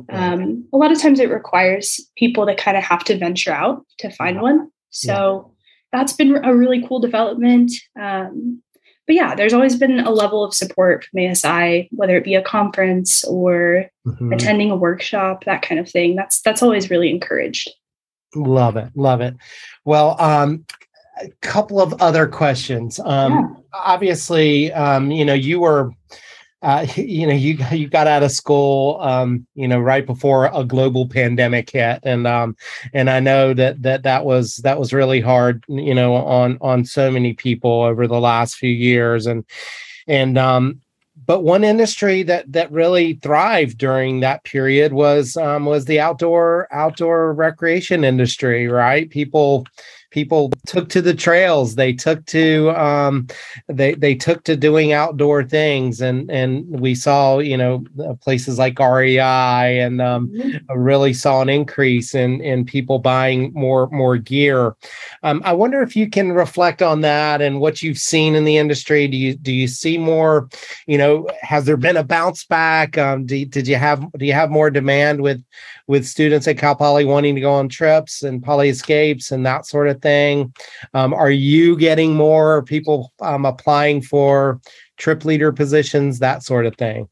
um, 0.09 0.65
a 0.73 0.77
lot 0.77 0.91
of 0.91 0.99
times 0.99 1.19
it 1.19 1.29
requires 1.29 2.01
people 2.17 2.45
to 2.47 2.55
kind 2.55 2.75
of 2.75 2.83
have 2.83 3.03
to 3.05 3.17
venture 3.17 3.53
out 3.53 3.85
to 3.99 4.09
find 4.09 4.41
one. 4.41 4.69
So 4.93 5.53
that's 5.91 6.13
been 6.13 6.43
a 6.43 6.55
really 6.55 6.85
cool 6.87 6.99
development. 6.99 7.71
Um, 7.99 8.61
but 9.05 9.15
yeah, 9.15 9.35
there's 9.35 9.53
always 9.53 9.75
been 9.75 9.99
a 9.99 10.11
level 10.11 10.43
of 10.43 10.53
support 10.53 11.05
from 11.05 11.29
ASI, 11.29 11.89
whether 11.91 12.15
it 12.15 12.23
be 12.23 12.35
a 12.35 12.41
conference 12.41 13.23
or 13.25 13.89
Mhm. 14.07 14.33
attending 14.33 14.71
a 14.71 14.77
workshop, 14.77 15.43
that 15.43 15.61
kind 15.61 15.79
of 15.79 15.89
thing. 15.89 16.15
That's 16.15 16.41
that's 16.41 16.63
always 16.63 16.89
really 16.89 17.09
encouraged. 17.09 17.69
Love 18.35 18.77
it. 18.77 18.89
Love 18.95 19.21
it. 19.21 19.35
Well, 19.85 20.15
um, 20.21 20.65
a 21.21 21.29
couple 21.41 21.81
of 21.81 22.01
other 22.01 22.27
questions. 22.27 22.99
Um, 22.99 23.63
obviously, 23.73 24.71
um, 24.73 25.11
you 25.11 25.23
know, 25.25 25.33
you 25.33 25.59
were, 25.59 25.91
uh, 26.63 26.87
you 26.95 27.27
know, 27.27 27.33
you 27.33 27.57
you 27.71 27.87
got 27.87 28.07
out 28.07 28.23
of 28.23 28.31
school, 28.31 28.97
um, 29.01 29.45
you 29.53 29.67
know, 29.67 29.79
right 29.79 30.05
before 30.05 30.49
a 30.53 30.63
global 30.63 31.07
pandemic 31.07 31.69
hit, 31.69 31.99
and 32.03 32.25
um, 32.25 32.55
and 32.93 33.09
I 33.09 33.19
know 33.19 33.53
that 33.53 33.81
that 33.83 34.03
that 34.03 34.25
was 34.25 34.55
that 34.57 34.79
was 34.79 34.93
really 34.93 35.21
hard, 35.21 35.63
you 35.67 35.93
know, 35.93 36.15
on 36.15 36.57
on 36.61 36.85
so 36.85 37.11
many 37.11 37.33
people 37.33 37.83
over 37.83 38.07
the 38.07 38.19
last 38.19 38.55
few 38.55 38.71
years, 38.71 39.27
and 39.27 39.45
and 40.07 40.37
um, 40.37 40.81
but 41.25 41.43
one 41.43 41.63
industry 41.63 42.23
that 42.23 42.51
that 42.51 42.71
really 42.71 43.15
thrived 43.15 43.77
during 43.77 44.21
that 44.21 44.43
period 44.45 44.93
was 44.93 45.37
um, 45.37 45.65
was 45.65 45.85
the 45.85 45.99
outdoor 45.99 46.67
outdoor 46.71 47.33
recreation 47.33 48.03
industry. 48.03 48.67
Right, 48.67 49.09
people 49.09 49.65
people 50.13 50.51
took 50.67 50.87
to 50.89 51.01
the 51.01 51.13
trails. 51.13 51.75
They 51.75 51.91
took 51.91 52.25
to 52.27 52.69
um, 52.79 53.27
they 53.67 53.95
they 53.95 54.15
took 54.15 54.43
to 54.45 54.55
doing 54.55 54.93
outdoor 54.93 55.43
things, 55.43 55.99
and 55.99 56.29
and 56.31 56.65
we 56.79 56.95
saw 56.95 57.39
you 57.39 57.57
know 57.57 57.83
places 58.21 58.57
like 58.57 58.79
REI 58.79 59.79
and 59.79 60.01
um, 60.01 60.31
really 60.69 61.13
saw 61.13 61.41
an 61.41 61.49
increase 61.49 62.15
in 62.15 62.39
in 62.41 62.63
people 62.63 62.99
buying 62.99 63.51
more 63.53 63.89
more 63.89 64.17
gear. 64.17 64.75
Um, 65.23 65.41
I 65.43 65.53
wonder 65.53 65.81
if 65.81 65.95
you 65.95 66.09
can 66.09 66.31
reflect 66.31 66.81
on 66.81 67.01
that 67.01 67.41
and 67.41 67.59
what 67.59 67.81
you've 67.81 67.97
seen 67.97 68.35
in 68.35 68.45
the 68.45 68.57
industry. 68.57 69.07
Do 69.07 69.17
you 69.17 69.35
do 69.35 69.51
you 69.51 69.67
see 69.67 69.97
more? 69.97 70.47
You 70.87 70.99
know, 70.99 71.27
has 71.41 71.65
there 71.65 71.77
been 71.77 71.97
a 71.97 72.03
bounce 72.03 72.45
back? 72.45 72.97
Um, 72.97 73.25
do, 73.25 73.43
did 73.45 73.67
you 73.67 73.75
have 73.75 74.05
do 74.13 74.25
you 74.25 74.33
have 74.33 74.51
more 74.51 74.69
demand 74.69 75.21
with 75.21 75.43
with 75.87 76.05
students 76.05 76.47
at 76.47 76.57
Cal 76.57 76.75
Poly 76.75 77.05
wanting 77.05 77.35
to 77.35 77.41
go 77.41 77.51
on 77.51 77.69
trips 77.69 78.23
and 78.23 78.41
poly 78.41 78.69
escapes 78.69 79.31
and 79.31 79.45
that 79.45 79.65
sort 79.65 79.87
of 79.87 80.01
thing? 80.01 80.53
Um, 80.93 81.13
are 81.13 81.31
you 81.31 81.77
getting 81.77 82.15
more 82.15 82.63
people 82.63 83.11
um, 83.21 83.45
applying 83.45 84.01
for 84.01 84.61
trip 84.97 85.25
leader 85.25 85.51
positions, 85.51 86.19
that 86.19 86.43
sort 86.43 86.65
of 86.65 86.75
thing? 86.75 87.09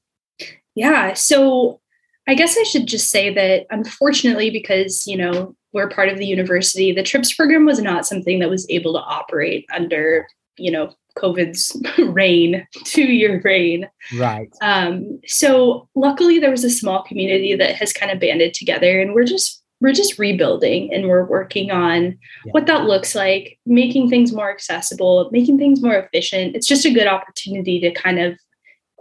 Yeah. 0.76 1.14
So 1.14 1.82
I 2.28 2.36
guess 2.36 2.58
I 2.58 2.64
should 2.64 2.88
just 2.88 3.10
say 3.10 3.34
that 3.34 3.66
unfortunately, 3.72 4.50
because, 4.50 5.06
you 5.06 5.18
know, 5.18 5.56
we're 5.74 5.90
part 5.90 6.10
of 6.10 6.18
the 6.18 6.26
university, 6.26 6.92
the 6.92 7.04
TRIPS 7.04 7.34
program 7.34 7.66
was 7.66 7.82
not 7.82 8.06
something 8.06 8.40
that 8.40 8.50
was 8.50 8.70
able 8.70 8.94
to 8.94 9.00
operate 9.00 9.66
under, 9.74 10.28
you 10.58 10.72
know, 10.72 10.94
COVID's 11.18 11.76
reign, 12.00 12.68
two 12.84 13.04
year 13.04 13.42
reign. 13.44 13.90
Right. 14.18 14.50
Um, 14.62 15.20
so 15.28 15.88
luckily 15.96 16.40
there 16.40 16.52
was 16.52 16.64
a 16.64 16.70
small 16.70 17.04
community 17.04 17.56
that 17.56 17.76
has 17.76 17.94
kind 17.94 18.12
of 18.12 18.20
banded 18.20 18.54
together 18.54 19.00
and 19.02 19.14
we're 19.14 19.26
just 19.26 19.62
we're 19.82 19.94
just 19.94 20.20
rebuilding 20.20 20.94
and 20.94 21.08
we're 21.08 21.26
working 21.26 21.72
on 21.72 22.04
Yeah. 22.46 22.52
what 22.52 22.68
that 22.68 22.86
looks 22.86 23.16
like, 23.16 23.58
making 23.66 24.10
things 24.10 24.32
more 24.32 24.52
accessible, 24.52 25.28
making 25.32 25.58
things 25.58 25.82
more 25.82 25.96
efficient. 25.96 26.56
It's 26.56 26.68
just 26.68 26.86
a 26.86 26.94
good 26.94 27.08
opportunity 27.08 27.80
to 27.80 27.92
kind 27.92 28.20
of 28.20 28.38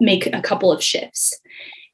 make 0.01 0.27
a 0.27 0.41
couple 0.41 0.73
of 0.73 0.83
shifts. 0.83 1.39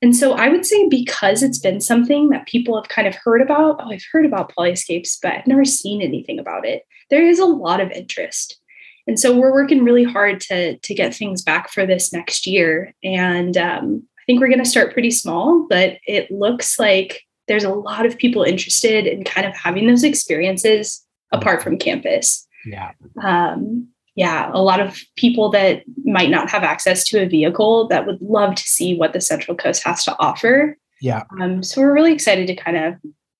And 0.03 0.15
so 0.15 0.35
I 0.35 0.49
would 0.49 0.65
say 0.65 0.89
because 0.89 1.43
it's 1.43 1.59
been 1.59 1.81
something 1.81 2.29
that 2.29 2.47
people 2.47 2.81
have 2.81 2.89
kind 2.89 3.09
of 3.09 3.17
heard 3.17 3.43
about, 3.43 3.81
oh, 3.81 3.91
I've 3.91 4.05
heard 4.13 4.25
about 4.27 4.55
Poly 4.55 4.71
Escapes, 4.71 5.19
but 5.21 5.33
I've 5.33 5.47
never 5.49 5.65
seen 5.65 6.01
anything 6.01 6.39
about 6.39 6.65
it. 6.65 6.83
There 7.11 7.27
is 7.27 7.39
a 7.41 7.45
lot 7.47 7.81
of 7.81 7.91
interest. 7.91 8.61
And 9.07 9.19
so 9.21 9.37
we're 9.37 9.53
working 9.53 9.85
really 9.85 10.05
hard 10.05 10.41
to, 10.43 10.77
to 10.79 10.95
get 10.95 11.15
things 11.15 11.43
back 11.43 11.71
for 11.71 11.87
this 11.87 12.13
next 12.13 12.47
year. 12.47 12.95
And 13.05 13.57
um, 13.57 14.03
I 14.19 14.23
think 14.27 14.41
we're 14.41 14.49
going 14.49 14.63
to 14.63 14.69
start 14.69 14.93
pretty 14.93 15.11
small, 15.13 15.67
but 15.69 15.99
it 16.07 16.31
looks 16.31 16.79
like 16.79 17.23
there's 17.47 17.65
a 17.65 17.71
lot 17.71 18.05
of 18.05 18.19
people 18.19 18.43
interested 18.43 19.07
in 19.07 19.23
kind 19.23 19.47
of 19.47 19.55
having 19.55 19.87
those 19.87 20.03
experiences 20.03 21.05
apart 21.33 21.63
from 21.63 21.79
campus. 21.79 22.47
Yeah. 22.65 22.93
Um, 23.23 23.89
yeah, 24.17 24.51
a 24.53 24.63
lot 24.63 24.81
of 24.81 24.99
people 25.17 25.51
that 25.51 25.83
might 26.05 26.31
not 26.31 26.51
have 26.51 26.65
access 26.65 27.05
to 27.05 27.23
a 27.23 27.29
vehicle 27.29 27.87
that 27.89 28.07
would 28.07 28.21
love 28.21 28.55
to 28.55 28.63
see 28.63 28.97
what 28.97 29.13
the 29.13 29.21
Central 29.21 29.57
Coast 29.57 29.85
has 29.85 30.05
to 30.05 30.17
offer. 30.19 30.77
Yeah. 31.01 31.25
Um, 31.41 31.63
so 31.63 31.83
we're 31.83 31.93
really 31.93 32.15
excited 32.15 32.47
to 32.47 32.57
kind 32.57 32.79
of 32.79 32.95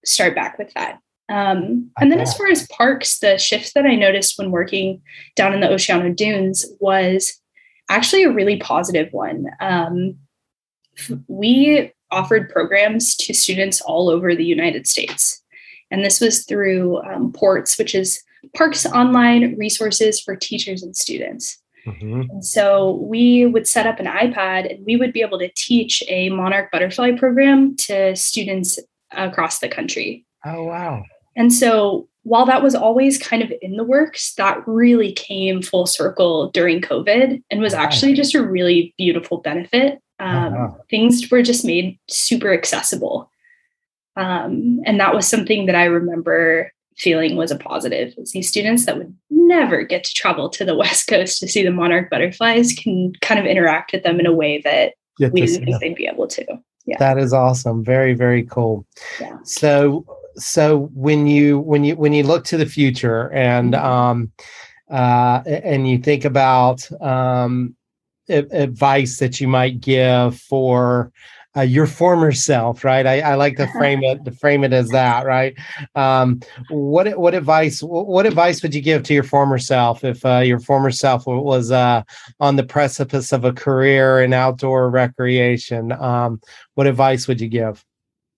start 0.05 0.35
back 0.35 0.59
with 0.59 0.73
that. 0.75 0.99
Um, 1.29 1.91
and 1.99 2.13
then, 2.13 2.21
as 2.21 2.37
far 2.37 2.47
as 2.47 2.69
parks, 2.69 3.19
the 3.19 3.37
shift 3.39 3.75
that 3.75 3.85
I 3.85 3.97
noticed 3.97 4.39
when 4.39 4.51
working 4.53 5.03
down 5.35 5.53
in 5.53 5.61
the 5.61 5.67
Oceano 5.67 6.15
Dunes 6.15 6.65
was 6.79 7.41
actually 7.89 8.25
a 8.25 8.33
really 8.33 8.59
positive 8.59 9.13
one. 9.13 9.47
Um, 9.61 10.17
we 11.27 11.93
offered 12.11 12.49
programs 12.51 13.17
to 13.17 13.35
students 13.35 13.81
all 13.81 14.09
over 14.09 14.35
the 14.35 14.45
United 14.45 14.87
States. 14.87 15.43
And 15.91 16.05
this 16.05 16.21
was 16.21 16.45
through 16.45 16.99
um, 17.03 17.33
PORTS, 17.33 17.79
which 17.79 17.95
is 17.95 18.23
Parks 18.55 18.87
Online 18.87 19.57
Resources 19.57 20.21
for 20.21 20.37
Teachers 20.37 20.83
and 20.83 20.97
Students. 20.97 21.61
Mm-hmm. 21.87 22.23
And 22.31 22.45
so 22.45 22.97
we 23.03 23.47
would 23.47 23.69
set 23.69 23.87
up 23.87 24.01
an 24.01 24.07
iPad 24.07 24.73
and 24.73 24.85
we 24.85 24.97
would 24.97 25.13
be 25.13 25.23
able 25.23 25.39
to 25.39 25.51
teach 25.55 26.03
a 26.09 26.31
monarch 26.31 26.71
butterfly 26.73 27.13
program 27.13 27.77
to 27.77 28.17
students 28.17 28.79
across 29.13 29.61
the 29.61 29.69
country. 29.69 30.25
Oh, 30.45 30.65
wow. 30.65 31.05
And 31.37 31.53
so 31.53 32.09
while 32.23 32.47
that 32.47 32.63
was 32.63 32.75
always 32.75 33.19
kind 33.19 33.43
of 33.43 33.53
in 33.63 33.77
the 33.77 33.85
works, 33.85 34.35
that 34.35 34.67
really 34.67 35.13
came 35.13 35.63
full 35.63 35.87
circle 35.87 36.51
during 36.51 36.81
COVID 36.81 37.43
and 37.51 37.61
was 37.61 37.75
actually 37.75 38.15
just 38.15 38.35
a 38.35 38.43
really 38.43 38.95
beautiful 38.99 39.39
benefit. 39.39 40.01
Um, 40.19 40.55
uh-huh. 40.55 40.69
Things 40.91 41.31
were 41.31 41.43
just 41.43 41.65
made 41.65 41.99
super 42.09 42.53
accessible. 42.53 43.31
Um, 44.17 44.81
and 44.85 44.99
that 44.99 45.15
was 45.15 45.29
something 45.29 45.67
that 45.67 45.77
I 45.77 45.85
remember 45.85 46.73
feeling 46.97 47.37
was 47.37 47.51
a 47.51 47.57
positive 47.57 48.15
is 48.17 48.33
these 48.33 48.49
students 48.49 48.87
that 48.87 48.97
would 48.97 49.15
never 49.31 49.83
get 49.83 50.03
to 50.05 50.15
travel 50.15 50.49
to 50.49 50.65
the 50.65 50.75
west 50.83 51.07
coast 51.09 51.39
to 51.41 51.49
see 51.49 51.63
the 51.63 51.71
monarch 51.71 52.11
butterflies 52.11 52.73
can 52.73 53.13
kind 53.21 53.39
of 53.39 53.47
interact 53.47 53.93
with 53.93 54.03
them 54.03 54.19
in 54.19 54.27
a 54.27 54.33
way 54.33 54.61
that 54.63 54.95
we 55.21 55.43
didn't 55.43 55.65
think 55.65 55.81
they'd 55.81 55.95
be 55.95 56.07
able 56.07 56.27
to 56.27 56.45
yeah 56.87 56.97
that 56.99 57.19
is 57.19 57.33
awesome 57.33 57.85
very 57.85 58.15
very 58.15 58.43
cool 58.45 58.87
yeah. 59.21 59.37
so 59.45 60.05
so 60.37 60.91
when 60.95 61.27
you 61.27 61.59
when 61.59 61.85
you 61.85 61.97
when 61.97 62.13
you 62.13 62.23
look 62.23 62.45
to 62.45 62.57
the 62.57 62.67
future 62.67 63.33
and 63.33 63.75
mm-hmm. 63.75 63.85
um 63.85 64.33
uh 64.91 65.43
and 65.47 65.89
you 65.89 65.99
think 65.99 66.25
about 66.25 66.91
um 67.03 67.75
advice 68.29 69.19
that 69.19 69.41
you 69.41 69.47
might 69.49 69.81
give 69.81 70.39
for 70.39 71.13
uh, 71.57 71.63
your 71.63 71.87
former 71.87 72.33
self, 72.33 72.85
right? 72.85 73.07
I, 73.07 73.21
I 73.21 73.35
like 73.35 73.57
to 73.57 73.67
frame 73.73 74.05
it 74.05 74.25
to 74.25 74.31
frame 74.31 74.63
it 74.63 74.73
as 74.73 74.89
that, 74.91 75.25
right? 75.25 75.55
Um, 75.95 76.41
what 76.69 77.19
what 77.19 77.35
advice 77.35 77.81
what 77.81 78.27
advice 78.27 78.63
would 78.63 78.75
you 78.75 78.83
give 78.83 79.03
to 79.05 79.15
your 79.15 79.23
former 79.23 79.59
self 79.59 80.05
if 80.05 80.25
uh, 80.25 80.39
your 80.39 80.61
former 80.61 80.91
self 80.91 81.27
was 81.27 81.71
uh, 81.71 82.03
on 82.41 82.57
the 82.57 82.65
precipice 82.65 83.33
of 83.33 83.45
a 83.45 83.53
career 83.53 84.21
in 84.23 84.33
outdoor 84.33 84.91
recreation? 84.91 85.93
Um, 85.93 86.41
what 86.75 86.87
advice 86.87 87.27
would 87.27 87.41
you 87.41 87.49
give? 87.49 87.85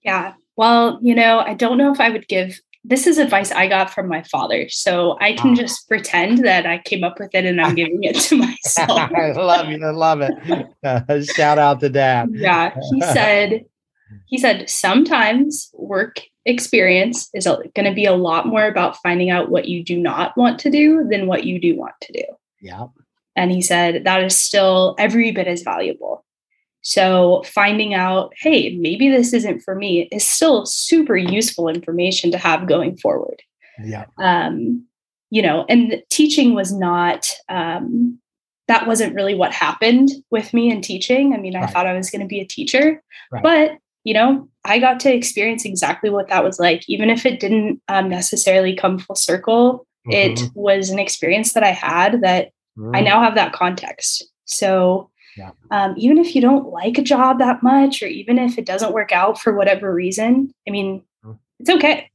Yeah, 0.02 0.34
well, 0.58 0.98
you 1.00 1.14
know, 1.14 1.38
I 1.38 1.54
don't 1.54 1.78
know 1.78 1.92
if 1.92 2.00
I 2.00 2.10
would 2.10 2.26
give 2.26 2.60
this 2.84 3.06
is 3.06 3.18
advice 3.18 3.52
I 3.52 3.68
got 3.68 3.90
from 3.90 4.08
my 4.08 4.22
father. 4.22 4.68
So 4.70 5.18
I 5.20 5.34
can 5.34 5.50
ah. 5.50 5.54
just 5.54 5.86
pretend 5.88 6.44
that 6.44 6.64
I 6.64 6.78
came 6.78 7.04
up 7.04 7.20
with 7.20 7.34
it 7.34 7.44
and 7.44 7.60
I'm 7.60 7.74
giving 7.74 8.02
it 8.02 8.16
to 8.16 8.36
myself. 8.36 9.10
I 9.14 9.32
love 9.32 9.68
you. 9.68 9.84
I 9.84 9.90
love 9.90 10.20
it. 10.22 10.66
Uh, 10.82 11.22
shout 11.22 11.58
out 11.58 11.80
to 11.80 11.88
dad. 11.88 12.30
Yeah. 12.32 12.74
He 12.92 13.00
said, 13.02 13.64
he 14.26 14.38
said, 14.38 14.70
sometimes 14.70 15.70
work 15.74 16.20
experience 16.46 17.28
is 17.34 17.44
going 17.46 17.84
to 17.84 17.94
be 17.94 18.06
a 18.06 18.14
lot 18.14 18.46
more 18.46 18.66
about 18.66 18.96
finding 19.02 19.28
out 19.28 19.50
what 19.50 19.68
you 19.68 19.84
do 19.84 19.98
not 19.98 20.36
want 20.36 20.58
to 20.60 20.70
do 20.70 21.06
than 21.10 21.26
what 21.26 21.44
you 21.44 21.60
do 21.60 21.76
want 21.76 21.94
to 22.02 22.12
do. 22.12 22.24
Yeah. 22.62 22.86
And 23.36 23.52
he 23.52 23.60
said 23.60 24.04
that 24.04 24.22
is 24.22 24.36
still 24.36 24.94
every 24.98 25.30
bit 25.30 25.46
as 25.46 25.62
valuable. 25.62 26.24
So 26.88 27.42
finding 27.44 27.92
out, 27.92 28.32
hey, 28.38 28.74
maybe 28.78 29.10
this 29.10 29.34
isn't 29.34 29.60
for 29.60 29.74
me 29.74 30.08
is 30.10 30.26
still 30.26 30.64
super 30.64 31.18
useful 31.18 31.68
information 31.68 32.30
to 32.30 32.38
have 32.38 32.66
going 32.66 32.96
forward. 32.96 33.42
Yeah. 33.84 34.06
Um, 34.16 34.86
you 35.28 35.42
know, 35.42 35.66
and 35.68 36.02
teaching 36.08 36.54
was 36.54 36.72
not 36.72 37.30
um, 37.50 38.18
that 38.68 38.86
wasn't 38.86 39.14
really 39.14 39.34
what 39.34 39.52
happened 39.52 40.08
with 40.30 40.54
me 40.54 40.70
in 40.70 40.80
teaching. 40.80 41.34
I 41.34 41.36
mean, 41.36 41.56
I 41.56 41.60
right. 41.60 41.70
thought 41.70 41.86
I 41.86 41.92
was 41.92 42.08
going 42.08 42.22
to 42.22 42.26
be 42.26 42.40
a 42.40 42.46
teacher, 42.46 43.02
right. 43.30 43.42
but 43.42 43.72
you 44.04 44.14
know, 44.14 44.48
I 44.64 44.78
got 44.78 44.98
to 45.00 45.14
experience 45.14 45.66
exactly 45.66 46.08
what 46.08 46.28
that 46.28 46.42
was 46.42 46.58
like, 46.58 46.88
even 46.88 47.10
if 47.10 47.26
it 47.26 47.38
didn't 47.38 47.82
um, 47.88 48.08
necessarily 48.08 48.74
come 48.74 48.98
full 48.98 49.14
circle. 49.14 49.86
Mm-hmm. 50.08 50.12
It 50.12 50.50
was 50.54 50.88
an 50.88 50.98
experience 50.98 51.52
that 51.52 51.64
I 51.64 51.72
had 51.72 52.22
that 52.22 52.52
mm. 52.78 52.96
I 52.96 53.02
now 53.02 53.22
have 53.22 53.34
that 53.34 53.52
context. 53.52 54.24
So 54.46 55.10
yeah. 55.38 55.52
Um, 55.70 55.94
even 55.96 56.18
if 56.18 56.34
you 56.34 56.40
don't 56.40 56.70
like 56.70 56.98
a 56.98 57.02
job 57.02 57.38
that 57.38 57.62
much, 57.62 58.02
or 58.02 58.06
even 58.06 58.38
if 58.38 58.58
it 58.58 58.66
doesn't 58.66 58.92
work 58.92 59.12
out 59.12 59.40
for 59.40 59.54
whatever 59.54 59.94
reason, 59.94 60.52
I 60.66 60.72
mean, 60.72 61.02
mm-hmm. 61.24 61.36
it's 61.60 61.70
okay. 61.70 62.10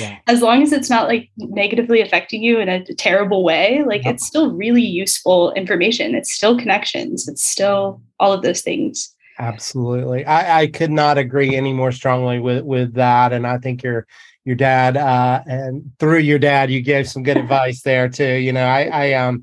yeah. 0.00 0.18
As 0.26 0.42
long 0.42 0.62
as 0.62 0.72
it's 0.72 0.90
not 0.90 1.08
like 1.08 1.30
negatively 1.36 2.00
affecting 2.00 2.42
you 2.42 2.58
in 2.58 2.68
a 2.68 2.84
terrible 2.94 3.44
way, 3.44 3.84
like 3.84 4.04
yep. 4.04 4.14
it's 4.14 4.26
still 4.26 4.52
really 4.52 4.82
useful 4.82 5.52
information. 5.52 6.14
It's 6.14 6.32
still 6.32 6.58
connections. 6.58 7.28
It's 7.28 7.44
still 7.44 8.00
all 8.18 8.32
of 8.32 8.42
those 8.42 8.62
things. 8.62 9.14
Absolutely. 9.38 10.24
I, 10.24 10.62
I 10.62 10.66
could 10.68 10.90
not 10.90 11.18
agree 11.18 11.54
any 11.54 11.72
more 11.72 11.92
strongly 11.92 12.40
with, 12.40 12.64
with 12.64 12.94
that. 12.94 13.32
And 13.32 13.46
I 13.46 13.58
think 13.58 13.82
your 13.82 14.06
your 14.44 14.56
dad 14.56 14.96
uh, 14.96 15.42
and 15.46 15.90
through 15.98 16.20
your 16.20 16.38
dad, 16.38 16.70
you 16.70 16.80
gave 16.80 17.08
some 17.08 17.22
good 17.22 17.36
advice 17.44 17.82
there 17.82 18.08
too. 18.08 18.34
You 18.36 18.52
know, 18.52 18.64
I, 18.64 18.84
I 18.84 19.12
um 19.14 19.42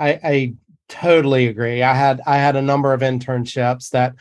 I, 0.00 0.20
I 0.24 0.54
totally 0.90 1.46
agree. 1.46 1.82
I 1.82 1.94
had 1.94 2.20
I 2.26 2.36
had 2.36 2.56
a 2.56 2.62
number 2.62 2.92
of 2.92 3.00
internships 3.00 3.90
that 3.90 4.14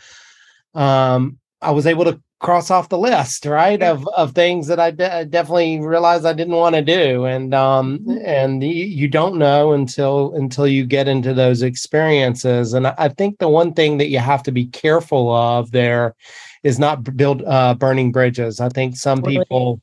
um, 0.73 1.37
I 1.61 1.71
was 1.71 1.85
able 1.85 2.05
to 2.05 2.21
cross 2.39 2.71
off 2.71 2.87
the 2.87 2.97
list, 2.97 3.45
right? 3.45 3.81
Of 3.83 4.07
of 4.09 4.31
things 4.31 4.67
that 4.67 4.79
I, 4.79 4.91
de- 4.91 5.13
I 5.13 5.23
definitely 5.25 5.79
realized 5.81 6.25
I 6.25 6.33
didn't 6.33 6.55
want 6.55 6.75
to 6.75 6.81
do, 6.81 7.25
and 7.25 7.53
um, 7.53 7.99
mm-hmm. 7.99 8.25
and 8.25 8.63
you, 8.63 8.85
you 8.85 9.07
don't 9.07 9.37
know 9.37 9.73
until 9.73 10.33
until 10.35 10.67
you 10.67 10.85
get 10.85 11.07
into 11.07 11.33
those 11.33 11.61
experiences. 11.61 12.73
And 12.73 12.87
I 12.87 13.09
think 13.09 13.39
the 13.39 13.49
one 13.49 13.73
thing 13.73 13.97
that 13.97 14.07
you 14.07 14.19
have 14.19 14.43
to 14.43 14.51
be 14.51 14.67
careful 14.67 15.35
of 15.35 15.71
there 15.71 16.15
is 16.63 16.79
not 16.79 17.15
build 17.15 17.43
uh, 17.43 17.73
burning 17.73 18.11
bridges. 18.11 18.59
I 18.59 18.69
think 18.69 18.95
some 18.95 19.21
people 19.21 19.81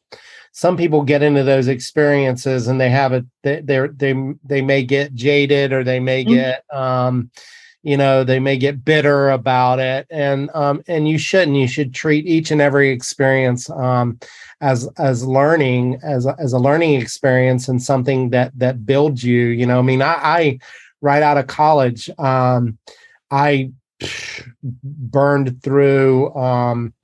some 0.56 0.74
people 0.74 1.02
get 1.02 1.22
into 1.22 1.44
those 1.44 1.68
experiences 1.68 2.66
and 2.66 2.80
they 2.80 2.88
have 2.88 3.12
it 3.12 3.26
they 3.42 3.60
they 3.60 3.86
they, 3.88 4.14
they 4.42 4.62
may 4.62 4.82
get 4.82 5.14
jaded 5.14 5.70
or 5.70 5.84
they 5.84 6.00
may 6.00 6.24
mm-hmm. 6.24 6.32
get 6.32 6.64
um 6.72 7.30
you 7.82 7.94
know 7.94 8.24
they 8.24 8.40
may 8.40 8.56
get 8.56 8.82
bitter 8.82 9.28
about 9.28 9.78
it. 9.78 10.06
And 10.10 10.50
um 10.54 10.82
and 10.88 11.06
you 11.06 11.18
shouldn't. 11.18 11.58
You 11.58 11.68
should 11.68 11.92
treat 11.92 12.26
each 12.26 12.50
and 12.50 12.62
every 12.62 12.90
experience 12.90 13.68
um 13.68 14.18
as 14.62 14.88
as 14.96 15.26
learning 15.26 16.00
as 16.02 16.24
a, 16.24 16.34
as 16.38 16.54
a 16.54 16.58
learning 16.58 16.94
experience 17.02 17.68
and 17.68 17.80
something 17.80 18.30
that 18.30 18.50
that 18.58 18.86
builds 18.86 19.22
you 19.22 19.48
you 19.48 19.66
know? 19.66 19.78
I 19.78 19.82
mean 19.82 20.00
i, 20.00 20.14
I 20.14 20.58
right 21.02 21.22
out 21.22 21.36
of 21.36 21.48
college 21.48 22.08
um 22.18 22.78
i 23.30 23.70
burned 24.72 25.62
through 25.62 26.34
um 26.34 26.94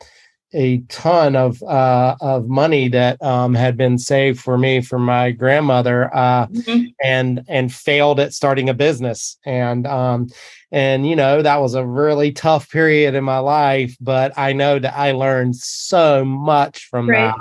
a 0.54 0.78
ton 0.88 1.36
of 1.36 1.62
uh, 1.62 2.16
of 2.20 2.48
money 2.48 2.88
that 2.88 3.22
um, 3.22 3.54
had 3.54 3.76
been 3.76 3.98
saved 3.98 4.40
for 4.40 4.58
me 4.58 4.80
from 4.80 5.04
my 5.04 5.30
grandmother, 5.30 6.14
uh, 6.14 6.46
mm-hmm. 6.46 6.86
and 7.02 7.44
and 7.48 7.72
failed 7.72 8.20
at 8.20 8.34
starting 8.34 8.68
a 8.68 8.74
business, 8.74 9.38
and 9.44 9.86
um, 9.86 10.28
and 10.70 11.08
you 11.08 11.16
know 11.16 11.42
that 11.42 11.60
was 11.60 11.74
a 11.74 11.86
really 11.86 12.32
tough 12.32 12.70
period 12.70 13.14
in 13.14 13.24
my 13.24 13.38
life, 13.38 13.96
but 14.00 14.32
I 14.36 14.52
know 14.52 14.78
that 14.78 14.96
I 14.96 15.12
learned 15.12 15.56
so 15.56 16.24
much 16.24 16.86
from 16.86 17.08
right. 17.08 17.34
that 17.34 17.36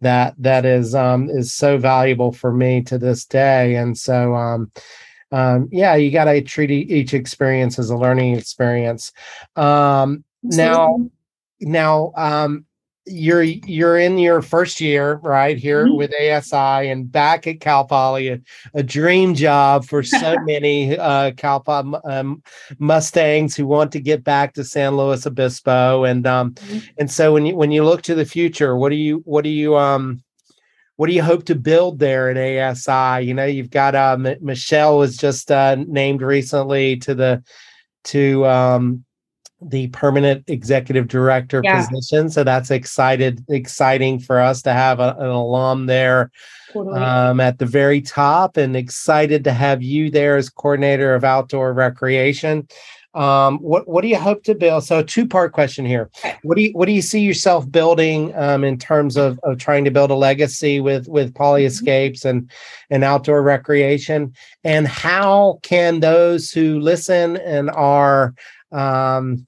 that 0.00 0.34
that 0.38 0.64
is 0.64 0.94
um, 0.94 1.28
is 1.30 1.52
so 1.52 1.78
valuable 1.78 2.32
for 2.32 2.52
me 2.52 2.82
to 2.82 2.98
this 2.98 3.24
day, 3.24 3.76
and 3.76 3.96
so. 3.96 4.34
Um, 4.34 4.70
um, 5.32 5.68
yeah, 5.70 5.94
you 5.94 6.10
got 6.10 6.24
to 6.24 6.42
treat 6.42 6.72
each 6.72 7.14
experience 7.14 7.78
as 7.78 7.88
a 7.88 7.96
learning 7.96 8.36
experience. 8.36 9.12
Um, 9.54 10.24
now, 10.42 10.98
now 11.60 12.12
um 12.16 12.64
you're 13.06 13.42
you're 13.42 13.98
in 13.98 14.18
your 14.18 14.42
first 14.42 14.80
year 14.80 15.14
right 15.22 15.56
here 15.56 15.86
mm-hmm. 15.86 15.96
with 15.96 16.12
ASI 16.14 16.88
and 16.88 17.10
back 17.10 17.46
at 17.46 17.60
Cal 17.60 17.84
Poly, 17.84 18.28
a, 18.28 18.40
a 18.74 18.82
dream 18.82 19.34
job 19.34 19.84
for 19.84 20.02
so 20.02 20.36
many 20.44 20.96
uh, 20.96 21.32
Cal 21.32 21.60
Poly 21.60 21.98
um, 22.04 22.42
Mustangs 22.78 23.56
who 23.56 23.66
want 23.66 23.92
to 23.92 24.00
get 24.00 24.22
back 24.22 24.54
to 24.54 24.64
San 24.64 24.96
Luis 24.96 25.26
Obispo, 25.26 26.04
and 26.04 26.26
um, 26.26 26.52
mm-hmm. 26.52 26.78
and 26.98 27.10
so 27.10 27.32
when 27.32 27.46
you 27.46 27.56
when 27.56 27.70
you 27.70 27.84
look 27.84 28.02
to 28.02 28.14
the 28.14 28.24
future, 28.24 28.76
what 28.76 28.90
do 28.90 28.96
you 28.96 29.22
what 29.24 29.44
do 29.44 29.50
you 29.50 29.76
um 29.76 30.22
what 30.96 31.06
do 31.06 31.14
you 31.14 31.22
hope 31.22 31.46
to 31.46 31.54
build 31.54 31.98
there 31.98 32.28
at 32.28 32.36
ASI? 32.36 33.24
You 33.24 33.32
know, 33.32 33.46
you've 33.46 33.70
got 33.70 33.94
uh, 33.94 34.18
M- 34.22 34.36
Michelle 34.42 34.98
was 34.98 35.16
just 35.16 35.50
uh, 35.50 35.76
named 35.88 36.20
recently 36.20 36.98
to 36.98 37.14
the 37.14 37.42
to 38.04 38.46
um, 38.46 39.04
the 39.62 39.88
permanent 39.88 40.44
executive 40.48 41.08
director 41.08 41.60
yeah. 41.62 41.86
position. 41.86 42.30
So 42.30 42.44
that's 42.44 42.70
excited, 42.70 43.44
exciting 43.48 44.18
for 44.18 44.40
us 44.40 44.62
to 44.62 44.72
have 44.72 45.00
a, 45.00 45.14
an 45.18 45.26
alum 45.26 45.86
there 45.86 46.30
totally. 46.72 46.98
um, 46.98 47.40
at 47.40 47.58
the 47.58 47.66
very 47.66 48.00
top, 48.00 48.56
and 48.56 48.76
excited 48.76 49.44
to 49.44 49.52
have 49.52 49.82
you 49.82 50.10
there 50.10 50.36
as 50.36 50.48
coordinator 50.48 51.14
of 51.14 51.24
outdoor 51.24 51.72
recreation. 51.72 52.68
Um, 53.12 53.58
what 53.58 53.88
what 53.88 54.02
do 54.02 54.08
you 54.08 54.18
hope 54.18 54.44
to 54.44 54.54
build? 54.54 54.84
So 54.84 55.02
two 55.02 55.26
part 55.26 55.52
question 55.52 55.84
here. 55.84 56.10
What 56.42 56.56
do 56.56 56.62
you 56.62 56.70
what 56.72 56.86
do 56.86 56.92
you 56.92 57.02
see 57.02 57.20
yourself 57.20 57.68
building 57.68 58.32
um, 58.36 58.62
in 58.62 58.78
terms 58.78 59.16
of, 59.16 59.40
of 59.42 59.58
trying 59.58 59.84
to 59.84 59.90
build 59.90 60.12
a 60.12 60.14
legacy 60.14 60.80
with 60.80 61.08
with 61.08 61.34
Poly 61.34 61.62
mm-hmm. 61.62 61.66
Escapes 61.66 62.24
and 62.24 62.48
and 62.88 63.02
outdoor 63.02 63.42
recreation? 63.42 64.32
And 64.62 64.86
how 64.86 65.58
can 65.62 65.98
those 65.98 66.52
who 66.52 66.78
listen 66.78 67.36
and 67.38 67.68
are 67.70 68.32
um, 68.72 69.46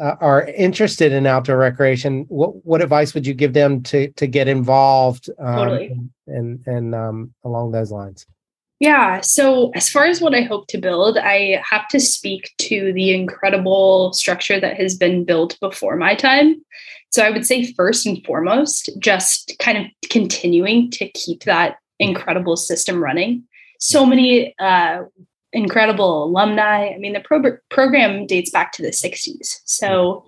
uh, 0.00 0.16
are 0.20 0.46
interested 0.46 1.12
in 1.12 1.26
outdoor 1.26 1.58
recreation, 1.58 2.24
what 2.28 2.64
what 2.64 2.82
advice 2.82 3.14
would 3.14 3.26
you 3.26 3.34
give 3.34 3.52
them 3.52 3.82
to 3.84 4.08
to 4.12 4.26
get 4.26 4.48
involved 4.48 5.30
um, 5.38 5.56
totally. 5.56 6.00
and 6.26 6.66
and 6.66 6.94
um, 6.94 7.34
along 7.44 7.72
those 7.72 7.92
lines? 7.92 8.26
Yeah. 8.82 9.20
So, 9.20 9.70
as 9.76 9.88
far 9.88 10.06
as 10.06 10.20
what 10.20 10.34
I 10.34 10.40
hope 10.40 10.66
to 10.66 10.76
build, 10.78 11.16
I 11.16 11.62
have 11.70 11.86
to 11.90 12.00
speak 12.00 12.50
to 12.58 12.92
the 12.94 13.14
incredible 13.14 14.12
structure 14.12 14.58
that 14.58 14.76
has 14.76 14.96
been 14.96 15.24
built 15.24 15.56
before 15.60 15.94
my 15.94 16.16
time. 16.16 16.60
So, 17.10 17.22
I 17.22 17.30
would 17.30 17.46
say, 17.46 17.72
first 17.74 18.06
and 18.06 18.24
foremost, 18.26 18.90
just 18.98 19.52
kind 19.60 19.78
of 19.78 19.84
continuing 20.10 20.90
to 20.92 21.08
keep 21.10 21.44
that 21.44 21.76
incredible 22.00 22.56
system 22.56 23.00
running. 23.00 23.44
So 23.78 24.04
many 24.04 24.52
uh, 24.58 25.02
incredible 25.52 26.24
alumni. 26.24 26.88
I 26.88 26.98
mean, 26.98 27.12
the 27.12 27.20
pro- 27.20 27.58
program 27.68 28.26
dates 28.26 28.50
back 28.50 28.72
to 28.72 28.82
the 28.82 28.88
60s. 28.88 29.60
So, 29.64 30.24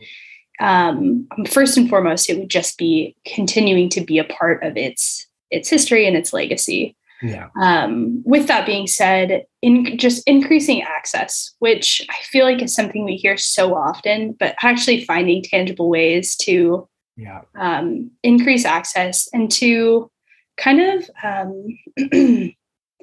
um, 0.60 1.26
first 1.48 1.76
and 1.76 1.88
foremost, 1.88 2.30
it 2.30 2.38
would 2.38 2.50
just 2.50 2.78
be 2.78 3.16
continuing 3.26 3.88
to 3.90 4.00
be 4.00 4.18
a 4.18 4.24
part 4.24 4.62
of 4.62 4.76
its 4.76 5.26
its 5.50 5.68
history 5.68 6.06
and 6.06 6.16
its 6.16 6.32
legacy. 6.32 6.96
Yeah. 7.22 7.48
Um, 7.60 8.22
with 8.24 8.48
that 8.48 8.66
being 8.66 8.86
said, 8.86 9.46
in 9.62 9.96
just 9.96 10.22
increasing 10.26 10.82
access, 10.82 11.54
which 11.60 12.04
I 12.10 12.16
feel 12.24 12.44
like 12.44 12.60
is 12.60 12.74
something 12.74 13.04
we 13.04 13.16
hear 13.16 13.36
so 13.36 13.74
often, 13.74 14.32
but 14.32 14.54
actually 14.62 15.04
finding 15.04 15.42
tangible 15.42 15.88
ways 15.88 16.36
to 16.38 16.88
yeah. 17.16 17.42
um, 17.56 18.10
increase 18.22 18.64
access 18.64 19.28
and 19.32 19.50
to 19.52 20.10
kind 20.56 20.80
of 20.80 21.10
um, 21.22 22.52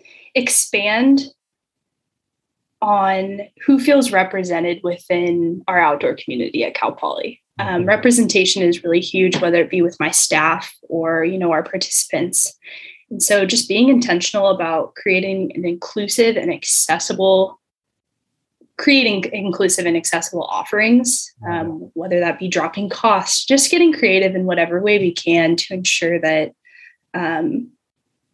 expand 0.36 1.22
on 2.82 3.42
who 3.66 3.80
feels 3.80 4.12
represented 4.12 4.82
within 4.84 5.64
our 5.68 5.80
outdoor 5.80 6.16
community 6.16 6.64
at 6.64 6.74
Cal 6.74 6.92
Poly. 6.92 7.42
Um, 7.60 7.86
representation 7.86 8.64
is 8.64 8.84
really 8.84 9.00
huge, 9.00 9.40
whether 9.40 9.62
it 9.62 9.70
be 9.70 9.82
with 9.82 10.00
my 10.00 10.10
staff 10.10 10.74
or 10.90 11.24
you 11.24 11.38
know 11.38 11.52
our 11.52 11.64
participants. 11.64 12.58
And 13.12 13.22
so, 13.22 13.46
just 13.46 13.68
being 13.68 13.90
intentional 13.90 14.48
about 14.48 14.96
creating 14.96 15.52
an 15.56 15.66
inclusive 15.66 16.38
and 16.38 16.52
accessible, 16.52 17.60
creating 18.78 19.26
inclusive 19.32 19.86
and 19.86 19.98
accessible 19.98 20.44
offerings, 20.44 21.32
um, 21.48 21.92
whether 21.94 22.20
that 22.20 22.40
be 22.40 22.48
dropping 22.48 22.90
costs, 22.90 23.46
just 23.46 23.70
getting 23.70 23.94
creative 23.94 24.34
in 24.34 24.46
whatever 24.46 24.82
way 24.82 24.98
we 24.98 25.14
can 25.14 25.56
to 25.58 25.74
ensure 25.74 26.20
that, 26.20 26.54
um, 27.14 27.70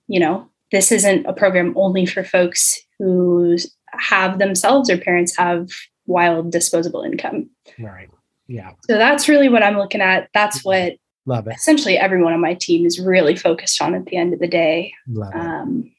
you 0.08 0.20
know, 0.20 0.48
this 0.72 0.91
isn't 0.91 1.26
a 1.26 1.34
program 1.34 1.74
only 1.76 2.06
for 2.06 2.24
folks 2.24 2.80
who 3.00 3.58
have 3.93 4.39
themselves 4.39 4.89
or 4.89 4.97
parents 4.97 5.35
have 5.38 5.69
wild 6.05 6.51
disposable 6.51 7.01
income. 7.01 7.49
Right. 7.79 8.09
Yeah. 8.47 8.71
So 8.89 8.97
that's 8.97 9.27
really 9.27 9.49
what 9.49 9.63
I'm 9.63 9.77
looking 9.77 10.01
at. 10.01 10.29
That's 10.33 10.63
what 10.63 10.93
Love 11.25 11.47
it. 11.47 11.55
essentially 11.55 11.97
everyone 11.97 12.33
on 12.33 12.39
my 12.41 12.53
team 12.53 12.85
is 12.85 12.99
really 12.99 13.35
focused 13.35 13.81
on 13.81 13.93
at 13.93 14.05
the 14.05 14.15
end 14.17 14.33
of 14.33 14.39
the 14.39 14.47
day. 14.47 14.93
Love 15.07 15.33
it. 15.33 15.39
Um, 15.39 15.91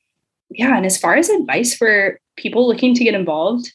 yeah. 0.51 0.76
And 0.76 0.86
as 0.86 0.97
far 0.99 1.16
as 1.16 1.28
advice 1.28 1.74
for 1.74 2.18
people 2.36 2.66
looking 2.66 2.95
to 2.95 3.05
get 3.05 3.14
involved, 3.14 3.72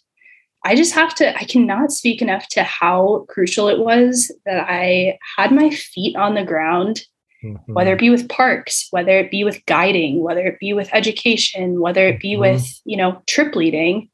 I 0.65 0.75
just 0.75 0.93
have 0.93 1.13
to, 1.15 1.37
I 1.37 1.43
cannot 1.43 1.91
speak 1.91 2.21
enough 2.21 2.47
to 2.49 2.63
how 2.63 3.25
crucial 3.29 3.67
it 3.67 3.79
was 3.79 4.31
that 4.45 4.65
I 4.67 5.19
had 5.37 5.51
my 5.51 5.69
feet 5.69 6.15
on 6.15 6.35
the 6.35 6.45
ground 6.45 7.03
mm-hmm. 7.43 7.73
whether 7.73 7.93
it 7.93 7.99
be 7.99 8.09
with 8.09 8.29
parks, 8.29 8.87
whether 8.91 9.17
it 9.19 9.29
be 9.29 9.43
with 9.43 9.65
guiding, 9.65 10.21
whether 10.21 10.45
it 10.45 10.59
be 10.59 10.73
with 10.73 10.89
education, 10.93 11.81
whether 11.81 12.07
it 12.07 12.19
be 12.19 12.33
mm-hmm. 12.33 12.41
with, 12.41 12.81
you 12.85 12.97
know, 12.97 13.21
trip 13.27 13.55
leading 13.55 14.09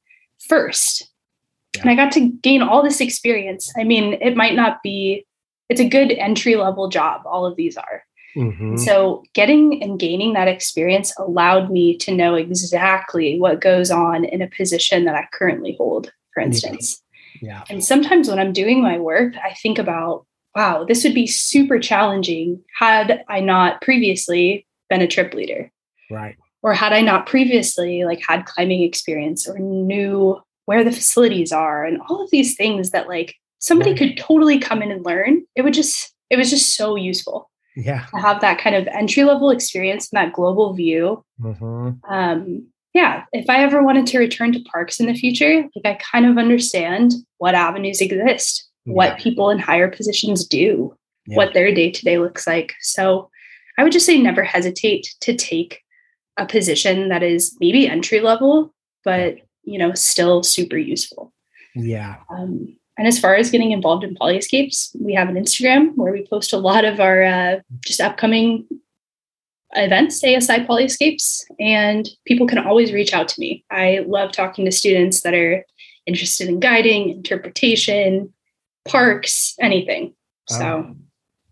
first. 0.47 1.09
Yeah. 1.75 1.82
And 1.82 1.91
I 1.91 1.95
got 1.95 2.11
to 2.13 2.30
gain 2.41 2.61
all 2.61 2.82
this 2.82 3.01
experience. 3.01 3.71
I 3.77 3.84
mean, 3.84 4.17
it 4.21 4.36
might 4.36 4.55
not 4.55 4.82
be, 4.84 5.25
it's 5.69 5.82
a 5.82 5.88
good 5.88 6.11
entry 6.11 6.55
level 6.55 6.89
job, 6.89 7.21
all 7.25 7.45
of 7.45 7.55
these 7.55 7.77
are. 7.77 8.03
Mm-hmm. 8.36 8.77
So, 8.77 9.23
getting 9.34 9.82
and 9.82 9.99
gaining 9.99 10.34
that 10.34 10.47
experience 10.47 11.11
allowed 11.17 11.71
me 11.71 11.97
to 11.97 12.13
know 12.13 12.36
exactly 12.36 13.39
what 13.39 13.59
goes 13.59 13.89
on 13.89 14.23
in 14.23 14.41
a 14.41 14.47
position 14.47 15.05
that 15.05 15.15
I 15.15 15.27
currently 15.34 15.75
hold, 15.77 16.11
for 16.34 16.41
instance. 16.41 17.01
Yeah. 17.41 17.49
yeah. 17.49 17.63
And 17.69 17.84
sometimes 17.84 18.30
when 18.30 18.38
I'm 18.38 18.53
doing 18.53 18.84
my 18.84 18.99
work, 18.99 19.34
I 19.43 19.55
think 19.55 19.80
about 19.80 20.27
wow, 20.55 20.83
this 20.83 21.03
would 21.03 21.13
be 21.13 21.27
super 21.27 21.79
challenging 21.79 22.63
had 22.77 23.23
I 23.27 23.39
not 23.39 23.81
previously 23.81 24.65
been 24.89 25.01
a 25.01 25.07
trip 25.07 25.33
leader. 25.33 25.71
Right. 26.09 26.35
Or 26.61 26.73
had 26.73 26.91
I 26.91 27.01
not 27.01 27.25
previously 27.25 28.03
like 28.03 28.21
had 28.27 28.45
climbing 28.45 28.81
experience 28.81 29.47
or 29.47 29.57
knew 29.59 30.41
where 30.65 30.83
the 30.83 30.91
facilities 30.91 31.51
are 31.51 31.85
and 31.85 32.01
all 32.09 32.23
of 32.23 32.31
these 32.31 32.55
things 32.55 32.91
that 32.91 33.07
like 33.07 33.35
somebody 33.59 33.91
right. 33.91 33.99
could 33.99 34.17
totally 34.17 34.59
come 34.59 34.81
in 34.81 34.91
and 34.91 35.05
learn. 35.05 35.43
It 35.55 35.61
would 35.61 35.73
just 35.73 36.13
it 36.29 36.37
was 36.37 36.49
just 36.49 36.75
so 36.75 36.95
useful. 36.95 37.49
Yeah. 37.75 38.05
To 38.13 38.17
have 38.17 38.41
that 38.41 38.59
kind 38.59 38.75
of 38.75 38.87
entry 38.87 39.23
level 39.23 39.51
experience 39.51 40.09
and 40.11 40.17
that 40.17 40.33
global 40.33 40.73
view. 40.73 41.23
Mm-hmm. 41.39 41.91
Um, 42.11 42.67
yeah, 42.93 43.23
if 43.31 43.49
I 43.49 43.63
ever 43.63 43.83
wanted 43.83 44.07
to 44.07 44.19
return 44.19 44.51
to 44.53 44.63
parks 44.63 44.99
in 44.99 45.05
the 45.05 45.13
future, 45.13 45.63
like 45.75 45.85
I 45.85 45.99
kind 46.11 46.25
of 46.25 46.37
understand 46.37 47.13
what 47.37 47.55
avenues 47.55 48.01
exist 48.01 48.68
what 48.93 49.19
people 49.19 49.49
in 49.49 49.59
higher 49.59 49.89
positions 49.89 50.45
do, 50.47 50.95
yeah. 51.27 51.37
what 51.37 51.53
their 51.53 51.73
day 51.73 51.91
to 51.91 52.05
day 52.05 52.17
looks 52.17 52.47
like. 52.47 52.73
So 52.81 53.29
I 53.77 53.83
would 53.83 53.91
just 53.91 54.05
say 54.05 54.17
never 54.17 54.43
hesitate 54.43 55.15
to 55.21 55.35
take 55.35 55.83
a 56.37 56.45
position 56.45 57.09
that 57.09 57.23
is 57.23 57.55
maybe 57.59 57.87
entry 57.87 58.19
level, 58.21 58.73
but 59.03 59.35
you 59.63 59.77
know, 59.77 59.93
still 59.93 60.43
super 60.43 60.77
useful. 60.77 61.33
Yeah. 61.75 62.17
Um, 62.29 62.75
and 62.97 63.07
as 63.07 63.19
far 63.19 63.35
as 63.35 63.51
getting 63.51 63.71
involved 63.71 64.03
in 64.03 64.15
Poly 64.15 64.37
Escapes, 64.37 64.93
we 64.99 65.13
have 65.13 65.29
an 65.29 65.35
Instagram 65.35 65.95
where 65.95 66.11
we 66.11 66.27
post 66.27 66.51
a 66.51 66.57
lot 66.57 66.83
of 66.83 66.99
our 66.99 67.23
uh, 67.23 67.59
just 67.85 68.01
upcoming 68.01 68.67
events, 69.71 70.23
ASI 70.23 70.65
Poly 70.65 70.85
Escapes, 70.85 71.45
and 71.59 72.09
people 72.25 72.47
can 72.47 72.57
always 72.57 72.91
reach 72.91 73.13
out 73.13 73.27
to 73.29 73.39
me. 73.39 73.63
I 73.71 74.03
love 74.07 74.31
talking 74.31 74.65
to 74.65 74.71
students 74.71 75.21
that 75.21 75.33
are 75.33 75.65
interested 76.05 76.49
in 76.49 76.59
guiding, 76.59 77.09
interpretation, 77.09 78.33
parks, 78.86 79.55
anything. 79.59 80.13
So 80.47 80.88
oh, 80.88 80.95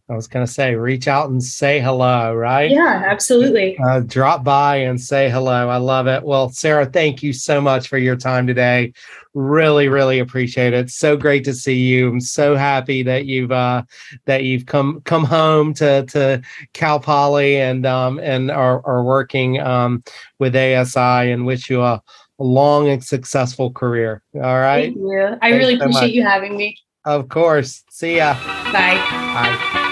I 0.10 0.16
was 0.16 0.28
going 0.28 0.46
to 0.46 0.52
say, 0.52 0.76
reach 0.76 1.10
out 1.10 1.30
and 1.30 1.44
say 1.44 1.82
hello, 1.82 2.34
right? 2.34 2.72
Yeah, 2.72 3.04
absolutely. 3.06 3.78
Uh, 3.78 4.00
drop 4.00 4.42
by 4.42 4.78
and 4.78 5.00
say 5.00 5.30
hello. 5.30 5.68
I 5.68 5.78
love 5.78 6.08
it. 6.08 6.24
Well, 6.24 6.48
Sarah, 6.48 6.86
thank 6.86 7.22
you 7.22 7.34
so 7.34 7.60
much 7.60 7.90
for 7.90 7.98
your 7.98 8.16
time 8.16 8.48
today. 8.48 8.94
Really, 9.34 9.90
really 9.90 10.20
appreciate 10.20 10.74
it. 10.74 10.90
So 10.92 11.18
great 11.18 11.44
to 11.44 11.54
see 11.54 11.76
you. 11.76 12.08
I'm 12.08 12.22
so 12.22 12.56
happy 12.56 13.04
that 13.04 13.26
you've 13.26 13.52
uh, 13.52 13.84
that 14.26 14.44
you've 14.44 14.66
come 14.66 15.02
come 15.02 15.26
home 15.26 15.74
to 15.76 16.06
to 16.06 16.42
Cal 16.72 17.02
Poly 17.02 17.58
and 17.58 17.86
um, 17.86 18.18
and 18.20 18.50
are, 18.50 18.82
are 18.88 19.04
working 19.04 19.60
um, 19.60 20.04
with 20.40 20.56
ASI 20.56 21.32
and 21.32 21.46
wish 21.46 21.70
you 21.70 21.82
a, 21.82 22.02
a 22.40 22.44
long 22.44 22.88
and 22.88 23.04
successful 23.04 23.72
career. 23.72 24.24
All 24.36 24.42
right. 24.42 24.86
Thank 24.86 24.98
you. 24.98 25.22
I 25.22 25.38
Thanks 25.40 25.58
really 25.58 25.76
appreciate 25.76 26.00
so 26.00 26.06
you 26.14 26.24
having 26.24 26.56
me. 26.56 26.78
Of 27.08 27.30
course. 27.30 27.86
See 27.90 28.18
ya. 28.18 28.34
Bye. 28.74 29.00
Bye. 29.00 29.84